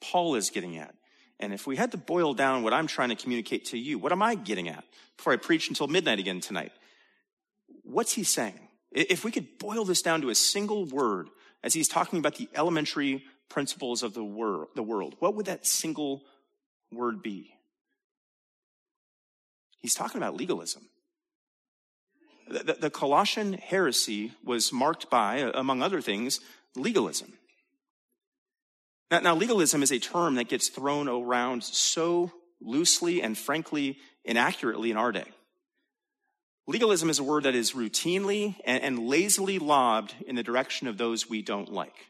Paul 0.00 0.34
is 0.34 0.50
getting 0.50 0.76
at, 0.76 0.94
and 1.38 1.54
if 1.54 1.66
we 1.66 1.76
had 1.76 1.92
to 1.92 1.96
boil 1.96 2.34
down 2.34 2.62
what 2.62 2.74
I'm 2.74 2.86
trying 2.86 3.08
to 3.08 3.14
communicate 3.14 3.66
to 3.66 3.78
you, 3.78 3.98
what 3.98 4.12
am 4.12 4.22
I 4.22 4.34
getting 4.34 4.68
at 4.68 4.84
before 5.16 5.32
I 5.32 5.36
preach 5.36 5.68
until 5.68 5.86
midnight 5.86 6.18
again 6.18 6.40
tonight? 6.40 6.72
What's 7.90 8.12
he 8.12 8.24
saying? 8.24 8.60
If 8.92 9.24
we 9.24 9.30
could 9.30 9.58
boil 9.58 9.84
this 9.84 10.02
down 10.02 10.20
to 10.22 10.30
a 10.30 10.34
single 10.34 10.84
word 10.86 11.28
as 11.62 11.74
he's 11.74 11.88
talking 11.88 12.18
about 12.18 12.36
the 12.36 12.48
elementary 12.54 13.24
principles 13.48 14.02
of 14.02 14.14
the 14.14 14.24
world, 14.24 14.68
the 14.74 14.82
world, 14.82 15.16
what 15.18 15.34
would 15.34 15.46
that 15.46 15.66
single 15.66 16.22
word 16.92 17.22
be? 17.22 17.52
He's 19.78 19.94
talking 19.94 20.18
about 20.18 20.36
legalism. 20.36 20.82
The, 22.48 22.64
the, 22.64 22.72
the 22.74 22.90
Colossian 22.90 23.54
heresy 23.54 24.32
was 24.44 24.72
marked 24.72 25.08
by, 25.08 25.42
uh, 25.42 25.52
among 25.54 25.82
other 25.82 26.00
things, 26.00 26.40
legalism. 26.76 27.32
Now, 29.10 29.20
now, 29.20 29.34
legalism 29.34 29.82
is 29.82 29.90
a 29.90 29.98
term 29.98 30.36
that 30.36 30.48
gets 30.48 30.68
thrown 30.68 31.08
around 31.08 31.64
so 31.64 32.30
loosely 32.60 33.22
and 33.22 33.36
frankly 33.36 33.98
inaccurately 34.24 34.90
in 34.90 34.96
our 34.96 35.10
day. 35.10 35.26
Legalism 36.66 37.10
is 37.10 37.18
a 37.18 37.24
word 37.24 37.44
that 37.44 37.54
is 37.54 37.72
routinely 37.72 38.54
and, 38.64 38.82
and 38.82 39.08
lazily 39.08 39.58
lobbed 39.58 40.14
in 40.26 40.36
the 40.36 40.42
direction 40.42 40.86
of 40.86 40.98
those 40.98 41.28
we 41.28 41.42
don't 41.42 41.72
like, 41.72 42.06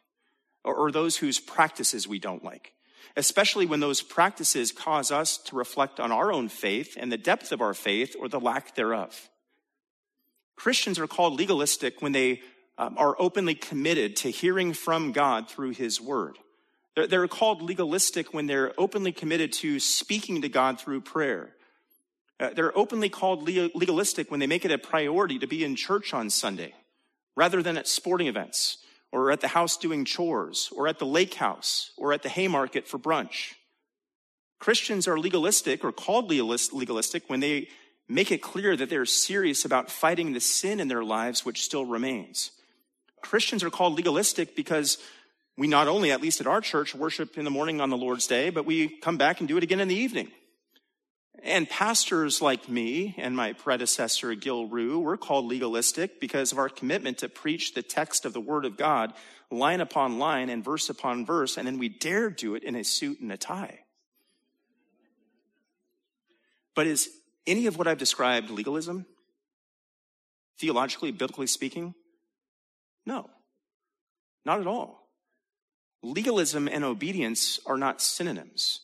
or, 0.65 0.75
or 0.75 0.91
those 0.91 1.17
whose 1.17 1.41
practices 1.41 2.07
we 2.07 2.19
don't 2.19 2.45
like, 2.45 2.73
especially 3.17 3.67
when 3.67 3.81
those 3.81 4.03
practices 4.03 4.73
cause 4.73 5.11
us 5.11 5.39
to 5.39 5.57
reflect 5.57 5.99
on 5.99 6.13
our 6.13 6.33
own 6.33 6.49
faith 6.49 6.97
and 6.99 7.11
the 7.11 7.17
depth 7.17 7.53
of 7.53 7.61
our 7.61 7.75
faith 7.75 8.15
or 8.19 8.29
the 8.29 8.41
lack 8.41 8.75
thereof. 8.75 9.31
Christians 10.57 10.99
are 10.99 11.07
called 11.07 11.39
legalistic 11.39 12.03
when 12.03 12.13
they 12.13 12.43
um, 12.77 12.97
are 12.99 13.17
openly 13.19 13.55
committed 13.55 14.17
to 14.17 14.31
hearing 14.31 14.75
from 14.75 15.13
God 15.13 15.49
through 15.49 15.71
his 15.71 16.01
word. 16.01 16.39
They're, 16.95 17.07
they're 17.07 17.29
called 17.29 17.63
legalistic 17.63 18.35
when 18.35 18.47
they're 18.47 18.73
openly 18.77 19.13
committed 19.13 19.53
to 19.55 19.81
speaking 19.81 20.43
to 20.43 20.49
God 20.49 20.81
through 20.81 21.03
prayer. 21.03 21.55
Uh, 22.41 22.51
they're 22.55 22.77
openly 22.77 23.11
called 23.11 23.43
legalistic 23.43 24.31
when 24.31 24.41
they 24.41 24.47
make 24.47 24.65
it 24.65 24.71
a 24.71 24.79
priority 24.79 25.39
to 25.39 25.47
be 25.47 25.63
in 25.63 25.77
church 25.77 26.15
on 26.15 26.31
Sunday 26.31 26.73
rather 27.37 27.63
than 27.63 27.77
at 27.77 27.87
sporting 27.87 28.27
events 28.27 28.79
or 29.13 29.31
at 29.31 29.41
the 29.41 29.49
house 29.49 29.77
doing 29.77 30.07
chores 30.07 30.71
or 30.75 30.89
at 30.89 30.99
the 30.99 31.07
lake 31.07 31.35
house 31.35 31.93
or 31.99 32.13
at 32.15 32.23
the 32.23 32.29
haymarket 32.31 32.89
for 32.89 32.99
brunch. 32.99 33.55
Christians 34.59 35.07
are 35.07 35.19
legalistic 35.19 35.85
or 35.85 35.93
called 35.93 36.31
legalistic 36.31 37.29
when 37.29 37.41
they 37.41 37.69
make 38.09 38.33
it 38.33 38.43
clear 38.43 38.75
that 38.75 38.89
they're 38.89 39.07
serious 39.07 39.65
about 39.65 39.91
fighting 39.91 40.33
the 40.33 40.41
sin 40.41 40.81
in 40.81 40.89
their 40.89 41.05
lives 41.05 41.45
which 41.45 41.63
still 41.63 41.85
remains. 41.85 42.53
Christians 43.23 43.63
are 43.63 43.71
called 43.71 43.97
legalistic 43.97 44.57
because 44.57 44.99
we 45.57 45.67
not 45.67 45.89
only, 45.89 46.11
at 46.11 46.23
least 46.23 46.41
at 46.41 46.47
our 46.47 46.63
church, 46.63 46.95
worship 46.95 47.37
in 47.37 47.45
the 47.45 47.51
morning 47.51 47.83
on 47.83 47.91
the 47.91 47.97
Lord's 47.97 48.27
Day, 48.27 48.49
but 48.49 48.65
we 48.65 48.89
come 48.89 49.19
back 49.19 49.41
and 49.41 49.49
do 49.49 49.59
it 49.59 49.63
again 49.63 49.81
in 49.81 49.89
the 49.89 49.95
evening. 49.95 50.31
And 51.43 51.69
pastors 51.69 52.43
like 52.43 52.69
me 52.69 53.15
and 53.17 53.35
my 53.35 53.55
predecessor, 53.55 54.35
Gil 54.35 54.67
Rue, 54.67 54.99
we're 54.99 55.17
called 55.17 55.47
legalistic 55.47 56.21
because 56.21 56.53
of 56.53 56.59
our 56.59 56.69
commitment 56.69 57.19
to 57.19 57.29
preach 57.29 57.73
the 57.73 57.83
text 57.83 58.27
of 58.27 58.33
the 58.33 58.41
Word 58.41 58.65
of 58.65 58.77
God 58.77 59.15
line 59.51 59.81
upon 59.81 60.19
line 60.19 60.51
and 60.51 60.63
verse 60.63 60.91
upon 60.91 61.25
verse, 61.25 61.57
and 61.57 61.67
then 61.67 61.79
we 61.79 61.89
dare 61.89 62.31
do 62.31 62.55
it 62.55 62.63
in 62.63 62.77
a 62.77 62.85
suit 62.85 63.21
and 63.21 63.33
a 63.33 63.37
tie. 63.37 63.81
But 66.75 66.87
is 66.87 67.11
any 67.47 67.67
of 67.67 67.77
what 67.77 67.89
I've 67.89 67.99
described 67.99 68.51
legalism? 68.51 69.07
Theologically, 70.59 71.11
biblically 71.11 71.47
speaking? 71.47 71.95
No, 73.07 73.31
not 74.45 74.61
at 74.61 74.67
all. 74.67 75.09
Legalism 76.03 76.69
and 76.69 76.85
obedience 76.85 77.61
are 77.67 77.77
not 77.77 78.01
synonyms. 78.01 78.81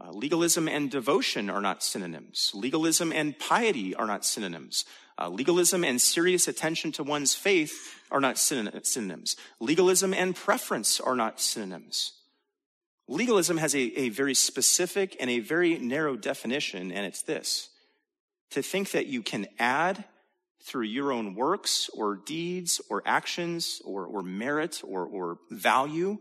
Uh, 0.00 0.10
legalism 0.10 0.68
and 0.68 0.90
devotion 0.90 1.48
are 1.48 1.60
not 1.60 1.82
synonyms. 1.82 2.50
Legalism 2.52 3.12
and 3.12 3.38
piety 3.38 3.94
are 3.94 4.06
not 4.06 4.24
synonyms. 4.24 4.84
Uh, 5.16 5.28
legalism 5.28 5.84
and 5.84 6.00
serious 6.00 6.48
attention 6.48 6.90
to 6.90 7.04
one's 7.04 7.34
faith 7.34 8.00
are 8.10 8.20
not 8.20 8.36
synonyms. 8.36 9.36
Legalism 9.60 10.12
and 10.12 10.34
preference 10.34 10.98
are 10.98 11.14
not 11.14 11.40
synonyms. 11.40 12.12
Legalism 13.06 13.58
has 13.58 13.74
a, 13.74 13.82
a 13.98 14.08
very 14.08 14.34
specific 14.34 15.16
and 15.20 15.30
a 15.30 15.38
very 15.38 15.78
narrow 15.78 16.16
definition, 16.16 16.90
and 16.90 17.06
it's 17.06 17.22
this 17.22 17.68
to 18.50 18.62
think 18.62 18.92
that 18.92 19.06
you 19.06 19.22
can 19.22 19.46
add 19.58 20.04
through 20.62 20.84
your 20.84 21.12
own 21.12 21.34
works 21.34 21.90
or 21.92 22.16
deeds 22.16 22.80
or 22.88 23.02
actions 23.04 23.82
or, 23.84 24.06
or 24.06 24.22
merit 24.22 24.80
or, 24.84 25.04
or 25.04 25.38
value 25.50 26.18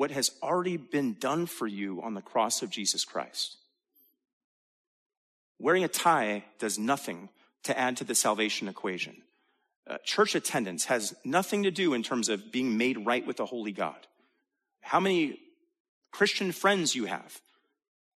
what 0.00 0.10
has 0.10 0.30
already 0.42 0.78
been 0.78 1.12
done 1.20 1.44
for 1.44 1.66
you 1.66 2.00
on 2.00 2.14
the 2.14 2.22
cross 2.22 2.62
of 2.62 2.70
Jesus 2.70 3.04
Christ. 3.04 3.58
Wearing 5.58 5.84
a 5.84 5.88
tie 5.88 6.42
does 6.58 6.78
nothing 6.78 7.28
to 7.64 7.78
add 7.78 7.98
to 7.98 8.04
the 8.04 8.14
salvation 8.14 8.66
equation. 8.66 9.14
Uh, 9.86 9.98
church 10.02 10.34
attendance 10.34 10.86
has 10.86 11.14
nothing 11.22 11.64
to 11.64 11.70
do 11.70 11.92
in 11.92 12.02
terms 12.02 12.30
of 12.30 12.50
being 12.50 12.78
made 12.78 13.04
right 13.04 13.26
with 13.26 13.36
the 13.36 13.44
holy 13.44 13.72
God. 13.72 14.06
How 14.80 15.00
many 15.00 15.38
Christian 16.10 16.50
friends 16.50 16.94
you 16.94 17.04
have 17.04 17.38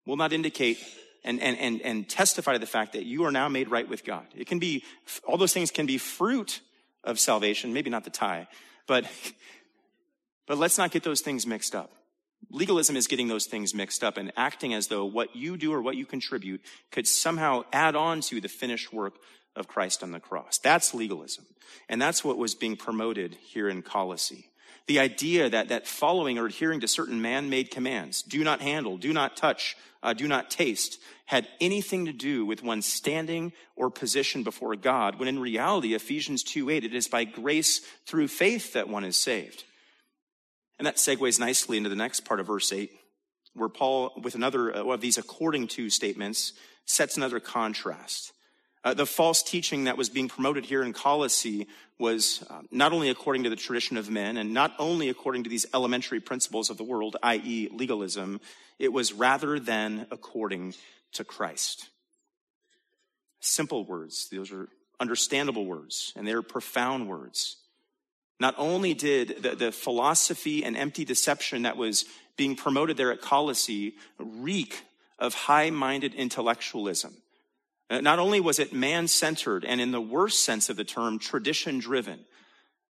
will 0.05 0.15
not 0.15 0.31
indicate 0.31 0.77
and, 1.25 1.41
and, 1.41 1.57
and, 1.57 1.81
and 1.81 2.07
testify 2.07 2.53
to 2.53 2.59
the 2.59 2.65
fact 2.65 2.93
that 2.93 3.03
you 3.03 3.25
are 3.25 3.31
now 3.31 3.49
made 3.49 3.69
right 3.69 3.89
with 3.89 4.05
God. 4.05 4.25
It 4.33 4.47
can 4.47 4.59
be, 4.59 4.85
all 5.25 5.35
those 5.35 5.51
things 5.51 5.69
can 5.69 5.85
be 5.85 5.97
fruit 5.97 6.61
of 7.03 7.19
salvation, 7.19 7.73
maybe 7.73 7.89
not 7.89 8.05
the 8.05 8.09
tie, 8.09 8.47
but 8.87 9.05
but 10.47 10.57
let's 10.57 10.77
not 10.77 10.91
get 10.91 11.03
those 11.03 11.21
things 11.21 11.47
mixed 11.47 11.75
up. 11.75 11.91
Legalism 12.49 12.95
is 12.95 13.07
getting 13.07 13.27
those 13.27 13.45
things 13.45 13.73
mixed 13.73 14.03
up 14.03 14.17
and 14.17 14.31
acting 14.35 14.73
as 14.73 14.87
though 14.87 15.05
what 15.05 15.35
you 15.35 15.57
do 15.57 15.73
or 15.73 15.81
what 15.81 15.95
you 15.95 16.05
contribute 16.05 16.61
could 16.91 17.07
somehow 17.07 17.63
add 17.71 17.95
on 17.95 18.21
to 18.21 18.41
the 18.41 18.49
finished 18.49 18.91
work 18.91 19.15
of 19.55 19.67
Christ 19.67 20.03
on 20.03 20.11
the 20.11 20.19
cross. 20.19 20.57
That's 20.57 20.93
legalism. 20.93 21.45
And 21.87 22.01
that's 22.01 22.23
what 22.23 22.37
was 22.37 22.55
being 22.55 22.75
promoted 22.75 23.35
here 23.35 23.69
in 23.69 23.81
Colossae. 23.81 24.49
The 24.87 24.99
idea 24.99 25.49
that, 25.49 25.69
that 25.69 25.87
following 25.87 26.37
or 26.37 26.45
adhering 26.45 26.81
to 26.81 26.87
certain 26.87 27.21
man-made 27.21 27.71
commands, 27.71 28.21
do 28.21 28.43
not 28.43 28.61
handle, 28.61 28.97
do 28.97 29.13
not 29.13 29.37
touch, 29.37 29.77
uh, 30.01 30.13
do 30.13 30.27
not 30.27 30.51
taste, 30.51 30.99
had 31.25 31.47
anything 31.61 32.05
to 32.05 32.13
do 32.13 32.45
with 32.45 32.63
one's 32.63 32.85
standing 32.85 33.53
or 33.77 33.89
position 33.89 34.43
before 34.43 34.75
God, 34.75 35.19
when 35.19 35.29
in 35.29 35.39
reality, 35.39 35.93
Ephesians 35.93 36.43
2 36.43 36.69
8, 36.69 36.83
it 36.83 36.93
is 36.93 37.07
by 37.07 37.23
grace 37.23 37.79
through 38.05 38.27
faith 38.27 38.73
that 38.73 38.89
one 38.89 39.05
is 39.05 39.15
saved. 39.15 39.63
And 40.79 40.85
that 40.85 40.97
segues 40.97 41.39
nicely 41.39 41.77
into 41.77 41.89
the 41.89 41.95
next 41.95 42.21
part 42.21 42.39
of 42.39 42.47
verse 42.47 42.71
8, 42.71 42.91
where 43.53 43.69
Paul, 43.69 44.11
with 44.21 44.35
another 44.35 44.75
uh, 44.75 44.83
of 44.83 45.01
these 45.01 45.17
according 45.17 45.67
to 45.69 45.89
statements, 45.89 46.53
sets 46.85 47.17
another 47.17 47.39
contrast. 47.39 48.33
Uh, 48.83 48.93
the 48.93 49.05
false 49.05 49.41
teaching 49.41 49.85
that 49.85 49.97
was 49.97 50.09
being 50.09 50.27
promoted 50.27 50.65
here 50.65 50.83
in 50.83 50.91
Colossae 50.91 51.67
was 51.99 52.43
uh, 52.49 52.61
not 52.69 52.91
only 52.91 53.09
according 53.09 53.43
to 53.43 53.49
the 53.49 53.55
tradition 53.55 53.95
of 53.95 54.09
men 54.09 54.35
and 54.35 54.53
not 54.53 54.73
only 54.77 55.07
according 55.07 55.43
to 55.43 55.49
these 55.49 55.65
elementary 55.73 56.19
principles 56.19 56.69
of 56.69 56.77
the 56.77 56.83
world, 56.83 57.15
i.e., 57.23 57.69
legalism, 57.71 58.41
it 58.79 58.91
was 58.91 59.13
rather 59.13 59.59
than 59.59 60.05
according 60.11 60.73
to 61.13 61.23
Christ. 61.23 61.89
Simple 63.39 63.85
words. 63.85 64.27
Those 64.29 64.51
are 64.51 64.67
understandable 64.99 65.65
words, 65.65 66.11
and 66.15 66.27
they're 66.27 66.41
profound 66.41 67.07
words. 67.07 67.57
Not 68.43 68.55
only 68.57 68.93
did 68.93 69.41
the, 69.41 69.55
the 69.55 69.71
philosophy 69.71 70.65
and 70.65 70.75
empty 70.75 71.05
deception 71.05 71.61
that 71.61 71.77
was 71.77 72.03
being 72.35 72.57
promoted 72.57 72.97
there 72.97 73.13
at 73.13 73.21
Colossae 73.21 73.95
reek 74.19 74.83
of 75.17 75.33
high 75.33 75.69
minded 75.69 76.13
intellectualism, 76.13 77.13
uh, 77.89 78.01
not 78.01 78.19
only 78.19 78.41
was 78.41 78.59
it 78.59 78.73
man 78.73 79.07
centered 79.07 79.63
and 79.63 79.79
in 79.79 79.91
the 79.91 80.01
worst 80.01 80.43
sense 80.43 80.69
of 80.69 80.75
the 80.75 80.83
term, 80.83 81.19
tradition 81.19 81.79
driven, 81.79 82.19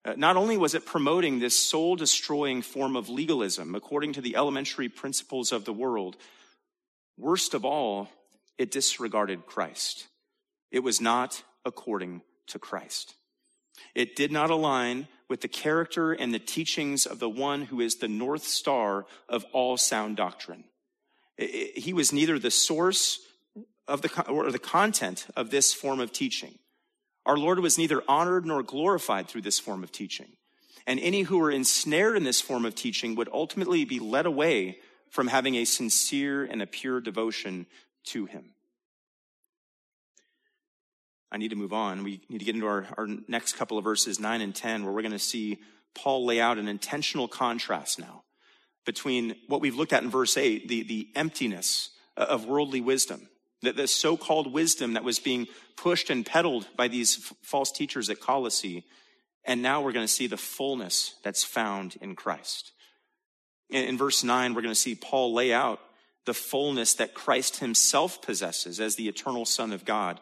uh, 0.03 0.15
not 0.17 0.37
only 0.37 0.57
was 0.57 0.73
it 0.73 0.87
promoting 0.87 1.37
this 1.37 1.55
soul 1.55 1.95
destroying 1.95 2.63
form 2.63 2.95
of 2.95 3.07
legalism 3.07 3.75
according 3.75 4.13
to 4.13 4.21
the 4.21 4.35
elementary 4.35 4.89
principles 4.89 5.51
of 5.51 5.65
the 5.65 5.73
world, 5.73 6.17
worst 7.15 7.53
of 7.53 7.63
all, 7.63 8.09
it 8.57 8.71
disregarded 8.71 9.45
Christ. 9.45 10.07
It 10.71 10.79
was 10.79 10.99
not 10.99 11.43
according 11.63 12.23
to 12.47 12.57
Christ. 12.57 13.13
It 13.93 14.15
did 14.15 14.31
not 14.31 14.49
align 14.49 15.07
with 15.33 15.41
the 15.41 15.47
character 15.47 16.11
and 16.11 16.31
the 16.31 16.37
teachings 16.37 17.07
of 17.07 17.17
the 17.17 17.27
one 17.27 17.63
who 17.63 17.81
is 17.81 17.95
the 17.95 18.07
North 18.07 18.43
Star 18.43 19.07
of 19.27 19.43
all 19.51 19.77
sound 19.77 20.15
doctrine. 20.15 20.63
He 21.39 21.91
was 21.91 22.13
neither 22.13 22.37
the 22.37 22.51
source 22.51 23.17
of 23.87 24.03
the, 24.03 24.29
or 24.29 24.51
the 24.51 24.59
content 24.59 25.25
of 25.35 25.49
this 25.49 25.73
form 25.73 25.99
of 25.99 26.11
teaching. 26.13 26.59
Our 27.25 27.35
Lord 27.35 27.57
was 27.61 27.79
neither 27.79 28.03
honored 28.07 28.45
nor 28.45 28.61
glorified 28.61 29.27
through 29.27 29.41
this 29.41 29.57
form 29.57 29.83
of 29.83 29.91
teaching. 29.91 30.33
And 30.85 30.99
any 30.99 31.23
who 31.23 31.39
were 31.39 31.49
ensnared 31.49 32.15
in 32.15 32.25
this 32.25 32.39
form 32.39 32.63
of 32.63 32.75
teaching 32.75 33.15
would 33.15 33.29
ultimately 33.33 33.85
be 33.85 33.99
led 33.99 34.27
away 34.27 34.77
from 35.09 35.29
having 35.29 35.55
a 35.55 35.65
sincere 35.65 36.43
and 36.43 36.61
a 36.61 36.67
pure 36.67 37.01
devotion 37.01 37.65
to 38.09 38.27
him. 38.27 38.52
I 41.33 41.37
need 41.37 41.49
to 41.49 41.55
move 41.55 41.73
on. 41.73 42.03
We 42.03 42.21
need 42.29 42.37
to 42.37 42.45
get 42.45 42.53
into 42.53 42.67
our, 42.67 42.85
our 42.95 43.07
next 43.27 43.53
couple 43.53 43.79
of 43.79 43.83
verses, 43.83 44.19
9 44.19 44.41
and 44.41 44.53
10, 44.53 44.85
where 44.85 44.93
we're 44.93 45.01
going 45.01 45.13
to 45.13 45.19
see 45.19 45.57
Paul 45.95 46.25
lay 46.25 46.39
out 46.39 46.59
an 46.59 46.67
intentional 46.67 47.27
contrast 47.27 47.97
now 47.97 48.23
between 48.85 49.35
what 49.47 49.59
we've 49.59 49.75
looked 49.75 49.93
at 49.93 50.03
in 50.03 50.11
verse 50.11 50.37
8, 50.37 50.67
the, 50.67 50.83
the 50.83 51.09
emptiness 51.15 51.89
of 52.15 52.45
worldly 52.45 52.81
wisdom, 52.81 53.29
the, 53.61 53.71
the 53.71 53.87
so 53.87 54.15
called 54.15 54.53
wisdom 54.53 54.93
that 54.93 55.03
was 55.03 55.19
being 55.19 55.47
pushed 55.75 56.11
and 56.11 56.25
peddled 56.25 56.67
by 56.77 56.87
these 56.87 57.17
f- 57.17 57.33
false 57.41 57.71
teachers 57.71 58.09
at 58.09 58.19
Colossae. 58.19 58.85
And 59.45 59.61
now 59.61 59.81
we're 59.81 59.91
going 59.91 60.05
to 60.05 60.13
see 60.13 60.27
the 60.27 60.37
fullness 60.37 61.15
that's 61.23 61.43
found 61.43 61.95
in 62.01 62.15
Christ. 62.15 62.73
In, 63.69 63.85
in 63.85 63.97
verse 63.97 64.23
9, 64.23 64.53
we're 64.53 64.61
going 64.61 64.73
to 64.73 64.79
see 64.79 64.95
Paul 64.95 65.33
lay 65.33 65.51
out 65.51 65.79
the 66.25 66.33
fullness 66.33 66.93
that 66.95 67.13
Christ 67.13 67.57
himself 67.57 68.21
possesses 68.21 68.79
as 68.79 68.95
the 68.95 69.07
eternal 69.07 69.45
Son 69.45 69.73
of 69.73 69.83
God 69.83 70.19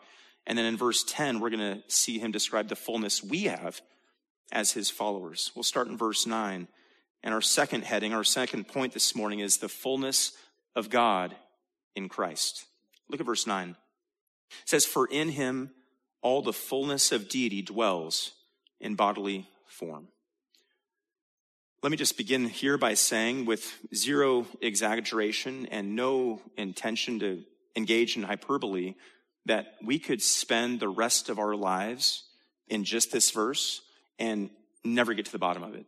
and 0.47 0.57
then 0.57 0.65
in 0.65 0.77
verse 0.77 1.03
10, 1.07 1.39
we're 1.39 1.49
going 1.49 1.81
to 1.81 1.83
see 1.87 2.19
him 2.19 2.31
describe 2.31 2.67
the 2.67 2.75
fullness 2.75 3.23
we 3.23 3.43
have 3.43 3.81
as 4.51 4.71
his 4.71 4.89
followers. 4.89 5.51
We'll 5.55 5.63
start 5.63 5.87
in 5.87 5.97
verse 5.97 6.25
9. 6.25 6.67
And 7.23 7.33
our 7.33 7.41
second 7.41 7.83
heading, 7.83 8.13
our 8.13 8.23
second 8.23 8.67
point 8.67 8.93
this 8.93 9.15
morning 9.15 9.39
is 9.39 9.57
the 9.57 9.69
fullness 9.69 10.31
of 10.75 10.89
God 10.89 11.35
in 11.95 12.09
Christ. 12.09 12.65
Look 13.09 13.19
at 13.19 13.25
verse 13.25 13.45
9. 13.45 13.69
It 13.69 13.75
says, 14.65 14.85
For 14.85 15.05
in 15.05 15.29
him 15.29 15.71
all 16.21 16.41
the 16.41 16.53
fullness 16.53 17.11
of 17.11 17.29
deity 17.29 17.61
dwells 17.61 18.31
in 18.79 18.95
bodily 18.95 19.47
form. 19.67 20.07
Let 21.83 21.91
me 21.91 21.97
just 21.97 22.17
begin 22.17 22.45
here 22.45 22.77
by 22.77 22.93
saying, 22.93 23.45
with 23.45 23.79
zero 23.93 24.45
exaggeration 24.61 25.67
and 25.71 25.95
no 25.95 26.41
intention 26.55 27.19
to 27.19 27.43
engage 27.75 28.17
in 28.17 28.23
hyperbole, 28.23 28.95
that 29.45 29.75
we 29.83 29.99
could 29.99 30.21
spend 30.21 30.79
the 30.79 30.89
rest 30.89 31.29
of 31.29 31.39
our 31.39 31.55
lives 31.55 32.23
in 32.67 32.83
just 32.83 33.11
this 33.11 33.31
verse 33.31 33.81
and 34.19 34.49
never 34.83 35.13
get 35.13 35.25
to 35.25 35.31
the 35.31 35.39
bottom 35.39 35.63
of 35.63 35.75
it. 35.75 35.85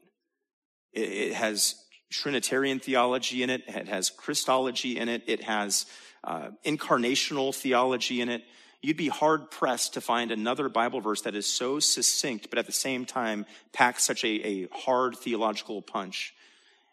It, 0.91 1.33
has 1.33 1.75
Trinitarian 2.11 2.79
theology 2.79 3.41
in 3.41 3.49
it. 3.49 3.63
It 3.67 3.87
has 3.87 4.09
Christology 4.09 4.97
in 4.97 5.09
it. 5.09 5.23
It 5.25 5.43
has 5.43 5.85
uh, 6.23 6.49
incarnational 6.65 7.55
theology 7.55 8.21
in 8.21 8.29
it. 8.29 8.43
You'd 8.81 8.97
be 8.97 9.07
hard 9.07 9.49
pressed 9.49 9.93
to 9.93 10.01
find 10.01 10.29
another 10.31 10.67
Bible 10.69 10.99
verse 10.99 11.21
that 11.21 11.35
is 11.35 11.47
so 11.47 11.79
succinct, 11.79 12.49
but 12.49 12.59
at 12.59 12.65
the 12.65 12.73
same 12.73 13.05
time 13.05 13.45
packs 13.71 14.03
such 14.03 14.23
a, 14.23 14.27
a 14.27 14.67
hard 14.71 15.15
theological 15.15 15.81
punch. 15.81 16.33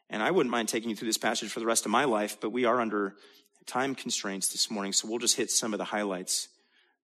And 0.08 0.22
I 0.22 0.30
wouldn't 0.30 0.50
mind 0.50 0.68
taking 0.68 0.90
you 0.90 0.96
through 0.96 1.08
this 1.08 1.18
passage 1.18 1.50
for 1.50 1.60
the 1.60 1.66
rest 1.66 1.84
of 1.84 1.90
my 1.90 2.04
life, 2.04 2.38
but 2.40 2.50
we 2.50 2.64
are 2.64 2.80
under 2.80 3.16
time 3.66 3.94
constraints 3.94 4.48
this 4.48 4.70
morning, 4.70 4.92
so 4.92 5.08
we'll 5.08 5.18
just 5.18 5.36
hit 5.36 5.50
some 5.50 5.72
of 5.72 5.78
the 5.78 5.84
highlights. 5.84 6.48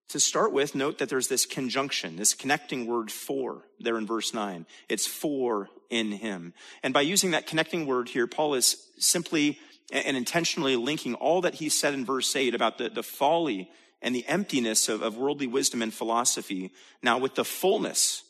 To 0.09 0.19
start 0.19 0.53
with, 0.53 0.73
note 0.73 0.99
that 0.99 1.09
there's 1.09 1.27
this 1.27 1.45
conjunction, 1.45 2.15
this 2.15 2.33
connecting 2.33 2.87
word 2.87 3.11
for 3.11 3.63
there 3.79 3.97
in 3.97 4.07
verse 4.07 4.33
9. 4.33 4.65
It's 4.87 5.05
for 5.05 5.69
in 5.89 6.13
him. 6.13 6.53
And 6.81 6.93
by 6.93 7.01
using 7.01 7.31
that 7.31 7.47
connecting 7.47 7.85
word 7.85 8.09
here, 8.09 8.25
Paul 8.25 8.53
is 8.53 8.87
simply 8.97 9.59
and 9.91 10.17
intentionally 10.17 10.75
linking 10.75 11.13
all 11.15 11.41
that 11.41 11.55
he 11.55 11.69
said 11.69 11.93
in 11.93 12.05
verse 12.05 12.35
8 12.35 12.55
about 12.55 12.77
the, 12.77 12.89
the 12.89 13.03
folly 13.03 13.69
and 14.01 14.13
the 14.13 14.27
emptiness 14.27 14.89
of, 14.89 15.01
of 15.01 15.17
worldly 15.17 15.47
wisdom 15.47 15.81
and 15.81 15.93
philosophy 15.93 16.71
now 17.01 17.17
with 17.17 17.35
the 17.35 17.45
fullness 17.45 18.23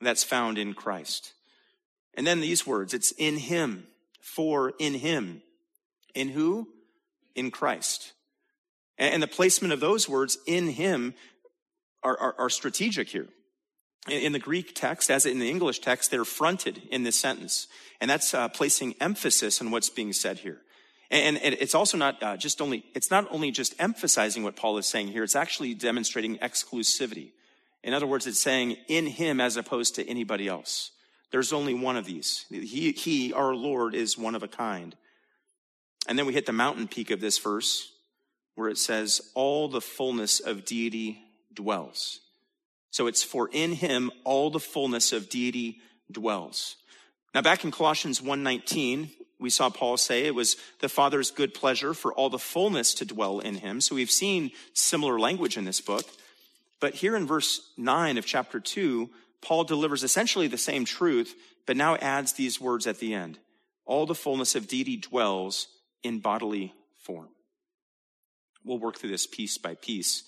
that's 0.00 0.24
found 0.24 0.58
in 0.58 0.74
Christ. 0.74 1.32
And 2.14 2.26
then 2.26 2.40
these 2.40 2.66
words, 2.66 2.94
it's 2.94 3.12
in 3.12 3.38
him, 3.38 3.86
for 4.20 4.72
in 4.78 4.94
him. 4.94 5.42
In 6.14 6.28
who? 6.28 6.68
In 7.34 7.50
Christ. 7.50 8.12
And 8.96 9.22
the 9.22 9.26
placement 9.28 9.72
of 9.72 9.80
those 9.80 10.08
words 10.08 10.38
in 10.46 10.68
him 10.68 11.14
are, 12.02 12.18
are, 12.18 12.34
are 12.38 12.50
strategic 12.50 13.08
here. 13.08 13.28
In 14.08 14.32
the 14.32 14.38
Greek 14.38 14.74
text, 14.74 15.10
as 15.10 15.24
in 15.24 15.38
the 15.38 15.48
English 15.48 15.78
text, 15.78 16.10
they're 16.10 16.26
fronted 16.26 16.82
in 16.90 17.04
this 17.04 17.18
sentence. 17.18 17.66
And 18.00 18.10
that's 18.10 18.34
uh, 18.34 18.48
placing 18.48 18.94
emphasis 19.00 19.60
on 19.60 19.70
what's 19.70 19.88
being 19.88 20.12
said 20.12 20.38
here. 20.38 20.60
And, 21.10 21.38
and 21.38 21.54
it's 21.54 21.74
also 21.74 21.96
not 21.96 22.22
uh, 22.22 22.36
just 22.36 22.60
only, 22.60 22.84
it's 22.94 23.10
not 23.10 23.26
only 23.30 23.50
just 23.50 23.74
emphasizing 23.78 24.42
what 24.42 24.56
Paul 24.56 24.78
is 24.78 24.86
saying 24.86 25.08
here, 25.08 25.24
it's 25.24 25.36
actually 25.36 25.74
demonstrating 25.74 26.36
exclusivity. 26.38 27.30
In 27.82 27.94
other 27.94 28.06
words, 28.06 28.26
it's 28.26 28.40
saying 28.40 28.76
in 28.88 29.06
him 29.06 29.40
as 29.40 29.56
opposed 29.56 29.94
to 29.94 30.08
anybody 30.08 30.48
else. 30.48 30.90
There's 31.30 31.52
only 31.52 31.74
one 31.74 31.96
of 31.96 32.04
these. 32.04 32.46
He, 32.50 32.92
he, 32.92 33.32
our 33.32 33.54
Lord, 33.54 33.94
is 33.94 34.18
one 34.18 34.34
of 34.34 34.42
a 34.42 34.48
kind. 34.48 34.94
And 36.06 36.18
then 36.18 36.26
we 36.26 36.34
hit 36.34 36.46
the 36.46 36.52
mountain 36.52 36.88
peak 36.88 37.10
of 37.10 37.20
this 37.20 37.38
verse, 37.38 37.92
where 38.54 38.68
it 38.68 38.78
says, 38.78 39.20
all 39.34 39.68
the 39.68 39.80
fullness 39.80 40.40
of 40.40 40.64
deity 40.64 41.22
dwells. 41.52 42.20
So 42.90 43.06
it's 43.06 43.22
for 43.22 43.48
in 43.52 43.72
him 43.72 44.10
all 44.22 44.50
the 44.50 44.60
fullness 44.60 45.12
of 45.12 45.28
deity 45.28 45.80
dwells. 46.10 46.76
Now 47.34 47.42
back 47.42 47.64
in 47.64 47.72
Colossians 47.72 48.20
1:19, 48.20 49.10
we 49.40 49.50
saw 49.50 49.68
Paul 49.68 49.96
say 49.96 50.24
it 50.24 50.34
was 50.34 50.56
the 50.80 50.88
Father's 50.88 51.32
good 51.32 51.54
pleasure 51.54 51.92
for 51.92 52.14
all 52.14 52.30
the 52.30 52.38
fullness 52.38 52.94
to 52.94 53.04
dwell 53.04 53.40
in 53.40 53.56
him. 53.56 53.80
So 53.80 53.96
we've 53.96 54.10
seen 54.10 54.52
similar 54.74 55.18
language 55.18 55.56
in 55.56 55.64
this 55.64 55.80
book. 55.80 56.04
But 56.78 56.94
here 56.94 57.16
in 57.16 57.26
verse 57.26 57.60
9 57.76 58.16
of 58.16 58.26
chapter 58.26 58.60
2, 58.60 59.10
Paul 59.40 59.64
delivers 59.64 60.04
essentially 60.04 60.46
the 60.46 60.56
same 60.56 60.84
truth, 60.84 61.34
but 61.66 61.76
now 61.76 61.96
adds 61.96 62.34
these 62.34 62.60
words 62.60 62.86
at 62.86 63.00
the 63.00 63.12
end. 63.12 63.38
All 63.86 64.06
the 64.06 64.14
fullness 64.14 64.54
of 64.54 64.68
deity 64.68 64.96
dwells 64.96 65.66
in 66.04 66.20
bodily 66.20 66.72
form. 67.02 67.28
We'll 68.64 68.78
work 68.78 68.98
through 68.98 69.10
this 69.10 69.26
piece 69.26 69.58
by 69.58 69.74
piece. 69.74 70.22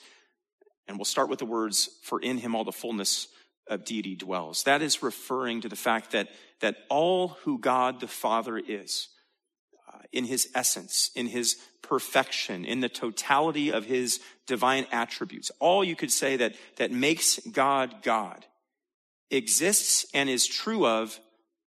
And 0.88 0.98
we'll 0.98 1.04
start 1.04 1.28
with 1.28 1.38
the 1.38 1.46
words, 1.46 1.88
for 2.02 2.20
in 2.20 2.38
him 2.38 2.54
all 2.54 2.64
the 2.64 2.72
fullness 2.72 3.28
of 3.66 3.84
deity 3.84 4.14
dwells. 4.14 4.64
That 4.64 4.82
is 4.82 5.02
referring 5.02 5.60
to 5.62 5.68
the 5.68 5.76
fact 5.76 6.12
that, 6.12 6.28
that 6.60 6.76
all 6.88 7.28
who 7.42 7.58
God 7.58 8.00
the 8.00 8.08
Father 8.08 8.58
is, 8.58 9.08
uh, 9.92 9.98
in 10.12 10.24
his 10.24 10.48
essence, 10.54 11.10
in 11.14 11.26
his 11.26 11.56
perfection, 11.82 12.64
in 12.64 12.80
the 12.80 12.88
totality 12.88 13.72
of 13.72 13.84
his 13.84 14.20
divine 14.46 14.86
attributes, 14.92 15.50
all 15.58 15.82
you 15.82 15.96
could 15.96 16.12
say 16.12 16.36
that, 16.36 16.54
that 16.76 16.92
makes 16.92 17.40
God 17.50 18.02
God 18.02 18.44
exists 19.30 20.06
and 20.14 20.28
is 20.28 20.46
true 20.46 20.86
of 20.86 21.18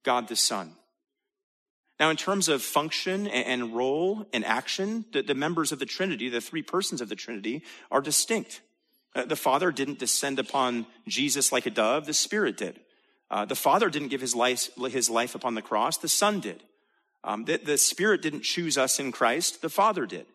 God 0.03 0.27
the 0.29 0.35
Son. 0.35 0.73
Now, 1.99 2.09
in 2.09 2.15
terms 2.15 2.47
of 2.47 2.61
function 2.61 3.27
and 3.27 3.75
role 3.75 4.25
and 4.31 4.45
action, 4.45 5.05
the, 5.11 5.35
members 5.35 5.73
of 5.73 5.79
the 5.79 5.85
Trinity, 5.85 6.29
the 6.29 6.39
three 6.39 6.61
persons 6.61 7.01
of 7.01 7.09
the 7.09 7.15
Trinity, 7.15 7.61
are 7.91 7.99
distinct. 7.99 8.61
Uh, 9.13 9.25
the 9.25 9.35
Father 9.35 9.71
didn't 9.71 9.99
descend 9.99 10.39
upon 10.39 10.85
Jesus 11.07 11.51
like 11.51 11.65
a 11.65 11.71
dove, 11.71 12.05
the 12.05 12.13
Spirit 12.13 12.55
did. 12.55 12.79
Uh, 13.29 13.43
the 13.43 13.55
Father 13.55 13.89
didn't 13.89 14.07
give 14.07 14.21
his 14.21 14.33
life, 14.33 14.69
his 14.89 15.09
life 15.09 15.35
upon 15.35 15.55
the 15.55 15.61
cross, 15.61 15.97
the 15.97 16.07
Son 16.07 16.39
did. 16.39 16.63
Um, 17.23 17.43
the, 17.43 17.57
the, 17.57 17.77
Spirit 17.77 18.21
didn't 18.21 18.43
choose 18.43 18.77
us 18.77 18.97
in 18.97 19.11
Christ, 19.11 19.61
the 19.61 19.69
Father 19.69 20.05
did. 20.05 20.25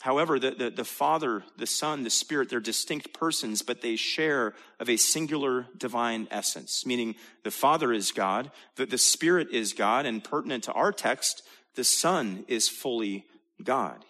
However, 0.00 0.40
the, 0.40 0.50
the, 0.50 0.70
the, 0.70 0.84
Father, 0.84 1.44
the 1.56 1.66
Son, 1.66 2.02
the 2.02 2.10
Spirit, 2.10 2.48
they're 2.48 2.58
distinct 2.58 3.12
persons, 3.12 3.62
but 3.62 3.82
they 3.82 3.94
share 3.94 4.54
of 4.80 4.88
a 4.88 4.96
singular 4.96 5.68
divine 5.76 6.26
essence, 6.30 6.84
meaning 6.84 7.14
the 7.44 7.52
Father 7.52 7.92
is 7.92 8.10
God, 8.10 8.50
that 8.76 8.90
the 8.90 8.98
Spirit 8.98 9.48
is 9.52 9.72
God, 9.72 10.04
and 10.04 10.24
pertinent 10.24 10.64
to 10.64 10.72
our 10.72 10.92
text, 10.92 11.42
the 11.76 11.84
Son 11.84 12.44
is 12.48 12.68
fully 12.68 13.26
God. 13.62 14.04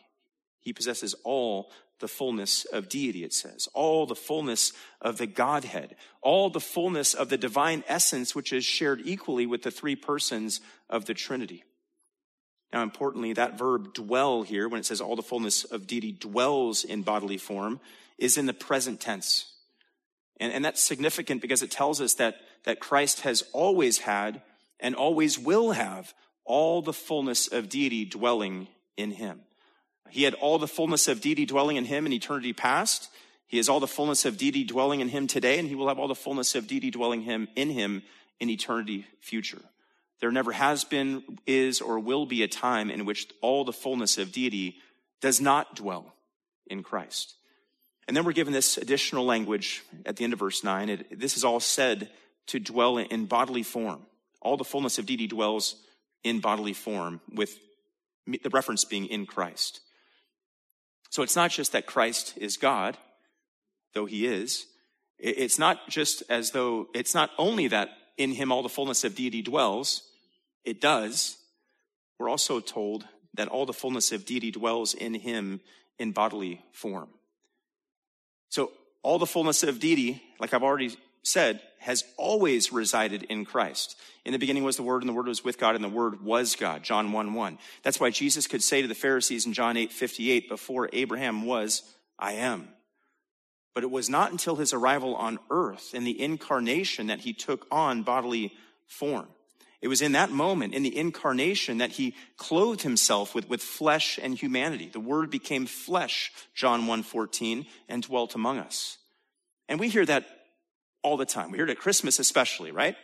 He 0.60 0.72
possesses 0.72 1.14
all 1.24 1.70
the 2.00 2.08
fullness 2.08 2.64
of 2.64 2.88
deity, 2.88 3.22
it 3.22 3.34
says, 3.34 3.68
all 3.74 4.06
the 4.06 4.14
fullness 4.16 4.72
of 5.00 5.18
the 5.18 5.26
Godhead, 5.26 5.94
all 6.20 6.50
the 6.50 6.58
fullness 6.58 7.14
of 7.14 7.28
the 7.28 7.38
divine 7.38 7.84
essence, 7.86 8.34
which 8.34 8.52
is 8.52 8.64
shared 8.64 9.02
equally 9.04 9.46
with 9.46 9.62
the 9.62 9.70
three 9.70 9.94
persons 9.94 10.60
of 10.88 11.04
the 11.04 11.14
Trinity. 11.14 11.64
Now, 12.72 12.82
importantly, 12.82 13.34
that 13.34 13.58
verb 13.58 13.92
dwell 13.92 14.42
here, 14.42 14.68
when 14.68 14.80
it 14.80 14.86
says 14.86 15.00
all 15.00 15.16
the 15.16 15.22
fullness 15.22 15.64
of 15.64 15.86
deity 15.86 16.12
dwells 16.12 16.84
in 16.84 17.02
bodily 17.02 17.36
form, 17.36 17.80
is 18.18 18.38
in 18.38 18.46
the 18.46 18.54
present 18.54 19.00
tense. 19.00 19.52
And, 20.40 20.52
and 20.52 20.64
that's 20.64 20.82
significant 20.82 21.42
because 21.42 21.62
it 21.62 21.70
tells 21.70 22.00
us 22.00 22.14
that, 22.14 22.36
that 22.64 22.80
Christ 22.80 23.20
has 23.20 23.44
always 23.52 23.98
had 23.98 24.40
and 24.80 24.94
always 24.94 25.38
will 25.38 25.72
have 25.72 26.14
all 26.44 26.82
the 26.82 26.92
fullness 26.92 27.46
of 27.46 27.68
deity 27.68 28.04
dwelling 28.04 28.68
in 28.96 29.12
him. 29.12 29.40
He 30.08 30.24
had 30.24 30.34
all 30.34 30.58
the 30.58 30.68
fullness 30.68 31.08
of 31.08 31.20
deity 31.20 31.46
dwelling 31.46 31.76
in 31.76 31.84
him 31.84 32.06
in 32.06 32.12
eternity 32.12 32.52
past. 32.52 33.08
He 33.46 33.58
has 33.58 33.68
all 33.68 33.80
the 33.80 33.86
fullness 33.86 34.24
of 34.24 34.36
deity 34.36 34.64
dwelling 34.64 35.00
in 35.00 35.08
him 35.08 35.26
today, 35.26 35.58
and 35.58 35.68
he 35.68 35.74
will 35.74 35.88
have 35.88 35.98
all 35.98 36.08
the 36.08 36.14
fullness 36.14 36.54
of 36.54 36.66
deity 36.66 36.90
dwelling 36.90 37.22
him 37.22 37.48
in 37.54 37.70
him 37.70 38.02
in 38.40 38.50
eternity 38.50 39.06
future. 39.20 39.60
There 40.22 40.30
never 40.30 40.52
has 40.52 40.84
been, 40.84 41.40
is, 41.48 41.80
or 41.80 41.98
will 41.98 42.26
be 42.26 42.44
a 42.44 42.48
time 42.48 42.92
in 42.92 43.04
which 43.04 43.28
all 43.40 43.64
the 43.64 43.72
fullness 43.72 44.18
of 44.18 44.30
deity 44.30 44.76
does 45.20 45.40
not 45.40 45.74
dwell 45.74 46.14
in 46.68 46.84
Christ. 46.84 47.34
And 48.06 48.16
then 48.16 48.22
we're 48.24 48.30
given 48.30 48.52
this 48.52 48.78
additional 48.78 49.24
language 49.24 49.82
at 50.06 50.14
the 50.14 50.22
end 50.22 50.32
of 50.32 50.38
verse 50.38 50.62
9. 50.62 50.88
It, 50.90 51.18
this 51.18 51.36
is 51.36 51.42
all 51.42 51.58
said 51.58 52.08
to 52.46 52.60
dwell 52.60 52.98
in 52.98 53.26
bodily 53.26 53.64
form. 53.64 54.06
All 54.40 54.56
the 54.56 54.62
fullness 54.62 54.96
of 54.96 55.06
deity 55.06 55.26
dwells 55.26 55.74
in 56.22 56.38
bodily 56.38 56.72
form, 56.72 57.20
with 57.34 57.58
the 58.28 58.50
reference 58.50 58.84
being 58.84 59.06
in 59.06 59.26
Christ. 59.26 59.80
So 61.10 61.24
it's 61.24 61.34
not 61.34 61.50
just 61.50 61.72
that 61.72 61.86
Christ 61.86 62.34
is 62.36 62.56
God, 62.56 62.96
though 63.92 64.06
he 64.06 64.28
is. 64.28 64.66
It's 65.18 65.58
not 65.58 65.88
just 65.88 66.22
as 66.30 66.52
though, 66.52 66.86
it's 66.94 67.12
not 67.12 67.30
only 67.38 67.66
that 67.66 67.90
in 68.16 68.30
him 68.30 68.52
all 68.52 68.62
the 68.62 68.68
fullness 68.68 69.02
of 69.02 69.16
deity 69.16 69.42
dwells. 69.42 70.04
It 70.64 70.80
does. 70.80 71.36
We're 72.18 72.28
also 72.28 72.60
told 72.60 73.04
that 73.34 73.48
all 73.48 73.66
the 73.66 73.72
fullness 73.72 74.12
of 74.12 74.26
deity 74.26 74.50
dwells 74.50 74.94
in 74.94 75.14
him 75.14 75.60
in 75.98 76.12
bodily 76.12 76.62
form. 76.72 77.08
So 78.48 78.72
all 79.02 79.18
the 79.18 79.26
fullness 79.26 79.62
of 79.62 79.80
deity, 79.80 80.22
like 80.38 80.54
I've 80.54 80.62
already 80.62 80.96
said, 81.22 81.60
has 81.78 82.04
always 82.16 82.72
resided 82.72 83.24
in 83.24 83.44
Christ. 83.44 83.96
In 84.24 84.32
the 84.32 84.38
beginning 84.38 84.64
was 84.64 84.76
the 84.76 84.82
Word, 84.82 85.02
and 85.02 85.08
the 85.08 85.12
Word 85.12 85.26
was 85.26 85.42
with 85.42 85.58
God, 85.58 85.74
and 85.74 85.82
the 85.82 85.88
Word 85.88 86.22
was 86.22 86.54
God. 86.54 86.82
John 86.82 87.12
1 87.12 87.34
1. 87.34 87.58
That's 87.82 87.98
why 87.98 88.10
Jesus 88.10 88.46
could 88.46 88.62
say 88.62 88.82
to 88.82 88.88
the 88.88 88.94
Pharisees 88.94 89.46
in 89.46 89.52
John 89.52 89.76
8 89.76 89.92
58, 89.92 90.48
before 90.48 90.88
Abraham 90.92 91.44
was, 91.44 91.82
I 92.18 92.34
am. 92.34 92.68
But 93.74 93.84
it 93.84 93.90
was 93.90 94.10
not 94.10 94.30
until 94.30 94.56
his 94.56 94.72
arrival 94.72 95.16
on 95.16 95.38
earth 95.50 95.94
in 95.94 96.04
the 96.04 96.20
incarnation 96.20 97.06
that 97.06 97.20
he 97.20 97.32
took 97.32 97.66
on 97.70 98.02
bodily 98.02 98.52
form. 98.86 99.28
It 99.82 99.88
was 99.88 100.00
in 100.00 100.12
that 100.12 100.30
moment, 100.30 100.74
in 100.74 100.84
the 100.84 100.96
incarnation, 100.96 101.78
that 101.78 101.90
he 101.90 102.14
clothed 102.36 102.82
himself 102.82 103.34
with, 103.34 103.48
with 103.48 103.60
flesh 103.60 104.18
and 104.22 104.38
humanity. 104.38 104.88
The 104.88 105.00
word 105.00 105.28
became 105.28 105.66
flesh, 105.66 106.30
John 106.54 106.86
1 106.86 107.02
14, 107.02 107.66
and 107.88 108.02
dwelt 108.04 108.36
among 108.36 108.58
us. 108.58 108.98
And 109.68 109.80
we 109.80 109.88
hear 109.88 110.06
that 110.06 110.24
all 111.02 111.16
the 111.16 111.26
time. 111.26 111.50
We 111.50 111.58
hear 111.58 111.66
it 111.66 111.70
at 111.70 111.80
Christmas 111.80 112.20
especially, 112.20 112.70
right? 112.70 112.94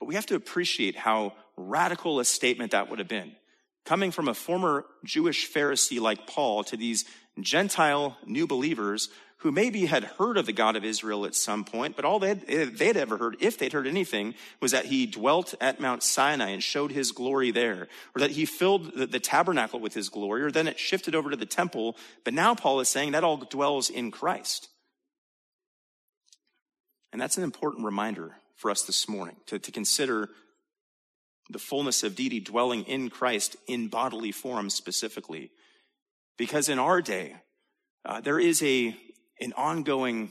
But 0.00 0.06
we 0.06 0.14
have 0.14 0.26
to 0.26 0.34
appreciate 0.34 0.96
how 0.96 1.34
radical 1.56 2.18
a 2.18 2.24
statement 2.24 2.72
that 2.72 2.88
would 2.88 2.98
have 2.98 3.08
been. 3.08 3.36
coming 3.84 4.10
from 4.10 4.28
a 4.28 4.34
former 4.34 4.86
Jewish 5.04 5.52
Pharisee 5.52 6.00
like 6.00 6.26
Paul 6.26 6.64
to 6.64 6.76
these 6.76 7.04
Gentile 7.38 8.16
new 8.24 8.46
believers 8.46 9.10
who 9.38 9.52
maybe 9.52 9.86
had 9.86 10.04
heard 10.04 10.38
of 10.38 10.46
the 10.46 10.52
God 10.52 10.76
of 10.76 10.84
Israel 10.84 11.26
at 11.26 11.34
some 11.34 11.64
point, 11.64 11.96
but 11.96 12.04
all 12.04 12.18
they'd, 12.18 12.40
they'd 12.46 12.96
ever 12.96 13.18
heard, 13.18 13.36
if 13.40 13.58
they'd 13.58 13.72
heard 13.72 13.86
anything, 13.86 14.34
was 14.60 14.72
that 14.72 14.86
he 14.86 15.06
dwelt 15.06 15.54
at 15.60 15.80
Mount 15.80 16.02
Sinai 16.02 16.50
and 16.50 16.62
showed 16.62 16.92
his 16.92 17.12
glory 17.12 17.50
there, 17.50 17.88
or 18.14 18.20
that 18.20 18.30
he 18.30 18.46
filled 18.46 18.94
the, 18.94 19.06
the 19.06 19.20
tabernacle 19.20 19.80
with 19.80 19.94
his 19.94 20.08
glory, 20.08 20.42
or 20.42 20.50
then 20.50 20.68
it 20.68 20.78
shifted 20.78 21.14
over 21.14 21.30
to 21.30 21.36
the 21.36 21.46
temple. 21.46 21.96
But 22.24 22.34
now 22.34 22.54
Paul 22.54 22.80
is 22.80 22.88
saying 22.88 23.12
that 23.12 23.24
all 23.24 23.36
dwells 23.36 23.90
in 23.90 24.10
Christ. 24.10 24.68
And 27.12 27.20
that's 27.20 27.36
an 27.36 27.44
important 27.44 27.84
reminder 27.84 28.36
for 28.56 28.70
us 28.70 28.82
this 28.82 29.08
morning 29.08 29.36
to, 29.46 29.58
to 29.58 29.70
consider 29.70 30.30
the 31.50 31.58
fullness 31.58 32.02
of 32.02 32.16
deity 32.16 32.40
dwelling 32.40 32.84
in 32.84 33.10
Christ 33.10 33.56
in 33.66 33.88
bodily 33.88 34.32
form 34.32 34.70
specifically. 34.70 35.50
Because 36.38 36.68
in 36.68 36.78
our 36.78 37.02
day, 37.02 37.36
uh, 38.04 38.20
there 38.20 38.40
is 38.40 38.62
a, 38.62 38.96
an 39.44 39.52
ongoing 39.52 40.30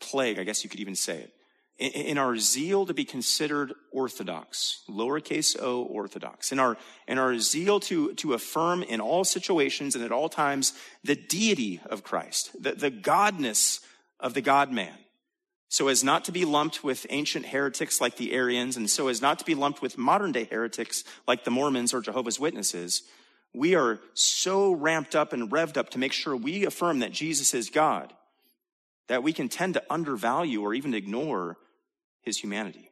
plague, 0.00 0.38
I 0.38 0.44
guess 0.44 0.64
you 0.64 0.70
could 0.70 0.80
even 0.80 0.96
say 0.96 1.28
it, 1.78 1.94
in, 1.94 2.18
our 2.18 2.36
zeal 2.36 2.86
to 2.86 2.94
be 2.94 3.04
considered 3.04 3.72
orthodox, 3.90 4.82
lowercase 4.88 5.56
o 5.60 5.82
orthodox, 5.84 6.52
in 6.52 6.58
our, 6.58 6.76
in 7.08 7.18
our 7.18 7.38
zeal 7.38 7.80
to, 7.80 8.12
to 8.14 8.34
affirm 8.34 8.82
in 8.82 9.00
all 9.00 9.24
situations 9.24 9.94
and 9.94 10.04
at 10.04 10.12
all 10.12 10.28
times 10.28 10.74
the 11.02 11.16
deity 11.16 11.80
of 11.86 12.02
Christ, 12.02 12.50
the, 12.60 12.72
the 12.72 12.90
godness 12.90 13.80
of 14.20 14.34
the 14.34 14.42
God 14.42 14.70
man 14.70 14.94
so 15.72 15.88
as 15.88 16.04
not 16.04 16.26
to 16.26 16.32
be 16.32 16.44
lumped 16.44 16.84
with 16.84 17.06
ancient 17.08 17.46
heretics 17.46 17.98
like 17.98 18.18
the 18.18 18.34
Arians, 18.34 18.76
and 18.76 18.90
so 18.90 19.08
as 19.08 19.22
not 19.22 19.38
to 19.38 19.44
be 19.46 19.54
lumped 19.54 19.80
with 19.80 19.96
modern 19.96 20.30
day 20.30 20.44
heretics 20.44 21.02
like 21.26 21.44
the 21.44 21.50
Mormons 21.50 21.94
or 21.94 22.02
Jehovah's 22.02 22.38
Witnesses, 22.38 23.04
we 23.54 23.74
are 23.74 23.98
so 24.12 24.72
ramped 24.72 25.16
up 25.16 25.32
and 25.32 25.50
revved 25.50 25.78
up 25.78 25.88
to 25.88 25.98
make 25.98 26.12
sure 26.12 26.36
we 26.36 26.66
affirm 26.66 26.98
that 26.98 27.10
Jesus 27.10 27.54
is 27.54 27.70
God 27.70 28.12
that 29.08 29.22
we 29.22 29.32
can 29.32 29.48
tend 29.48 29.74
to 29.74 29.84
undervalue 29.90 30.62
or 30.62 30.74
even 30.74 30.94
ignore 30.94 31.58
his 32.22 32.38
humanity. 32.38 32.90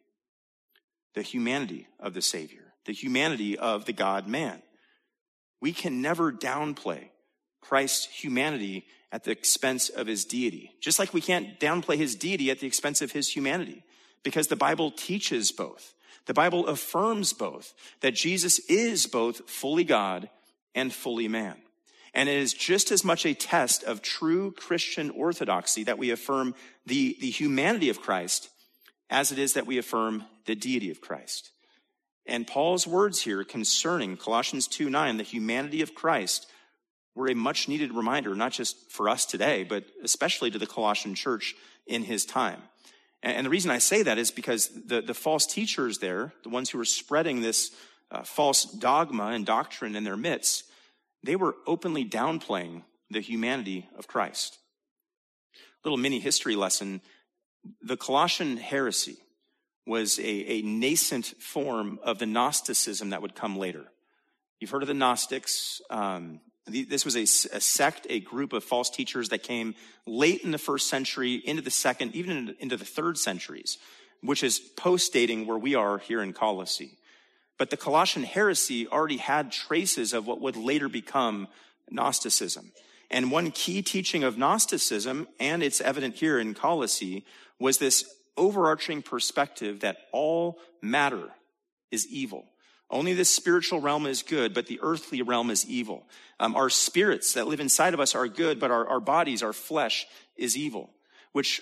The 1.15 1.23
humanity 1.23 1.87
of 1.99 2.15
the 2.15 2.23
Savior, 2.23 2.73
the 2.85 2.93
humanity 2.93 3.59
of 3.59 3.85
the 3.85 3.93
God 3.93 4.27
man. 4.27 4.63
We 5.61 5.73
can 5.73 6.01
never 6.01 6.33
downplay 6.33 7.11
Christ's 7.61 8.07
humanity 8.07 8.87
at 9.13 9.25
the 9.25 9.31
expense 9.31 9.89
of 9.89 10.07
his 10.07 10.25
deity. 10.25 10.73
Just 10.81 10.99
like 10.99 11.13
we 11.13 11.21
can't 11.21 11.59
downplay 11.59 11.97
his 11.97 12.15
deity 12.15 12.51
at 12.51 12.61
the 12.61 12.67
expense 12.67 13.03
of 13.03 13.13
his 13.13 13.29
humanity, 13.29 13.83
because 14.23 14.49
the 14.49 14.57
Bible 14.57 14.91
teaches 14.91 15.53
both. 15.53 15.95
The 16.27 16.35
Bible 16.35 16.67
affirms 16.67 17.33
both, 17.33 17.75
that 18.03 18.15
Jesus 18.15 18.59
is 18.61 19.07
both 19.07 19.49
fully 19.51 19.85
God 19.85 20.31
and 20.75 20.93
fully 20.93 21.29
man. 21.29 21.57
And 22.15 22.29
it 22.29 22.37
is 22.37 22.53
just 22.53 22.91
as 22.91 23.05
much 23.05 23.25
a 23.25 23.35
test 23.35 23.85
of 23.85 24.03
true 24.03 24.53
Christian 24.53 25.11
orthodoxy 25.11 25.85
that 25.85 25.99
we 25.99 26.11
affirm 26.11 26.55
the, 26.87 27.17
the 27.21 27.31
humanity 27.31 27.89
of 27.89 28.01
Christ 28.01 28.51
as 29.09 29.33
it 29.33 29.39
is 29.39 29.55
that 29.55 29.67
we 29.67 29.79
affirm 29.79 30.25
the 30.47 30.55
deity 30.55 30.91
of 30.91 31.01
Christ. 31.01 31.51
And 32.27 32.47
Paul's 32.47 32.87
words 32.87 33.23
here 33.23 33.45
concerning 33.45 34.17
Colossians 34.17 34.67
2 34.69 34.91
9, 34.91 35.17
the 35.17 35.23
humanity 35.23 35.83
of 35.83 35.95
Christ, 35.95 36.47
were 37.15 37.29
a 37.29 37.35
much 37.35 37.69
needed 37.69 37.93
reminder, 37.93 38.35
not 38.35 38.53
just 38.53 38.91
for 38.91 39.09
us 39.09 39.27
today, 39.27 39.65
but 39.65 39.85
especially 40.03 40.51
to 40.51 40.59
the 40.59 40.67
Colossian 40.67 41.15
church 41.15 41.55
in 41.87 42.05
his 42.05 42.25
time. 42.25 42.63
And 43.23 43.45
the 43.45 43.51
reason 43.51 43.71
I 43.71 43.79
say 43.79 44.03
that 44.03 44.17
is 44.17 44.31
because 44.31 44.69
the, 44.87 45.03
the 45.03 45.13
false 45.13 45.45
teachers 45.45 45.99
there, 45.99 46.33
the 46.43 46.49
ones 46.49 46.71
who 46.71 46.79
were 46.79 46.85
spreading 46.85 47.41
this 47.41 47.71
uh, 48.11 48.23
false 48.23 48.65
dogma 48.65 49.27
and 49.27 49.45
doctrine 49.45 49.95
in 49.95 50.05
their 50.05 50.17
midst, 50.17 50.65
they 51.23 51.37
were 51.37 51.57
openly 51.67 52.05
downplaying 52.05 52.83
the 53.11 53.21
humanity 53.21 53.89
of 53.97 54.07
Christ. 54.07 54.59
Little 55.85 55.99
mini 55.99 56.21
history 56.21 56.57
lesson. 56.57 57.01
The 57.83 57.97
Colossian 57.97 58.57
heresy 58.57 59.17
was 59.87 60.19
a, 60.19 60.23
a 60.23 60.63
nascent 60.63 61.27
form 61.41 61.99
of 62.03 62.19
the 62.19 62.27
Gnosticism 62.27 63.11
that 63.11 63.23
would 63.23 63.35
come 63.35 63.57
later. 63.57 63.87
You've 64.61 64.71
heard 64.71 64.83
of 64.83 64.89
the 64.89 64.95
Gnostics. 64.95 65.81
Um, 65.91 66.41
this 66.67 67.05
was 67.05 67.17
a, 67.17 67.23
a, 67.23 67.61
sect, 67.61 68.07
a 68.09 68.21
group 68.21 68.53
of 68.53 68.63
false 68.63 68.91
teachers 68.91 69.31
that 69.31 69.43
came 69.43 69.75
late 70.07 70.43
in 70.43 70.51
the 70.51 70.59
first 70.59 70.89
century, 70.89 71.35
into 71.35 71.63
the 71.63 71.71
second, 71.71 72.15
even 72.15 72.55
into 72.61 72.77
the 72.77 72.85
third 72.85 73.19
centuries, 73.19 73.79
which 74.23 74.45
is 74.45 74.59
post 74.59 75.13
dating 75.13 75.47
where 75.47 75.59
we 75.59 75.75
are 75.75 75.99
here 75.99 76.23
in 76.23 76.33
Colossae. 76.33 76.99
But 77.61 77.69
the 77.69 77.77
Colossian 77.77 78.23
heresy 78.23 78.89
already 78.89 79.19
had 79.19 79.53
traces 79.53 80.15
of 80.15 80.27
what 80.27 80.41
would 80.41 80.57
later 80.57 80.89
become 80.89 81.47
Gnosticism. 81.91 82.73
And 83.11 83.31
one 83.31 83.51
key 83.51 83.83
teaching 83.83 84.25
of 84.25 84.39
Gnosticism, 84.39 85.29
and 85.39 85.63
it's 85.63 85.83
evident 85.83 86.15
here 86.15 86.39
in 86.39 86.55
Colossae, 86.55 87.23
was 87.59 87.77
this 87.77 88.11
overarching 88.39 89.03
perspective 89.03 89.81
that 89.81 89.99
all 90.11 90.59
matter 90.81 91.29
is 91.91 92.07
evil. 92.07 92.47
Only 92.89 93.13
the 93.13 93.27
spiritual 93.27 93.83
realm 93.83 94.07
is 94.07 94.23
good, 94.23 94.55
but 94.55 94.67
the 94.67 94.81
earthly 94.81 95.21
realm 95.21 95.51
is 95.51 95.67
evil. 95.67 96.09
Um, 96.41 96.57
our 96.57 96.71
spirits 96.71 97.35
that 97.35 97.47
live 97.47 97.61
inside 97.61 97.93
of 97.93 98.01
us 98.01 98.15
are 98.15 98.27
good, 98.27 98.59
but 98.59 98.71
our, 98.71 98.89
our 98.89 99.01
bodies, 99.01 99.43
our 99.43 99.53
flesh 99.53 100.07
is 100.35 100.57
evil, 100.57 100.89
which 101.33 101.61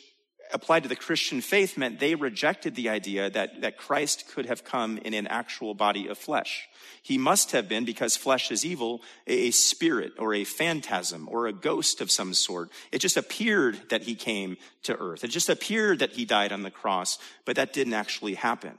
applied 0.53 0.83
to 0.83 0.89
the 0.89 0.97
Christian 0.97 1.41
faith 1.41 1.77
meant 1.77 2.01
they 2.01 2.15
rejected 2.15 2.75
the 2.75 2.89
idea 2.89 3.31
that, 3.31 3.61
that 3.61 3.77
Christ 3.77 4.29
could 4.29 4.47
have 4.47 4.65
come 4.65 4.99
in 4.99 5.15
an 5.15 5.27
actual 5.27 5.75
body 5.75 6.09
of 6.09 6.19
flesh. 6.19 6.69
He 7.03 7.19
must 7.19 7.53
have 7.53 7.69
been, 7.69 7.85
because 7.85 8.17
flesh 8.17 8.51
is 8.51 8.65
evil, 8.65 9.03
a, 9.27 9.51
spirit 9.51 10.13
or 10.19 10.35
a 10.35 10.45
phantasm 10.45 11.29
or 11.31 11.47
a 11.47 11.53
ghost 11.53 12.01
of 12.01 12.11
some 12.11 12.35
sort. 12.35 12.71
It 12.93 12.99
just 12.99 13.17
appeared 13.17 13.81
that 13.91 14.03
he 14.03 14.15
came 14.15 14.57
to 14.85 14.97
earth. 14.99 15.25
It 15.25 15.29
just 15.29 15.49
appeared 15.49 16.01
that 16.01 16.13
he 16.13 16.25
died 16.25 16.53
on 16.53 16.63
the 16.63 16.71
cross, 16.71 17.19
but 17.45 17.57
that 17.57 17.73
didn't 17.73 17.95
actually 17.95 18.35
happen. 18.35 18.79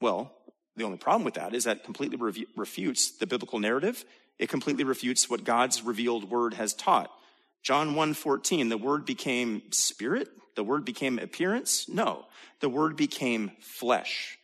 Well, 0.00 0.32
the 0.76 0.84
only 0.84 0.98
problem 0.98 1.24
with 1.24 1.34
that 1.34 1.54
is 1.54 1.64
that 1.64 1.84
completely 1.84 2.18
refutes 2.56 3.12
the 3.12 3.26
biblical 3.26 3.58
narrative. 3.58 4.04
It 4.38 4.48
completely 4.48 4.84
refutes 4.84 5.30
what 5.30 5.44
God's 5.44 5.82
revealed 5.82 6.30
word 6.30 6.54
has 6.54 6.74
taught. 6.74 7.10
John 7.62 7.94
1:14, 7.94 8.68
the 8.68 8.76
word 8.76 9.06
became 9.06 9.62
spirit, 9.70 10.28
the 10.54 10.64
word 10.64 10.84
became 10.84 11.18
appearance? 11.18 11.88
No, 11.88 12.26
the 12.60 12.68
word 12.68 12.96
became 12.96 13.52
flesh. 13.60 14.38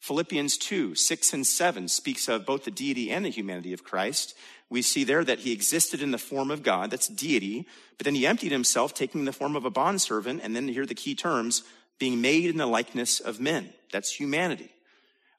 Philippians 0.00 0.56
2, 0.58 0.94
6 0.94 1.32
and 1.32 1.46
7 1.46 1.88
speaks 1.88 2.28
of 2.28 2.46
both 2.46 2.64
the 2.64 2.70
deity 2.70 3.10
and 3.10 3.24
the 3.24 3.30
humanity 3.30 3.72
of 3.72 3.82
Christ. 3.82 4.36
We 4.70 4.82
see 4.82 5.02
there 5.02 5.24
that 5.24 5.40
he 5.40 5.52
existed 5.52 6.00
in 6.00 6.12
the 6.12 6.18
form 6.18 6.50
of 6.50 6.62
God, 6.62 6.90
that's 6.90 7.08
deity, 7.08 7.66
but 7.98 8.04
then 8.04 8.14
he 8.14 8.26
emptied 8.26 8.52
himself, 8.52 8.94
taking 8.94 9.24
the 9.24 9.32
form 9.32 9.56
of 9.56 9.64
a 9.64 9.70
bondservant, 9.70 10.42
and 10.44 10.54
then 10.54 10.68
here 10.68 10.82
are 10.82 10.86
the 10.86 10.94
key 10.94 11.14
terms, 11.14 11.64
being 11.98 12.20
made 12.20 12.44
in 12.44 12.56
the 12.56 12.66
likeness 12.66 13.18
of 13.18 13.40
men. 13.40 13.72
That's 13.90 14.12
humanity. 14.12 14.70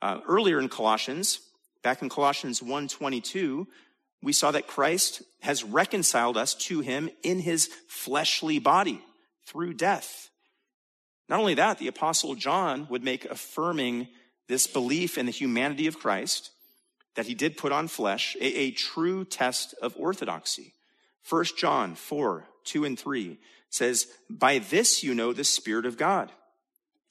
Uh, 0.02 0.20
earlier 0.28 0.60
in 0.60 0.70
Colossians, 0.70 1.40
back 1.82 2.02
in 2.02 2.10
Colossians 2.10 2.62
1:22, 2.62 3.68
we 4.22 4.34
saw 4.34 4.52
that 4.52 4.68
Christ 4.68 5.22
has 5.42 5.64
reconciled 5.64 6.36
us 6.38 6.54
to 6.56 6.82
him 6.82 7.10
in 7.24 7.40
his 7.40 7.70
fleshly 7.88 8.60
body 8.60 9.02
through 9.48 9.74
death. 9.74 10.30
Not 11.30 11.40
only 11.40 11.56
that, 11.56 11.80
the 11.80 11.88
apostle 11.88 12.36
John 12.36 12.88
would 12.90 13.04
make 13.04 13.26
affirming 13.26 14.08
this 14.48 14.68
belief 14.68 15.18
in 15.18 15.26
the 15.26 15.32
humanity 15.32 15.88
of 15.88 16.00
Christ 16.00 16.52
that 17.16 17.26
he 17.26 17.34
did 17.34 17.58
put 17.58 17.72
on 17.72 17.88
flesh 17.88 18.36
a, 18.40 18.46
a 18.46 18.72
true 18.72 19.26
test 19.26 19.74
of 19.82 19.96
orthodoxy. 19.98 20.74
1 21.30 21.46
John 21.58 21.96
4, 21.96 22.46
2 22.64 22.86
and 22.86 22.98
3 22.98 23.38
says, 23.70 24.08
By 24.30 24.60
this 24.60 25.04
you 25.04 25.14
know 25.14 25.34
the 25.34 25.44
Spirit 25.44 25.86
of 25.86 25.98
God. 25.98 26.32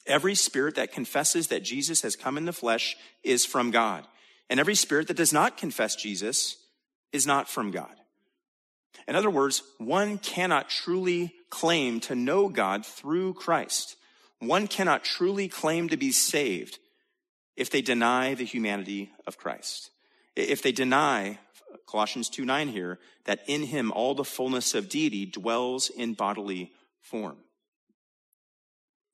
Every 0.07 0.35
spirit 0.35 0.75
that 0.75 0.93
confesses 0.93 1.49
that 1.49 1.63
Jesus 1.63 2.01
has 2.01 2.15
come 2.15 2.37
in 2.37 2.45
the 2.45 2.53
flesh 2.53 2.95
is 3.23 3.45
from 3.45 3.71
God. 3.71 4.07
And 4.49 4.59
every 4.59 4.75
spirit 4.75 5.07
that 5.09 5.17
does 5.17 5.33
not 5.33 5.57
confess 5.57 5.95
Jesus 5.95 6.55
is 7.11 7.27
not 7.27 7.49
from 7.49 7.71
God. 7.71 7.93
In 9.07 9.15
other 9.15 9.29
words, 9.29 9.63
one 9.77 10.17
cannot 10.17 10.69
truly 10.69 11.33
claim 11.49 11.99
to 12.01 12.15
know 12.15 12.49
God 12.49 12.85
through 12.85 13.33
Christ. 13.33 13.95
One 14.39 14.67
cannot 14.67 15.03
truly 15.03 15.47
claim 15.47 15.89
to 15.89 15.97
be 15.97 16.11
saved 16.11 16.79
if 17.55 17.69
they 17.69 17.81
deny 17.81 18.33
the 18.33 18.45
humanity 18.45 19.11
of 19.25 19.37
Christ. 19.37 19.89
If 20.35 20.61
they 20.61 20.71
deny, 20.71 21.39
Colossians 21.87 22.29
2 22.29 22.45
9 22.45 22.67
here, 22.67 22.99
that 23.25 23.41
in 23.47 23.63
him 23.63 23.91
all 23.91 24.13
the 24.13 24.23
fullness 24.23 24.75
of 24.75 24.89
deity 24.89 25.25
dwells 25.25 25.89
in 25.89 26.13
bodily 26.13 26.71
form. 27.01 27.37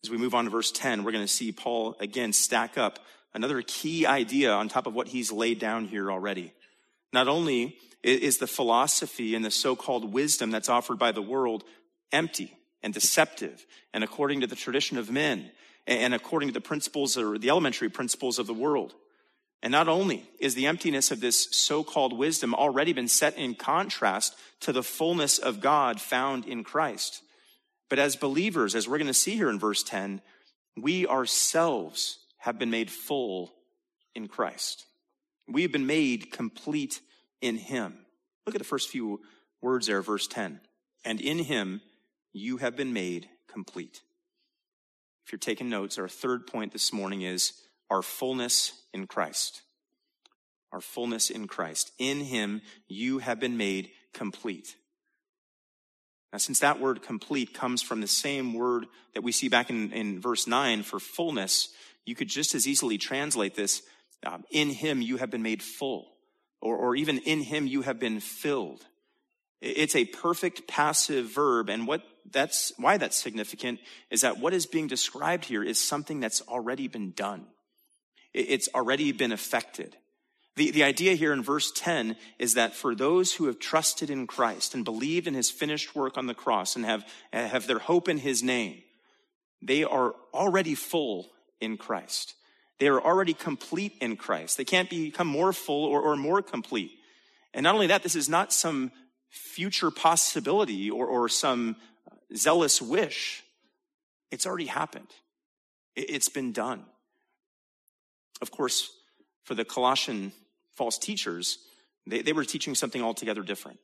As 0.04 0.10
we 0.10 0.18
move 0.18 0.36
on 0.36 0.46
to 0.46 0.52
verse 0.52 0.72
10, 0.72 1.04
we're 1.04 1.14
going 1.14 1.24
to 1.24 1.32
see 1.32 1.54
Paul 1.54 1.96
again 2.00 2.34
stack 2.34 2.78
up 2.78 3.00
another 3.34 3.62
key 3.62 4.06
idea 4.06 4.52
on 4.52 4.68
top 4.68 4.86
of 4.86 4.94
what 4.94 5.08
he's 5.08 5.32
laid 5.32 5.60
down 5.60 5.86
here 5.86 6.12
already. 6.12 6.54
Not 7.14 7.30
only 7.30 7.78
is 8.04 8.38
the 8.38 8.48
philosophy 8.48 9.34
and 9.34 9.44
the 9.44 9.52
so-called 9.52 10.14
wisdom 10.14 10.52
that's 10.52 10.70
offered 10.70 11.00
by 11.00 11.12
the 11.12 11.22
world 11.22 11.64
empty 12.12 12.54
and 12.82 12.94
deceptive 12.94 13.66
and 13.94 14.04
according 14.04 14.42
to 14.42 14.48
the 14.48 14.56
tradition 14.56 14.98
of 14.98 15.10
men 15.10 15.50
and 15.88 16.14
according 16.14 16.50
to 16.50 16.54
the 16.54 16.62
principles 16.62 17.18
or 17.18 17.38
the 17.38 17.50
elementary 17.50 17.90
principles 17.90 18.40
of 18.40 18.48
the 18.48 18.54
world. 18.54 18.94
And 19.62 19.72
not 19.72 19.88
only 19.88 20.30
is 20.40 20.56
the 20.56 20.68
emptiness 20.68 21.10
of 21.12 21.22
this 21.22 21.48
so 21.52 21.84
called 21.84 22.18
wisdom 22.18 22.54
already 22.54 22.92
been 22.92 23.08
set 23.08 23.38
in 23.38 23.56
contrast 23.56 24.36
to 24.62 24.74
the 24.74 24.84
fullness 24.84 25.38
of 25.38 25.62
God 25.62 26.02
found 26.02 26.46
in 26.46 26.66
Christ, 26.66 27.22
but 27.90 28.00
as 28.00 28.18
believers, 28.18 28.76
as 28.76 28.88
we're 28.88 28.98
going 28.98 29.08
to 29.08 29.14
see 29.14 29.36
here 29.36 29.50
in 29.50 29.60
verse 29.60 29.84
10, 29.84 30.22
we 30.76 31.08
ourselves 31.08 32.18
have 32.40 32.60
been 32.60 32.70
made 32.70 32.92
full 32.92 33.54
in 34.16 34.28
Christ. 34.28 34.86
We 35.48 35.62
have 35.62 35.72
been 35.72 35.88
made 35.88 36.32
complete 36.32 37.00
in 37.44 37.58
Him. 37.58 38.06
Look 38.46 38.56
at 38.56 38.60
the 38.60 38.66
first 38.66 38.90
few 38.90 39.22
words 39.62 39.88
there, 39.88 40.02
verse 40.02 40.28
10. 40.28 40.60
And 41.06 41.22
in 41.22 41.40
Him 41.40 41.82
you 42.34 42.58
have 42.58 42.76
been 42.76 42.94
made 42.94 43.30
complete. 43.48 44.02
If 45.26 45.32
you're 45.32 45.40
taking 45.40 45.70
notes, 45.70 45.98
our 45.98 46.10
third 46.10 46.48
point 46.48 46.74
this 46.74 46.92
morning 46.92 47.22
is 47.22 47.54
our 47.90 48.02
fullness 48.02 48.74
in 48.94 49.08
Christ. 49.08 49.62
Our 50.72 50.82
fullness 50.82 51.30
in 51.30 51.48
Christ. 51.48 51.92
In 52.00 52.22
him, 52.22 52.62
you 52.88 53.20
have 53.20 53.40
been 53.40 53.56
made 53.56 53.92
complete. 54.14 54.76
Now, 56.32 56.40
since 56.40 56.60
that 56.60 56.80
word 56.80 57.04
complete 57.04 57.54
comes 57.54 57.84
from 57.84 58.02
the 58.02 58.08
same 58.08 58.56
word 58.56 58.88
that 59.14 59.24
we 59.24 59.32
see 59.32 59.50
back 59.50 59.70
in, 59.70 59.92
in 59.92 60.20
verse 60.20 60.48
9 60.48 60.82
for 60.82 61.00
fullness, 61.00 61.70
you 62.06 62.16
could 62.16 62.28
just 62.28 62.56
as 62.56 62.68
easily 62.68 62.98
translate 62.98 63.56
this 63.56 63.84
um, 64.26 64.44
in 64.50 64.70
him 64.70 65.02
you 65.02 65.18
have 65.18 65.30
been 65.30 65.44
made 65.44 65.62
full, 65.62 66.13
or, 66.64 66.78
or 66.78 66.96
even 66.96 67.20
in 67.20 67.42
him 67.42 67.68
you 67.68 67.82
have 67.82 68.00
been 68.00 68.20
filled. 68.20 68.86
It's 69.62 69.96
a 69.96 70.06
perfect 70.06 70.68
passive 70.68 71.28
verb, 71.28 71.70
and 71.70 71.86
what 71.86 72.02
that's 72.30 72.72
why 72.78 72.98
that's 72.98 73.22
significant 73.22 73.80
is 74.10 74.22
that 74.22 74.40
what 74.40 74.54
is 74.54 74.66
being 74.66 74.88
described 74.88 75.46
here 75.46 75.64
is 75.64 75.78
something 75.78 76.20
that's 76.20 76.42
already 76.42 76.88
been 76.88 77.12
done. 77.12 77.46
It's 78.34 78.70
already 78.74 79.12
been 79.12 79.32
effected. 79.32 79.96
The, 80.56 80.72
the 80.72 80.84
idea 80.84 81.16
here 81.16 81.34
in 81.34 81.44
verse 81.44 81.72
10 81.76 82.16
is 82.40 82.54
that 82.54 82.76
for 82.76 82.96
those 82.96 83.34
who 83.34 83.48
have 83.48 83.60
trusted 83.60 84.10
in 84.10 84.28
Christ 84.28 84.74
and 84.74 84.86
believed 84.86 85.28
in 85.28 85.34
his 85.34 85.52
finished 85.52 85.96
work 85.96 86.18
on 86.18 86.28
the 86.28 86.34
cross 86.34 86.76
and 86.76 86.86
have, 86.86 87.04
have 87.32 87.68
their 87.68 87.80
hope 87.80 88.08
in 88.08 88.20
his 88.20 88.42
name, 88.44 88.84
they 89.62 89.84
are 89.84 90.14
already 90.34 90.76
full 90.76 91.30
in 91.60 91.78
Christ. 91.78 92.36
They 92.84 92.90
are 92.90 93.00
already 93.00 93.34
complete 93.34 93.94
in 94.02 94.18
Christ. 94.18 94.58
They 94.58 94.66
can't 94.66 94.90
become 94.90 95.26
more 95.26 95.54
full 95.54 95.86
or, 95.86 96.02
or 96.02 96.18
more 96.18 96.42
complete. 96.42 96.92
And 97.54 97.64
not 97.64 97.76
only 97.76 97.88
that, 97.88 98.04
this 98.04 98.14
is 98.14 98.28
not 98.28 98.52
some 98.52 98.92
future 99.30 99.90
possibility 99.90 100.92
or, 100.92 101.06
or 101.06 101.30
some 101.30 101.78
zealous 102.36 102.82
wish. 102.82 103.42
It's 104.32 104.46
already 104.46 104.66
happened. 104.66 105.08
It's 105.96 106.28
been 106.28 106.52
done. 106.52 106.84
Of 108.42 108.52
course, 108.52 108.92
for 109.46 109.56
the 109.56 109.64
Colossian 109.64 110.34
false 110.76 110.98
teachers, 110.98 111.60
they, 112.06 112.22
they 112.22 112.34
were 112.34 112.44
teaching 112.44 112.76
something 112.76 113.02
altogether 113.02 113.44
different. 113.44 113.80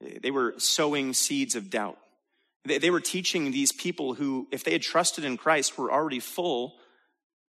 They 0.00 0.32
were 0.32 0.54
sowing 0.58 1.12
seeds 1.12 1.54
of 1.54 1.70
doubt. 1.70 1.98
They, 2.64 2.78
they 2.78 2.90
were 2.90 3.00
teaching 3.00 3.52
these 3.52 3.70
people 3.70 4.14
who, 4.14 4.48
if 4.50 4.64
they 4.64 4.72
had 4.72 4.82
trusted 4.82 5.24
in 5.24 5.36
Christ, 5.36 5.78
were 5.78 5.92
already 5.92 6.18
full, 6.18 6.74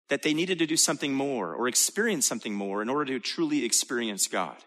that 0.09 0.21
they 0.21 0.33
needed 0.33 0.59
to 0.59 0.65
do 0.65 0.77
something 0.77 1.13
more 1.13 1.53
or 1.53 1.67
experience 1.67 2.25
something 2.25 2.53
more 2.53 2.81
in 2.81 2.89
order 2.89 3.05
to 3.13 3.19
truly 3.19 3.65
experience 3.65 4.27
God. 4.27 4.57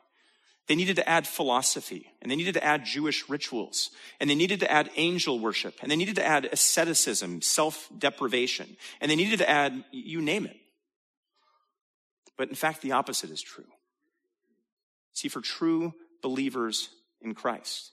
They 0.68 0.76
needed 0.76 0.96
to 0.96 1.08
add 1.08 1.26
philosophy, 1.26 2.12
and 2.22 2.30
they 2.30 2.36
needed 2.36 2.54
to 2.54 2.64
add 2.64 2.84
Jewish 2.84 3.28
rituals, 3.28 3.90
and 4.20 4.30
they 4.30 4.36
needed 4.36 4.60
to 4.60 4.70
add 4.70 4.90
angel 4.94 5.40
worship, 5.40 5.74
and 5.82 5.90
they 5.90 5.96
needed 5.96 6.14
to 6.16 6.24
add 6.24 6.48
asceticism, 6.52 7.42
self 7.42 7.88
deprivation, 7.98 8.76
and 9.00 9.10
they 9.10 9.16
needed 9.16 9.38
to 9.38 9.50
add, 9.50 9.82
you 9.90 10.20
name 10.20 10.46
it. 10.46 10.56
But 12.36 12.50
in 12.50 12.54
fact, 12.54 12.82
the 12.82 12.92
opposite 12.92 13.30
is 13.30 13.42
true. 13.42 13.66
See, 15.12 15.28
for 15.28 15.40
true 15.40 15.92
believers 16.22 16.88
in 17.20 17.34
Christ, 17.34 17.90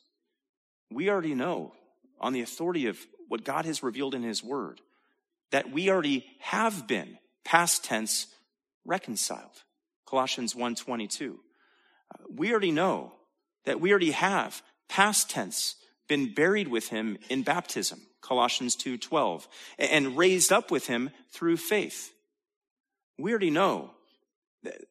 we 0.91 1.09
already 1.09 1.33
know 1.33 1.73
on 2.19 2.33
the 2.33 2.41
authority 2.41 2.87
of 2.87 2.99
what 3.27 3.43
God 3.43 3.65
has 3.65 3.83
revealed 3.83 4.13
in 4.15 4.23
his 4.23 4.43
word 4.43 4.81
that 5.51 5.71
we 5.71 5.89
already 5.89 6.25
have 6.39 6.87
been 6.87 7.17
past 7.47 7.85
tense 7.85 8.27
reconciled. 8.83 9.63
Colossians 10.05 10.53
1:22. 10.53 11.39
We 12.29 12.51
already 12.51 12.71
know 12.71 13.13
that 13.63 13.79
we 13.79 13.89
already 13.89 14.11
have 14.11 14.61
past 14.89 15.29
tense 15.29 15.75
been 16.09 16.33
buried 16.33 16.67
with 16.67 16.89
him 16.89 17.17
in 17.29 17.43
baptism. 17.43 18.05
Colossians 18.19 18.75
2:12 18.75 19.47
and 19.79 20.17
raised 20.17 20.51
up 20.51 20.71
with 20.71 20.87
him 20.87 21.09
through 21.29 21.55
faith. 21.55 22.13
We 23.17 23.31
already 23.31 23.49
know 23.49 23.95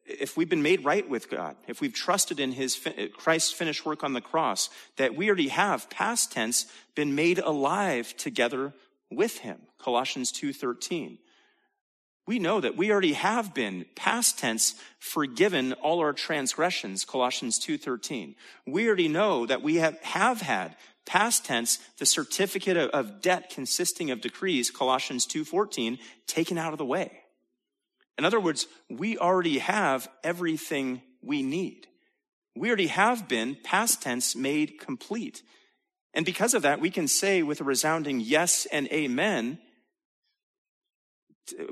if 0.05 0.35
we've 0.35 0.49
been 0.49 0.63
made 0.63 0.83
right 0.83 1.07
with 1.07 1.29
God, 1.29 1.57
if 1.67 1.79
we've 1.79 1.93
trusted 1.93 2.39
in 2.39 2.53
his 2.53 2.75
Christ's 3.13 3.53
finished 3.53 3.85
work 3.85 4.03
on 4.03 4.13
the 4.13 4.21
cross, 4.21 4.71
that 4.95 5.15
we 5.15 5.27
already 5.27 5.49
have 5.49 5.91
past 5.91 6.31
tense 6.31 6.65
been 6.95 7.13
made 7.13 7.37
alive 7.37 8.17
together 8.17 8.73
with 9.11 9.39
him. 9.39 9.67
Colossians 9.77 10.31
2:13. 10.31 11.19
We 12.27 12.39
know 12.39 12.59
that 12.59 12.75
we 12.75 12.91
already 12.91 13.13
have 13.13 13.53
been 13.53 13.85
past 13.95 14.37
tense 14.37 14.75
forgiven 14.99 15.71
all 15.73 15.99
our 15.99 16.11
transgressions. 16.11 17.05
Colossians 17.05 17.57
2:13. 17.57 18.35
We 18.67 18.85
already 18.85 19.07
know 19.07 19.45
that 19.45 19.63
we 19.63 19.75
have, 19.75 19.97
have 20.01 20.41
had 20.41 20.75
past 21.05 21.45
tense 21.45 21.77
the 21.97 22.05
certificate 22.05 22.75
of, 22.75 22.89
of 22.89 23.21
debt 23.21 23.49
consisting 23.49 24.11
of 24.11 24.19
decrees. 24.19 24.69
Colossians 24.69 25.25
2:14 25.25 25.99
taken 26.27 26.57
out 26.57 26.73
of 26.73 26.77
the 26.77 26.85
way. 26.85 27.23
In 28.17 28.25
other 28.25 28.41
words, 28.41 28.67
we 28.89 29.17
already 29.17 29.59
have 29.59 30.09
everything 30.21 31.01
we 31.21 31.41
need. 31.41 31.87
We 32.55 32.67
already 32.67 32.87
have 32.87 33.27
been, 33.27 33.55
past 33.63 34.01
tense, 34.01 34.35
made 34.35 34.79
complete. 34.79 35.43
And 36.13 36.25
because 36.25 36.53
of 36.53 36.63
that, 36.63 36.81
we 36.81 36.89
can 36.89 37.07
say 37.07 37.43
with 37.43 37.61
a 37.61 37.63
resounding 37.63 38.19
yes 38.19 38.65
and 38.71 38.87
amen, 38.87 39.59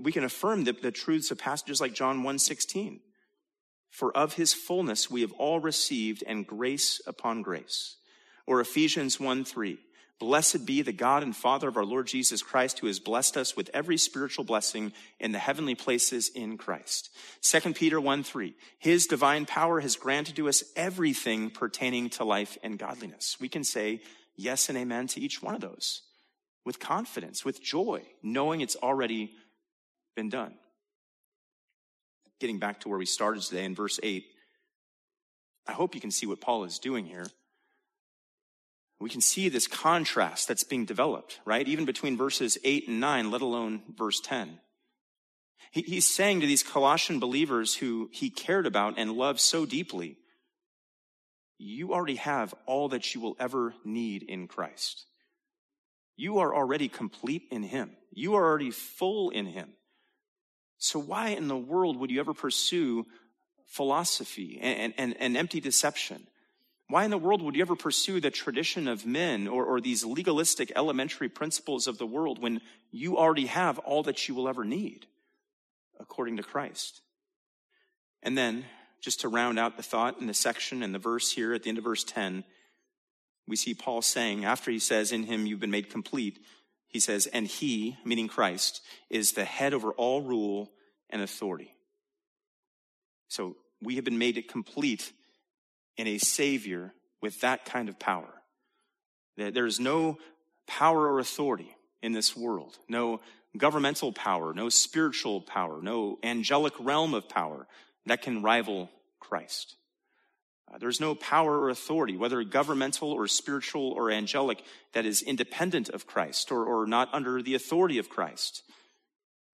we 0.02 0.12
can 0.12 0.24
affirm 0.24 0.64
the, 0.64 0.74
the 0.74 0.92
truths 0.92 1.32
of 1.32 1.38
passages 1.38 1.82
like 1.82 1.94
John 1.94 2.24
1:16. 2.24 3.00
For 3.90 4.16
of 4.16 4.34
his 4.34 4.54
fullness 4.54 5.10
we 5.10 5.22
have 5.22 5.32
all 5.34 5.60
received 5.60 6.24
and 6.28 6.46
grace 6.46 7.02
upon 7.08 7.42
grace. 7.42 7.96
Or 8.46 8.60
Ephesians 8.60 9.20
1 9.20 9.46
3. 9.46 9.80
Blessed 10.18 10.66
be 10.66 10.82
the 10.82 10.94
God 10.94 11.24
and 11.24 11.36
Father 11.36 11.68
of 11.68 11.76
our 11.76 11.84
Lord 11.84 12.08
Jesus 12.08 12.42
Christ, 12.42 12.80
who 12.80 12.88
has 12.88 13.00
blessed 13.00 13.36
us 13.36 13.58
with 13.58 13.70
every 13.74 13.98
spiritual 13.98 14.46
blessing 14.46 14.94
in 15.20 15.34
the 15.34 15.40
heavenly 15.40 15.76
places 15.76 16.30
in 16.30 16.58
Christ. 16.58 17.10
2 17.42 17.74
Peter 17.74 18.00
1 18.00 18.24
3. 18.24 18.54
His 18.80 19.08
divine 19.08 19.46
power 19.46 19.82
has 19.82 19.98
granted 19.98 20.38
to 20.38 20.48
us 20.48 20.64
everything 20.76 21.50
pertaining 21.50 22.10
to 22.12 22.24
life 22.24 22.58
and 22.64 22.80
godliness. 22.80 23.38
We 23.42 23.50
can 23.50 23.66
say 23.66 24.02
yes 24.38 24.70
and 24.70 24.78
amen 24.78 25.08
to 25.08 25.22
each 25.22 25.42
one 25.42 25.56
of 25.56 25.62
those 25.62 26.02
with 26.66 26.80
confidence, 26.80 27.46
with 27.46 27.62
joy, 27.62 28.02
knowing 28.24 28.62
it's 28.62 28.76
already 28.78 29.32
been 30.16 30.30
done. 30.30 30.56
Getting 32.40 32.60
back 32.60 32.82
to 32.82 32.90
where 32.90 33.00
we 33.00 33.06
started 33.06 33.44
today 33.44 33.66
in 33.66 33.76
verse 33.76 34.00
8, 34.02 34.26
I 35.68 35.72
hope 35.72 35.96
you 35.96 36.02
can 36.02 36.12
see 36.12 36.26
what 36.26 36.42
Paul 36.42 36.64
is 36.64 36.80
doing 36.80 37.06
here 37.06 37.28
we 39.00 39.10
can 39.10 39.22
see 39.22 39.50
this 39.50 39.68
contrast 39.68 40.48
that's 40.48 40.64
being 40.64 40.86
developed, 40.86 41.40
right? 41.46 41.68
Even 41.68 41.86
between 41.86 42.18
verses 42.18 42.58
8 42.64 42.88
and 42.88 43.00
9, 43.00 43.30
let 43.30 43.42
alone 43.42 43.82
verse 43.96 44.22
10. 44.22 44.60
He, 45.72 45.82
he's 45.82 46.10
saying 46.10 46.42
to 46.42 46.48
these 46.48 46.64
Colossian 46.64 47.20
believers 47.20 47.76
who 47.76 48.10
he 48.14 48.30
cared 48.30 48.66
about 48.66 48.96
and 48.98 49.12
loved 49.12 49.40
so 49.40 49.66
deeply, 49.66 50.18
you 51.58 51.94
already 51.94 52.16
have 52.16 52.54
all 52.66 52.90
that 52.90 53.14
you 53.14 53.22
will 53.22 53.36
ever 53.40 53.74
need 53.84 54.24
in 54.24 54.48
Christ. 54.48 55.06
You 56.18 56.40
are 56.40 56.56
already 56.56 56.88
complete 56.88 57.44
in 57.52 57.64
him. 57.64 57.92
You 58.12 58.36
are 58.36 58.46
already 58.46 58.72
full 58.72 59.30
in 59.30 59.46
him. 59.46 59.74
So 60.78 61.00
why 61.00 61.30
in 61.30 61.48
the 61.48 61.58
world 61.58 61.98
would 61.98 62.12
you 62.12 62.20
ever 62.20 62.34
pursue 62.34 63.06
philosophy 63.66 64.60
and, 64.62 64.94
and, 64.98 65.16
and 65.20 65.38
empty 65.38 65.60
deception? 65.60 66.28
Why 66.88 67.04
in 67.04 67.12
the 67.12 67.18
world 67.18 67.42
would 67.42 67.56
you 67.56 67.62
ever 67.62 67.76
pursue 67.76 68.20
the 68.20 68.30
tradition 68.30 68.88
of 68.88 69.06
men 69.06 69.48
or, 69.48 69.66
or 69.66 69.82
these 69.82 70.06
legalistic 70.06 70.72
elementary 70.76 71.30
principles 71.30 71.88
of 71.88 71.98
the 71.98 72.06
world 72.06 72.40
when 72.40 72.62
you 72.92 73.18
already 73.18 73.48
have 73.48 73.80
all 73.80 74.04
that 74.04 74.28
you 74.28 74.36
will 74.36 74.48
ever 74.48 74.64
need 74.64 75.08
according 76.00 76.38
to 76.38 76.44
Christ? 76.44 77.02
And 78.22 78.38
then, 78.38 78.66
just 79.02 79.22
to 79.22 79.30
round 79.30 79.58
out 79.58 79.78
the 79.78 79.84
thought 79.84 80.20
in 80.20 80.28
the 80.28 80.34
section 80.34 80.84
and 80.84 80.94
the 80.94 81.00
verse 81.00 81.32
here 81.32 81.54
at 81.54 81.64
the 81.64 81.70
end 81.70 81.78
of 81.80 81.84
verse 81.84 82.04
10, 82.04 82.44
we 83.48 83.56
see 83.56 83.74
Paul 83.74 84.02
saying, 84.02 84.46
after 84.46 84.72
he 84.72 84.80
says, 84.80 85.12
In 85.12 85.24
him 85.24 85.46
you've 85.46 85.60
been 85.60 85.72
made 85.72 85.90
complete, 85.90 86.40
he 86.88 87.00
says, 87.00 87.28
And 87.28 87.48
he, 87.48 87.98
meaning 88.06 88.28
Christ, 88.28 88.82
is 89.10 89.34
the 89.34 89.46
head 89.46 89.74
over 89.74 89.92
all 89.92 90.22
rule 90.22 90.72
and 91.10 91.22
authority. 91.22 91.74
So 93.28 93.58
we 93.82 93.96
have 93.96 94.06
been 94.06 94.18
made 94.18 94.44
complete 94.48 95.12
in 95.98 96.08
a 96.08 96.18
Savior 96.18 96.94
with 97.22 97.42
that 97.42 97.66
kind 97.66 97.90
of 97.90 98.00
power. 98.00 98.34
There 99.38 99.66
is 99.66 99.80
no 99.80 100.18
power 100.68 101.12
or 101.12 101.20
authority 101.20 101.76
in 102.02 102.14
this 102.14 102.36
world, 102.36 102.78
no 102.88 103.22
governmental 103.58 104.12
power, 104.12 104.54
no 104.54 104.70
spiritual 104.70 105.42
power, 105.42 105.82
no 105.82 106.20
angelic 106.24 106.74
realm 106.80 107.14
of 107.14 107.28
power, 107.28 107.68
that 108.06 108.22
can 108.22 108.42
rival 108.42 108.90
Christ. 109.20 109.76
There's 110.80 111.00
no 111.00 111.16
power 111.16 111.60
or 111.60 111.70
authority, 111.70 112.18
whether 112.18 112.44
governmental 112.44 113.12
or 113.12 113.28
spiritual 113.28 113.92
or 113.92 114.12
angelic, 114.12 114.64
that 114.94 115.06
is 115.06 115.22
independent 115.22 115.90
of 115.90 116.08
Christ 116.08 116.52
or, 116.52 116.66
or 116.66 116.86
not 116.86 117.10
under 117.14 117.42
the 117.42 117.56
authority 117.56 117.98
of 117.98 118.10
Christ. 118.10 118.64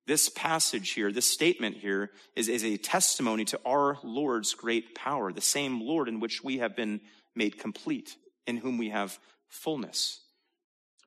This 0.08 0.30
passage 0.30 0.92
here, 0.92 1.12
this 1.12 1.32
statement 1.32 1.78
here, 1.78 2.12
is, 2.36 2.50
is 2.50 2.64
a 2.64 2.78
testimony 2.78 3.46
to 3.46 3.60
our 3.66 3.98
Lord's 4.04 4.54
great 4.54 4.96
power, 4.96 5.32
the 5.32 5.42
same 5.42 5.82
Lord 5.82 6.08
in 6.08 6.20
which 6.20 6.44
we 6.44 6.58
have 6.58 6.76
been 6.76 7.02
made 7.36 7.60
complete, 7.60 8.16
in 8.48 8.58
whom 8.58 8.78
we 8.78 8.90
have 8.90 9.20
fullness. 9.48 10.20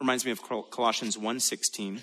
Reminds 0.00 0.24
me 0.24 0.30
of 0.30 0.42
Colossians 0.42 1.16
1:16 1.16 2.00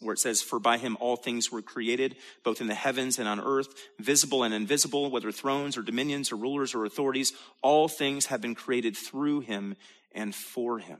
where 0.00 0.12
it 0.12 0.18
says, 0.18 0.42
For 0.42 0.58
by 0.58 0.78
him 0.78 0.96
all 1.00 1.16
things 1.16 1.50
were 1.50 1.62
created, 1.62 2.16
both 2.42 2.60
in 2.60 2.66
the 2.66 2.74
heavens 2.74 3.18
and 3.18 3.28
on 3.28 3.40
earth, 3.40 3.68
visible 3.98 4.42
and 4.42 4.52
invisible, 4.52 5.10
whether 5.10 5.32
thrones 5.32 5.76
or 5.76 5.82
dominions 5.82 6.32
or 6.32 6.36
rulers 6.36 6.74
or 6.74 6.84
authorities, 6.84 7.32
all 7.62 7.88
things 7.88 8.26
have 8.26 8.40
been 8.40 8.54
created 8.54 8.96
through 8.96 9.40
him 9.40 9.76
and 10.12 10.34
for 10.34 10.78
him. 10.78 10.98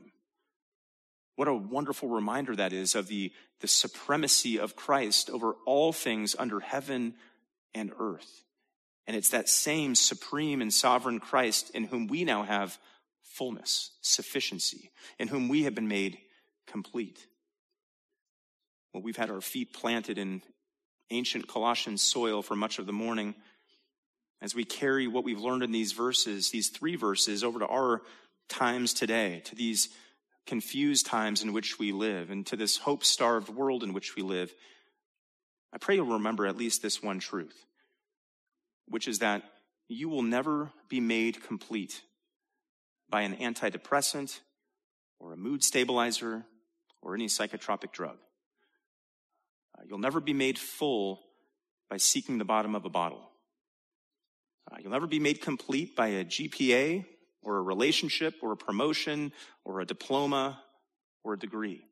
What 1.35 1.47
a 1.47 1.53
wonderful 1.53 2.09
reminder 2.09 2.55
that 2.55 2.71
is 2.71 2.95
of 2.95 3.07
the, 3.07 3.31
the 3.59 3.67
supremacy 3.67 4.57
of 4.57 4.75
Christ 4.75 5.29
over 5.29 5.55
all 5.65 5.91
things 5.91 6.35
under 6.37 6.61
heaven 6.61 7.15
and 7.73 7.91
earth. 7.99 8.43
And 9.07 9.15
it's 9.15 9.29
that 9.29 9.49
same 9.49 9.95
supreme 9.95 10.61
and 10.61 10.73
sovereign 10.73 11.19
Christ 11.19 11.71
in 11.71 11.83
whom 11.85 12.07
we 12.07 12.23
now 12.23 12.43
have 12.43 12.79
fullness, 13.21 13.91
sufficiency, 14.01 14.91
in 15.19 15.27
whom 15.27 15.49
we 15.49 15.63
have 15.63 15.75
been 15.75 15.89
made 15.89 16.17
complete. 16.65 17.27
Well, 18.95 19.01
we've 19.01 19.17
had 19.17 19.29
our 19.29 19.41
feet 19.41 19.73
planted 19.73 20.17
in 20.17 20.41
ancient 21.09 21.49
Colossian 21.49 21.97
soil 21.97 22.41
for 22.41 22.55
much 22.55 22.79
of 22.79 22.85
the 22.85 22.93
morning. 22.93 23.35
As 24.41 24.55
we 24.55 24.63
carry 24.63 25.05
what 25.05 25.25
we've 25.25 25.41
learned 25.41 25.63
in 25.63 25.73
these 25.73 25.91
verses, 25.91 26.49
these 26.49 26.69
three 26.69 26.95
verses, 26.95 27.43
over 27.43 27.59
to 27.59 27.67
our 27.67 28.03
times 28.47 28.93
today, 28.93 29.41
to 29.47 29.55
these 29.55 29.89
confused 30.47 31.07
times 31.07 31.43
in 31.43 31.51
which 31.51 31.77
we 31.77 31.91
live, 31.91 32.29
and 32.29 32.47
to 32.47 32.55
this 32.55 32.77
hope 32.77 33.03
starved 33.03 33.49
world 33.49 33.83
in 33.83 33.91
which 33.91 34.15
we 34.15 34.21
live, 34.21 34.53
I 35.73 35.77
pray 35.77 35.95
you'll 35.95 36.05
remember 36.05 36.47
at 36.47 36.55
least 36.55 36.81
this 36.81 37.03
one 37.03 37.19
truth, 37.19 37.65
which 38.87 39.09
is 39.09 39.19
that 39.19 39.43
you 39.89 40.07
will 40.07 40.23
never 40.23 40.71
be 40.87 41.01
made 41.01 41.43
complete 41.43 42.01
by 43.09 43.23
an 43.23 43.35
antidepressant 43.35 44.39
or 45.19 45.33
a 45.33 45.37
mood 45.37 45.65
stabilizer 45.65 46.45
or 47.01 47.13
any 47.13 47.27
psychotropic 47.27 47.91
drug. 47.91 48.15
Uh, 49.77 49.81
you'll 49.87 49.97
never 49.97 50.19
be 50.19 50.33
made 50.33 50.57
full 50.57 51.21
by 51.89 51.97
seeking 51.97 52.37
the 52.37 52.45
bottom 52.45 52.75
of 52.75 52.85
a 52.85 52.89
bottle. 52.89 53.29
Uh, 54.71 54.77
you'll 54.79 54.91
never 54.91 55.07
be 55.07 55.19
made 55.19 55.41
complete 55.41 55.95
by 55.95 56.07
a 56.07 56.25
GPA 56.25 57.05
or 57.43 57.57
a 57.57 57.61
relationship 57.61 58.35
or 58.41 58.51
a 58.51 58.57
promotion 58.57 59.31
or 59.63 59.79
a 59.79 59.85
diploma 59.85 60.59
or 61.23 61.33
a 61.33 61.39
degree. 61.39 61.83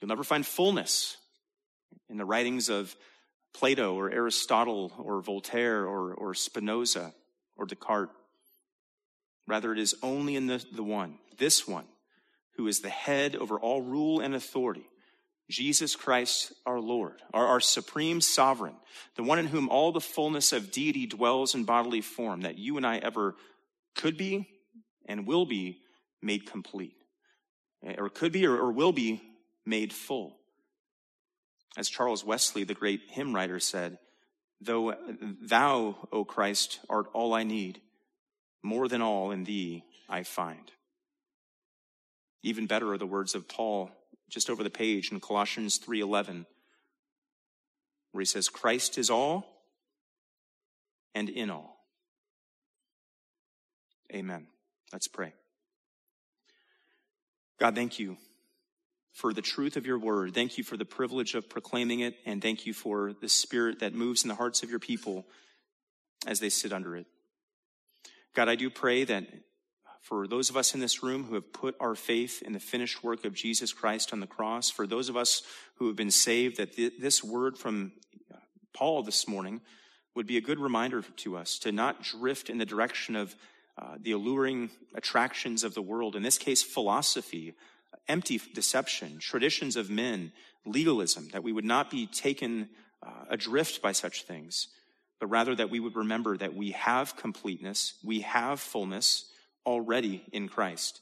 You'll 0.00 0.08
never 0.08 0.24
find 0.24 0.44
fullness 0.44 1.16
in 2.08 2.16
the 2.16 2.24
writings 2.24 2.68
of 2.68 2.96
Plato 3.54 3.94
or 3.94 4.10
Aristotle 4.10 4.92
or 4.98 5.20
Voltaire 5.20 5.86
or, 5.86 6.14
or 6.14 6.34
Spinoza 6.34 7.12
or 7.56 7.66
Descartes. 7.66 8.12
Rather, 9.46 9.72
it 9.72 9.78
is 9.78 9.94
only 10.02 10.36
in 10.36 10.46
the, 10.46 10.64
the 10.72 10.82
one, 10.82 11.18
this 11.38 11.66
one, 11.66 11.86
who 12.56 12.66
is 12.66 12.80
the 12.80 12.88
head 12.88 13.36
over 13.36 13.58
all 13.58 13.82
rule 13.82 14.20
and 14.20 14.34
authority, 14.34 14.86
Jesus 15.50 15.96
Christ 15.96 16.52
our 16.64 16.80
Lord, 16.80 17.20
our, 17.34 17.46
our 17.46 17.60
supreme 17.60 18.20
sovereign, 18.20 18.74
the 19.16 19.22
one 19.22 19.38
in 19.38 19.46
whom 19.46 19.68
all 19.68 19.92
the 19.92 20.00
fullness 20.00 20.52
of 20.52 20.70
deity 20.70 21.06
dwells 21.06 21.54
in 21.54 21.64
bodily 21.64 22.00
form, 22.00 22.42
that 22.42 22.58
you 22.58 22.76
and 22.76 22.86
I 22.86 22.98
ever 22.98 23.34
could 23.94 24.16
be 24.16 24.48
and 25.06 25.26
will 25.26 25.44
be 25.44 25.78
made 26.22 26.46
complete, 26.46 26.94
or 27.98 28.08
could 28.08 28.32
be 28.32 28.46
or, 28.46 28.56
or 28.56 28.72
will 28.72 28.92
be 28.92 29.20
made 29.66 29.92
full. 29.92 30.38
As 31.76 31.88
Charles 31.88 32.24
Wesley, 32.24 32.64
the 32.64 32.74
great 32.74 33.00
hymn 33.08 33.34
writer, 33.34 33.58
said, 33.58 33.98
Though 34.60 34.94
thou, 35.40 36.08
O 36.12 36.24
Christ, 36.24 36.78
art 36.88 37.06
all 37.12 37.34
I 37.34 37.42
need, 37.42 37.80
more 38.62 38.88
than 38.88 39.02
all 39.02 39.32
in 39.32 39.44
thee 39.44 39.84
I 40.08 40.22
find. 40.22 40.70
Even 42.42 42.66
better 42.66 42.92
are 42.92 42.98
the 42.98 43.06
words 43.06 43.34
of 43.34 43.48
Paul 43.48 43.90
just 44.32 44.48
over 44.48 44.64
the 44.64 44.70
page 44.70 45.12
in 45.12 45.20
Colossians 45.20 45.78
3:11 45.78 46.46
where 48.12 48.20
he 48.20 48.26
says 48.26 48.48
Christ 48.48 48.98
is 48.98 49.10
all 49.10 49.46
and 51.14 51.28
in 51.28 51.50
all. 51.50 51.86
Amen. 54.12 54.46
Let's 54.92 55.08
pray. 55.08 55.32
God, 57.58 57.74
thank 57.74 57.98
you 57.98 58.16
for 59.12 59.32
the 59.32 59.42
truth 59.42 59.76
of 59.76 59.86
your 59.86 59.98
word. 59.98 60.34
Thank 60.34 60.58
you 60.58 60.64
for 60.64 60.76
the 60.76 60.84
privilege 60.84 61.34
of 61.34 61.48
proclaiming 61.48 62.00
it 62.00 62.16
and 62.24 62.40
thank 62.40 62.66
you 62.66 62.72
for 62.72 63.12
the 63.12 63.28
spirit 63.28 63.80
that 63.80 63.94
moves 63.94 64.24
in 64.24 64.28
the 64.28 64.34
hearts 64.34 64.62
of 64.62 64.70
your 64.70 64.78
people 64.78 65.26
as 66.26 66.40
they 66.40 66.48
sit 66.48 66.72
under 66.72 66.96
it. 66.96 67.06
God, 68.34 68.48
I 68.48 68.54
do 68.54 68.70
pray 68.70 69.04
that 69.04 69.26
for 70.02 70.26
those 70.26 70.50
of 70.50 70.56
us 70.56 70.74
in 70.74 70.80
this 70.80 71.02
room 71.02 71.24
who 71.24 71.34
have 71.34 71.52
put 71.52 71.74
our 71.80 71.94
faith 71.94 72.42
in 72.42 72.52
the 72.52 72.60
finished 72.60 73.02
work 73.02 73.24
of 73.24 73.32
Jesus 73.32 73.72
Christ 73.72 74.12
on 74.12 74.20
the 74.20 74.26
cross, 74.26 74.68
for 74.68 74.86
those 74.86 75.08
of 75.08 75.16
us 75.16 75.42
who 75.76 75.86
have 75.86 75.96
been 75.96 76.10
saved, 76.10 76.58
that 76.58 76.76
th- 76.76 76.94
this 77.00 77.24
word 77.24 77.56
from 77.56 77.92
Paul 78.72 79.02
this 79.02 79.28
morning 79.28 79.60
would 80.14 80.26
be 80.26 80.36
a 80.36 80.42
good 80.42 80.58
reminder 80.58 81.02
to 81.02 81.36
us 81.36 81.58
to 81.60 81.72
not 81.72 82.02
drift 82.02 82.50
in 82.50 82.58
the 82.58 82.66
direction 82.66 83.16
of 83.16 83.34
uh, 83.78 83.94
the 84.00 84.12
alluring 84.12 84.70
attractions 84.94 85.64
of 85.64 85.74
the 85.74 85.82
world, 85.82 86.14
in 86.14 86.22
this 86.22 86.36
case, 86.36 86.62
philosophy, 86.62 87.54
empty 88.08 88.40
deception, 88.54 89.18
traditions 89.18 89.76
of 89.76 89.88
men, 89.88 90.32
legalism, 90.66 91.28
that 91.32 91.42
we 91.42 91.52
would 91.52 91.64
not 91.64 91.90
be 91.90 92.06
taken 92.06 92.68
uh, 93.02 93.24
adrift 93.30 93.80
by 93.80 93.92
such 93.92 94.24
things, 94.24 94.68
but 95.18 95.28
rather 95.28 95.54
that 95.54 95.70
we 95.70 95.80
would 95.80 95.96
remember 95.96 96.36
that 96.36 96.54
we 96.54 96.72
have 96.72 97.16
completeness, 97.16 97.94
we 98.04 98.20
have 98.20 98.60
fullness, 98.60 99.30
already 99.66 100.24
in 100.32 100.48
Christ. 100.48 101.00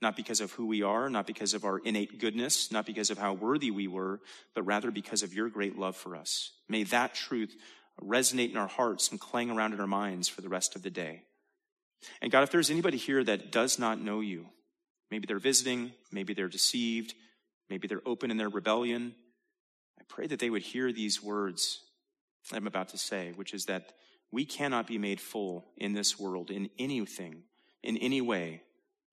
Not 0.00 0.16
because 0.16 0.40
of 0.40 0.52
who 0.52 0.66
we 0.66 0.82
are, 0.82 1.08
not 1.08 1.26
because 1.26 1.54
of 1.54 1.64
our 1.64 1.78
innate 1.78 2.18
goodness, 2.18 2.72
not 2.72 2.86
because 2.86 3.10
of 3.10 3.18
how 3.18 3.34
worthy 3.34 3.70
we 3.70 3.86
were, 3.86 4.20
but 4.54 4.64
rather 4.64 4.90
because 4.90 5.22
of 5.22 5.32
your 5.32 5.48
great 5.48 5.78
love 5.78 5.96
for 5.96 6.16
us. 6.16 6.52
May 6.68 6.82
that 6.84 7.14
truth 7.14 7.54
resonate 8.02 8.50
in 8.50 8.56
our 8.56 8.68
hearts 8.68 9.10
and 9.10 9.20
clang 9.20 9.50
around 9.50 9.74
in 9.74 9.80
our 9.80 9.86
minds 9.86 10.28
for 10.28 10.40
the 10.40 10.48
rest 10.48 10.74
of 10.74 10.82
the 10.82 10.90
day. 10.90 11.22
And 12.20 12.32
God, 12.32 12.42
if 12.42 12.50
there's 12.50 12.70
anybody 12.70 12.96
here 12.96 13.22
that 13.22 13.52
does 13.52 13.78
not 13.78 14.00
know 14.00 14.20
you, 14.20 14.46
maybe 15.10 15.26
they're 15.26 15.38
visiting, 15.38 15.92
maybe 16.10 16.34
they're 16.34 16.48
deceived, 16.48 17.14
maybe 17.70 17.86
they're 17.86 18.02
open 18.04 18.32
in 18.32 18.38
their 18.38 18.48
rebellion, 18.48 19.14
I 20.00 20.02
pray 20.08 20.26
that 20.26 20.40
they 20.40 20.50
would 20.50 20.62
hear 20.62 20.90
these 20.90 21.22
words 21.22 21.80
I'm 22.52 22.66
about 22.66 22.88
to 22.88 22.98
say, 22.98 23.32
which 23.36 23.54
is 23.54 23.66
that 23.66 23.92
we 24.32 24.44
cannot 24.44 24.86
be 24.86 24.98
made 24.98 25.20
full 25.20 25.66
in 25.76 25.92
this 25.92 26.18
world 26.18 26.50
in 26.50 26.70
anything 26.78 27.44
in 27.82 27.96
any 27.96 28.20
way 28.20 28.62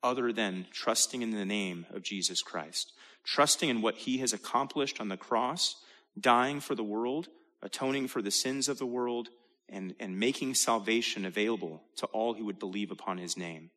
other 0.03 0.32
than 0.32 0.65
trusting 0.72 1.22
in 1.22 1.32
the 1.32 1.45
name 1.45 1.86
of 1.91 2.03
Jesus 2.03 2.41
Christ, 2.41 2.93
trusting 3.24 3.70
in 3.70 3.82
what 3.82 3.95
he 3.95 4.20
has 4.20 4.34
accomplished 4.34 5.01
on 5.01 5.09
the 5.09 5.17
cross, 5.17 5.76
dying 6.20 6.59
for 6.59 6.76
the 6.76 6.84
world, 6.84 7.28
atoning 7.61 8.07
for 8.07 8.22
the 8.22 8.32
sins 8.32 8.70
of 8.70 8.80
the 8.80 8.86
world, 8.86 9.30
and, 9.67 9.93
and 9.99 10.20
making 10.20 10.55
salvation 10.55 11.26
available 11.26 11.84
to 11.97 12.05
all 12.07 12.34
who 12.34 12.45
would 12.45 12.59
believe 12.59 12.91
upon 12.91 13.17
his 13.17 13.38
name. 13.38 13.70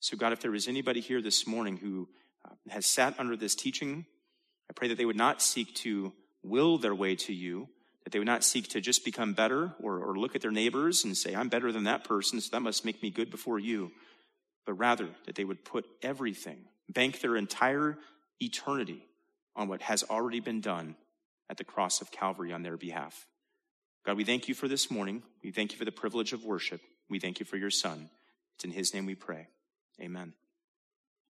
So, 0.00 0.16
God, 0.16 0.32
if 0.32 0.40
there 0.40 0.54
is 0.54 0.68
anybody 0.68 1.00
here 1.00 1.22
this 1.22 1.46
morning 1.46 1.78
who 1.78 2.08
uh, 2.44 2.50
has 2.68 2.86
sat 2.86 3.18
under 3.18 3.36
this 3.36 3.54
teaching, 3.54 4.06
I 4.70 4.72
pray 4.74 4.88
that 4.88 4.98
they 4.98 5.04
would 5.04 5.16
not 5.16 5.42
seek 5.42 5.74
to 5.76 6.12
will 6.44 6.78
their 6.78 6.94
way 6.94 7.16
to 7.16 7.32
you, 7.32 7.68
that 8.04 8.12
they 8.12 8.20
would 8.20 8.26
not 8.26 8.44
seek 8.44 8.68
to 8.68 8.80
just 8.80 9.04
become 9.04 9.32
better 9.32 9.74
or, 9.82 9.98
or 9.98 10.16
look 10.16 10.36
at 10.36 10.42
their 10.42 10.52
neighbors 10.52 11.02
and 11.02 11.16
say, 11.16 11.34
I'm 11.34 11.48
better 11.48 11.72
than 11.72 11.84
that 11.84 12.04
person, 12.04 12.40
so 12.40 12.50
that 12.52 12.60
must 12.60 12.84
make 12.84 13.02
me 13.02 13.10
good 13.10 13.30
before 13.30 13.58
you 13.58 13.90
but 14.66 14.74
rather 14.74 15.08
that 15.24 15.34
they 15.36 15.44
would 15.44 15.64
put 15.64 15.86
everything, 16.02 16.58
bank 16.88 17.20
their 17.20 17.36
entire 17.36 17.96
eternity 18.40 19.02
on 19.54 19.68
what 19.68 19.82
has 19.82 20.02
already 20.04 20.40
been 20.40 20.60
done 20.60 20.96
at 21.48 21.56
the 21.56 21.64
cross 21.64 22.00
of 22.00 22.10
Calvary 22.10 22.52
on 22.52 22.62
their 22.62 22.76
behalf. 22.76 23.26
God, 24.04 24.16
we 24.16 24.24
thank 24.24 24.48
you 24.48 24.54
for 24.54 24.68
this 24.68 24.90
morning. 24.90 25.22
We 25.42 25.50
thank 25.52 25.72
you 25.72 25.78
for 25.78 25.84
the 25.84 25.92
privilege 25.92 26.32
of 26.32 26.44
worship. 26.44 26.80
We 27.08 27.18
thank 27.18 27.40
you 27.40 27.46
for 27.46 27.56
your 27.56 27.70
Son. 27.70 28.10
It's 28.56 28.64
in 28.64 28.72
his 28.72 28.92
name 28.92 29.06
we 29.06 29.14
pray. 29.14 29.48
Amen. 30.00 30.34